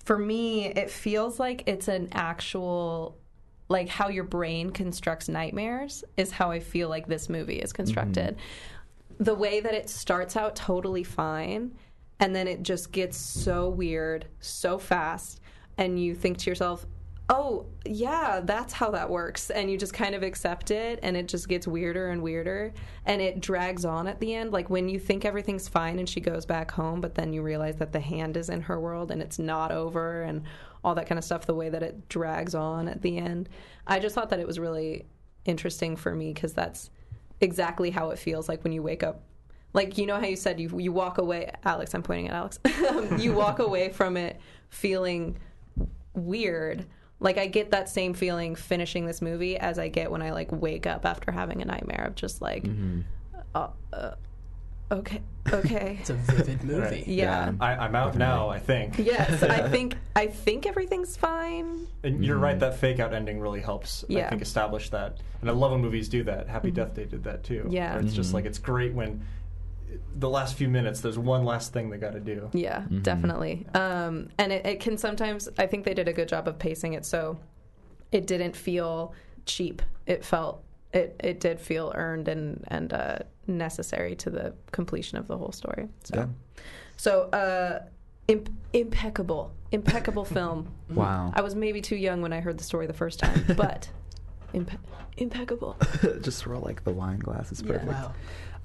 [0.06, 3.18] For me it feels like it's an actual
[3.70, 8.38] like how your brain constructs nightmares is how i feel like this movie is constructed.
[9.20, 11.74] The way that it starts out totally fine
[12.20, 15.40] and then it just gets so weird so fast
[15.78, 16.86] and you think to yourself
[17.30, 19.50] oh yeah that's how that works.
[19.50, 22.74] And you just kind of accept it and it just gets weirder and weirder
[23.06, 24.52] and it drags on at the end.
[24.52, 27.78] Like when you think everything's fine and she goes back home but then you realize
[27.78, 30.44] that the hand is in her world and it's not over and
[30.84, 33.48] all that kind of stuff the way that it drags on at the end.
[33.88, 35.06] I just thought that it was really
[35.46, 36.90] interesting for me because that's
[37.42, 39.22] exactly how it feels like when you wake up.
[39.74, 42.60] Like you know how you said you you walk away alex i'm pointing at alex.
[43.18, 44.40] You walk away from it
[44.70, 45.38] feeling
[46.14, 46.86] weird
[47.24, 50.52] like i get that same feeling finishing this movie as i get when i like
[50.52, 52.66] wake up after having a nightmare of just like
[53.56, 54.16] uh, uh,
[54.92, 55.22] okay,
[55.52, 55.98] okay.
[56.02, 56.80] It's a vivid movie.
[56.80, 57.08] Right.
[57.08, 57.52] yeah.
[57.52, 57.54] Yeah.
[57.60, 58.50] I, I'm out now.
[58.50, 58.98] I think.
[58.98, 61.88] Yes, I think I think everything's fine.
[62.04, 62.60] And you're right.
[62.60, 64.04] That fake out ending really helps.
[64.08, 64.26] Yeah.
[64.26, 65.20] I think establish that.
[65.42, 66.48] And I love when movies do that.
[66.48, 67.68] Happy Death Day did that too.
[67.70, 67.94] Yeah.
[67.94, 69.24] Where it's just like it's great when
[70.16, 72.50] the last few minutes there's one last thing they got to do.
[72.54, 73.66] Yeah, definitely.
[73.74, 75.50] Um, and it, it can sometimes.
[75.58, 77.40] I think they did a good job of pacing it so
[78.12, 79.14] it didn't feel
[79.46, 79.82] cheap.
[80.06, 85.28] It felt it it did feel earned and and uh, necessary to the completion of
[85.28, 85.88] the whole story.
[86.04, 86.28] So Yeah.
[86.98, 87.86] so uh,
[88.28, 90.70] imp- impeccable, impeccable film.
[90.90, 91.32] Wow.
[91.36, 93.90] I was maybe too young when I heard the story the first time, but
[94.54, 94.78] impe-
[95.18, 95.78] impeccable.
[96.22, 97.86] Just throw like the wine glass is perfect.
[97.86, 98.14] Wow.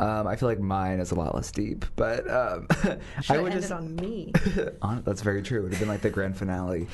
[0.01, 2.69] Um, I feel like mine is a lot less deep, but um,
[3.29, 4.33] I would just on me.
[4.83, 5.59] on, that's very true.
[5.59, 6.87] It would have been like the grand finale.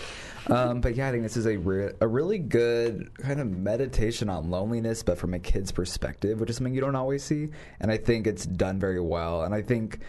[0.47, 4.31] Um, but yeah, I think this is a re- a really good kind of meditation
[4.31, 7.51] on loneliness, but from a kid's perspective, which is something you don't always see.
[7.79, 9.43] And I think it's done very well.
[9.43, 10.01] And I think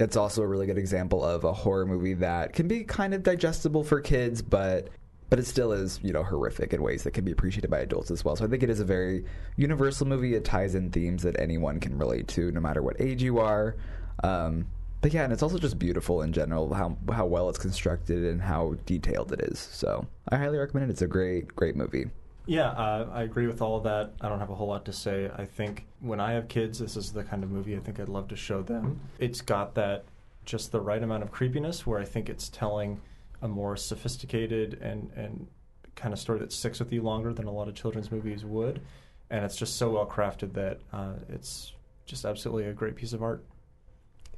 [0.00, 3.22] it's also a really good example of a horror movie that can be kind of
[3.22, 4.88] digestible for kids, but
[5.30, 8.10] but it still is, you know, horrific in ways that can be appreciated by adults
[8.10, 8.34] as well.
[8.34, 9.24] So I think it is a very
[9.56, 10.34] universal movie.
[10.34, 13.76] It ties in themes that anyone can relate to, no matter what age you are.
[14.24, 14.66] Um,
[15.00, 18.42] but yeah, and it's also just beautiful in general how how well it's constructed and
[18.42, 19.58] how detailed it is.
[19.58, 20.92] So I highly recommend it.
[20.92, 22.10] It's a great great movie.
[22.46, 24.12] Yeah, uh, I agree with all of that.
[24.20, 25.30] I don't have a whole lot to say.
[25.36, 28.08] I think when I have kids, this is the kind of movie I think I'd
[28.08, 29.00] love to show them.
[29.18, 30.04] It's got that
[30.44, 33.00] just the right amount of creepiness where I think it's telling
[33.42, 35.46] a more sophisticated and, and
[35.96, 38.80] kind of story that sticks with you longer than a lot of children's movies would.
[39.30, 41.72] And it's just so well crafted that uh, it's
[42.06, 43.44] just absolutely a great piece of art.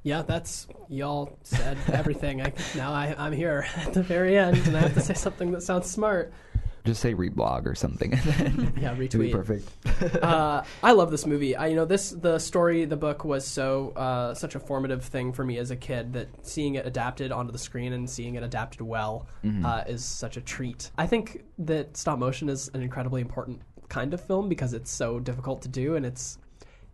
[0.03, 2.43] Yeah, that's y'all said everything.
[2.43, 5.53] I, now I, I'm here at the very end, and I have to say something
[5.53, 6.33] that sounds smart.
[6.85, 8.13] Just say reblog or something.
[8.83, 9.33] Yeah, retweet.
[9.33, 9.69] perfect.
[10.23, 11.55] uh, I love this movie.
[11.55, 15.33] I, you know, this the story, the book was so uh, such a formative thing
[15.33, 18.43] for me as a kid that seeing it adapted onto the screen and seeing it
[18.43, 19.27] adapted well
[19.65, 20.91] uh, is such a treat.
[20.99, 25.21] I think that stop motion is an incredibly important kind of film because it's so
[25.21, 26.39] difficult to do and it's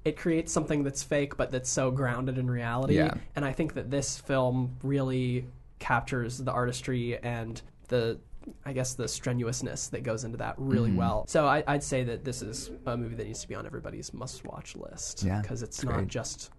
[0.05, 2.97] it creates something that's fake but that's so grounded in reality.
[2.97, 3.15] Yeah.
[3.37, 5.47] And I think that this film really
[5.79, 8.19] captures the artistry and the
[8.65, 10.99] I guess the strenuousness that goes into that really Mm-hmm.
[10.99, 11.25] well.
[11.29, 14.13] So I, I'd say that this is a movie that needs to be on everybody's
[14.15, 15.23] must-watch list.
[15.23, 16.09] Yeah, because it's it's not great.
[16.09, 16.51] just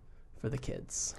[0.42, 1.16] for the kids.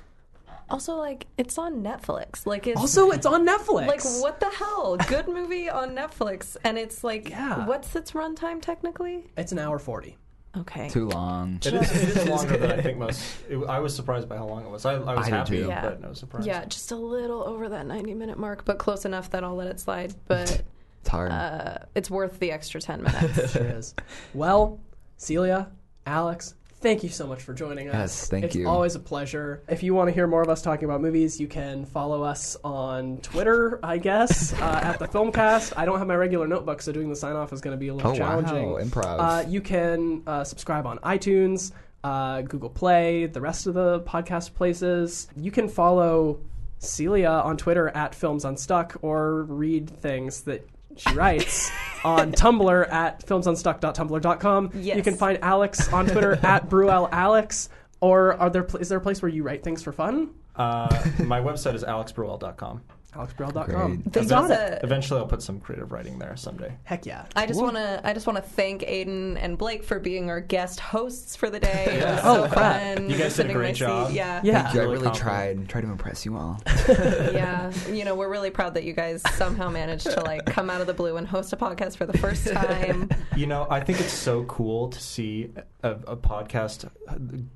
[0.69, 2.47] Also, like it's on Netflix.
[2.47, 3.87] Like it's Also, it's on Netflix.
[3.89, 4.97] like what the hell?
[5.09, 7.67] Good movie on Netflix, and it's like Yeah.
[7.67, 9.33] what's its runtime technically?
[9.37, 10.17] It's an hour forty.
[10.57, 10.89] Okay.
[10.89, 11.57] Too long.
[11.65, 13.23] It is, it is longer than I think most.
[13.49, 14.85] It, I was surprised by how long it was.
[14.85, 15.59] I, I was I happy.
[15.59, 15.81] Yeah.
[15.81, 16.47] but I was surprised.
[16.47, 19.69] Yeah, just a little over that 90 minute mark, but close enough that I'll let
[19.69, 20.13] it slide.
[20.27, 20.63] But
[21.03, 21.31] It's hard.
[21.31, 23.53] uh, it's worth the extra 10 minutes.
[23.53, 23.95] Sure is.
[24.35, 24.81] Well,
[25.19, 25.71] Celia,
[26.07, 27.94] Alex, thank you so much for joining us.
[27.94, 28.66] Yes, thank it's you.
[28.69, 29.62] always a pleasure.
[29.69, 32.57] If you want to hear more of us talking about movies, you can follow us
[32.65, 35.74] on Twitter, I guess, uh, at the Filmcast.
[35.77, 37.89] I don't have my regular notebook, so doing the sign off is going to be
[37.89, 38.19] a little Oh, wow.
[38.19, 38.69] challenging.
[38.90, 39.16] Improv.
[39.19, 44.55] Uh, you can uh, subscribe on iTunes, uh, Google Play, the rest of the podcast
[44.55, 45.28] places.
[45.36, 46.40] You can follow
[46.78, 50.66] Celia on Twitter at Films Unstuck or read things that
[50.97, 51.70] she writes
[52.05, 54.71] on Tumblr at filmsunstuck.tumblr.com.
[54.75, 54.97] Yes.
[54.97, 57.69] You can find Alex on Twitter at BruelAlex.
[58.01, 60.31] Or are there pl- is there a place where you write things for fun?
[60.57, 60.89] Uh,
[61.25, 62.83] my website is alexburwell.com.
[63.15, 63.95] AlexBrell.com.
[63.97, 64.12] Great.
[64.12, 64.81] There's Got it.
[64.85, 66.73] Eventually, I'll put some creative writing there someday.
[66.85, 67.27] Heck yeah.
[67.35, 70.41] I just want to I just want to thank Aiden and Blake for being our
[70.41, 71.87] guest hosts for the day.
[71.89, 72.15] It Yeah.
[72.16, 72.97] was Oh, so crap.
[72.97, 73.11] fun.
[73.11, 73.78] You guys did a great my seat.
[73.78, 74.11] job.
[74.12, 74.41] Yeah.
[74.45, 74.70] Yeah.
[74.70, 75.16] I really really confident.
[75.16, 76.61] tried tried to impress you all.
[76.89, 77.73] yeah.
[77.91, 80.87] You know, we're really proud that you guys somehow managed to like come out of
[80.87, 83.09] the blue and host a podcast for the first time.
[83.37, 85.51] You know, I think it's so cool to see
[85.82, 86.89] a, a podcast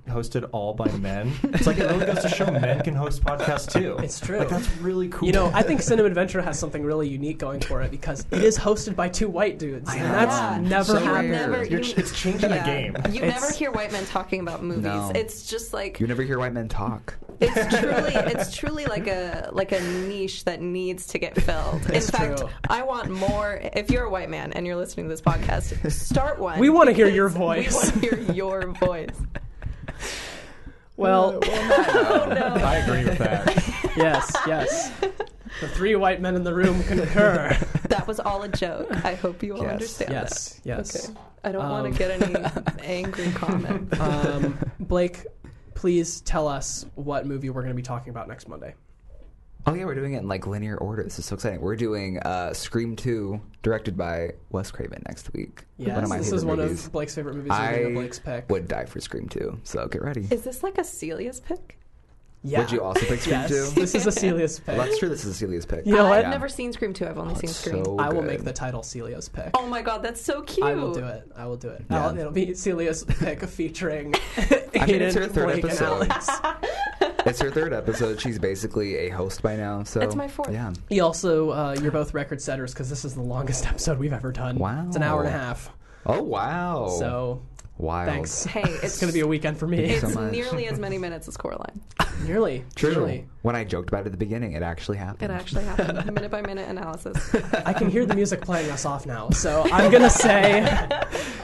[0.08, 1.32] hosted all by men.
[1.44, 3.96] It's like it really goes to show men can host podcasts too.
[3.98, 4.38] It's true.
[4.38, 5.26] Like that's really cool.
[5.26, 8.42] You know, I think Cinema Adventure has something really unique going for it because it
[8.44, 10.58] is hosted by two white dudes, and that's Yeah.
[10.60, 11.30] never So happened.
[11.30, 11.48] rare.
[11.48, 12.58] Never, You're, you- it's changing yeah.
[12.58, 12.96] the game.
[13.14, 14.84] You It's- never hear white men talking about movies.
[14.84, 15.12] No.
[15.14, 17.14] It's just like You never hear white men talk.
[17.40, 21.84] it's truly it's truly like a like a niche that needs to get filled.
[21.88, 22.48] In It's fact, true.
[22.70, 23.58] I want more.
[23.74, 26.58] If you're a white man and you're listening to this podcast, start one.
[26.60, 27.38] We wanna hear because your We
[27.74, 29.20] want to hear your voice.
[30.96, 33.46] Well, I agree with that.
[33.96, 34.90] yes, yes.
[35.60, 37.56] The three white men in the room concur.
[37.88, 38.88] That was all a joke.
[39.04, 39.72] I hope you all Yes.
[39.72, 40.66] understand yes, that.
[40.66, 41.08] yes.
[41.10, 41.18] Okay.
[41.44, 42.34] I don't Um, want to get any
[42.82, 44.00] angry comment.
[44.00, 45.26] Um, Blake,
[45.74, 48.74] please tell us what movie we're going to be talking about next Monday.
[49.66, 51.02] Oh yeah, we're doing it in like linear order.
[51.02, 51.60] This is so exciting.
[51.60, 55.64] We're doing uh, Scream Two, directed by Wes Craven next week.
[55.78, 56.86] Yes, one this favorite is one movies.
[56.86, 57.52] of Blake's favorite movies.
[57.52, 58.50] I Blake's pick.
[58.50, 60.26] would die for Scream Two, so get ready.
[60.30, 61.78] Is this like a Celia's pick?
[62.46, 62.60] Yeah.
[62.60, 63.48] Would you also pick Scream yes.
[63.74, 63.80] 2?
[63.80, 64.76] This is a Celia's pick.
[64.76, 65.08] Well, that's true.
[65.08, 65.86] This is a Celia's pick.
[65.86, 66.18] You know what?
[66.18, 66.30] I've Yeah.
[66.30, 67.06] never seen Scream 2.
[67.06, 67.84] I've only seen Scream.
[67.86, 69.50] so I will make the title Celia's pick.
[69.54, 70.66] Oh my god, that's so cute.
[70.66, 71.26] I will do it.
[71.34, 71.84] I will do it.
[71.90, 72.06] Yeah.
[72.06, 76.08] I'll- it'll be Celia's pick featuring I mean, it's her third Blake, and episode.
[76.10, 76.28] Alex.
[77.26, 78.20] It's her third episode.
[78.20, 79.82] She's basically a host by now.
[79.82, 80.52] So It's my fourth.
[80.52, 80.74] Yeah.
[80.90, 84.30] You also, uh, you're both record setters because this is the longest episode we've ever
[84.30, 84.58] done.
[84.58, 84.84] Wow.
[84.86, 85.70] It's an hour and a half.
[86.04, 86.88] Oh wow.
[86.98, 87.40] So
[87.78, 88.08] wild.
[88.08, 88.44] thanks.
[88.44, 89.78] Hey, It's it's going to be a weekend for me.
[89.78, 90.32] It's so much.
[90.32, 91.80] nearly as many minutes as Coraline.
[92.26, 92.64] Nearly.
[92.74, 92.90] True.
[92.92, 93.26] Nearly.
[93.42, 95.30] When I joked about it at the beginning, it actually happened.
[95.30, 96.04] It actually happened.
[96.14, 97.34] minute by minute analysis.
[97.66, 99.30] I can hear the music playing us off now.
[99.30, 100.88] So I'm going to say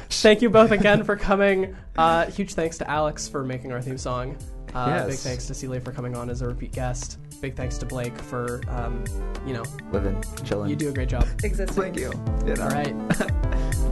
[0.08, 1.76] thank you both again for coming.
[1.96, 4.36] Uh, huge thanks to Alex for making our theme song.
[4.74, 5.06] Uh, Yes.
[5.08, 7.18] Big thanks to Celia for coming on as a repeat guest.
[7.40, 9.02] Big thanks to Blake for, um,
[9.46, 10.70] you know, Living, chilling.
[10.70, 11.26] you do a great job.
[11.42, 11.82] Existing.
[11.82, 12.12] Thank you.
[12.46, 12.62] You know.
[12.64, 12.94] All right.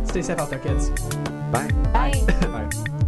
[0.09, 0.91] Stay safe out there, kids.
[1.51, 1.69] Bye.
[1.93, 2.13] Bye.
[2.43, 3.05] Bye.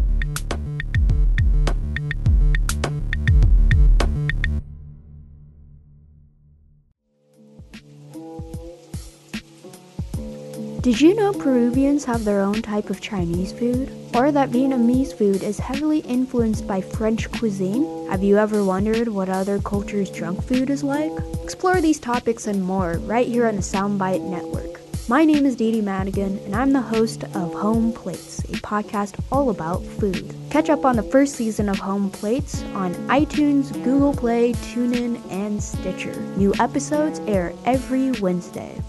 [10.83, 13.93] Did you know Peruvians have their own type of Chinese food?
[14.15, 18.09] Or that Vietnamese food is heavily influenced by French cuisine?
[18.09, 21.13] Have you ever wondered what other cultures' junk food is like?
[21.45, 24.81] Explore these topics and more right here on the Soundbite Network.
[25.07, 29.23] My name is Dee Dee Madigan, and I'm the host of Home Plates, a podcast
[29.31, 30.35] all about food.
[30.49, 35.63] Catch up on the first season of Home Plates on iTunes, Google Play, TuneIn, and
[35.63, 36.19] Stitcher.
[36.39, 38.81] New episodes air every Wednesday.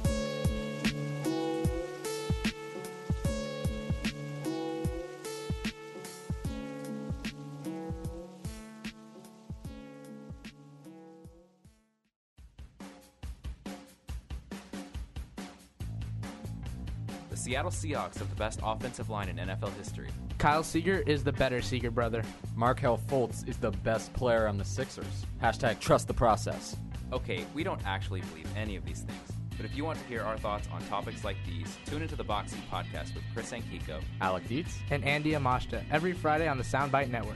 [17.52, 20.08] Seattle Seahawks have the best offensive line in NFL history.
[20.38, 22.24] Kyle Seager is the better Seager brother.
[22.56, 25.26] Markelle Fultz is the best player on the Sixers.
[25.44, 26.78] Hashtag trust the process.
[27.12, 29.34] Okay, we don't actually believe any of these things.
[29.58, 32.24] But if you want to hear our thoughts on topics like these, tune into the
[32.24, 34.02] Boxing Podcast with Chris and Kiko.
[34.22, 34.78] Alec Dietz.
[34.90, 37.36] And Andy Amashta every Friday on the Soundbite Network.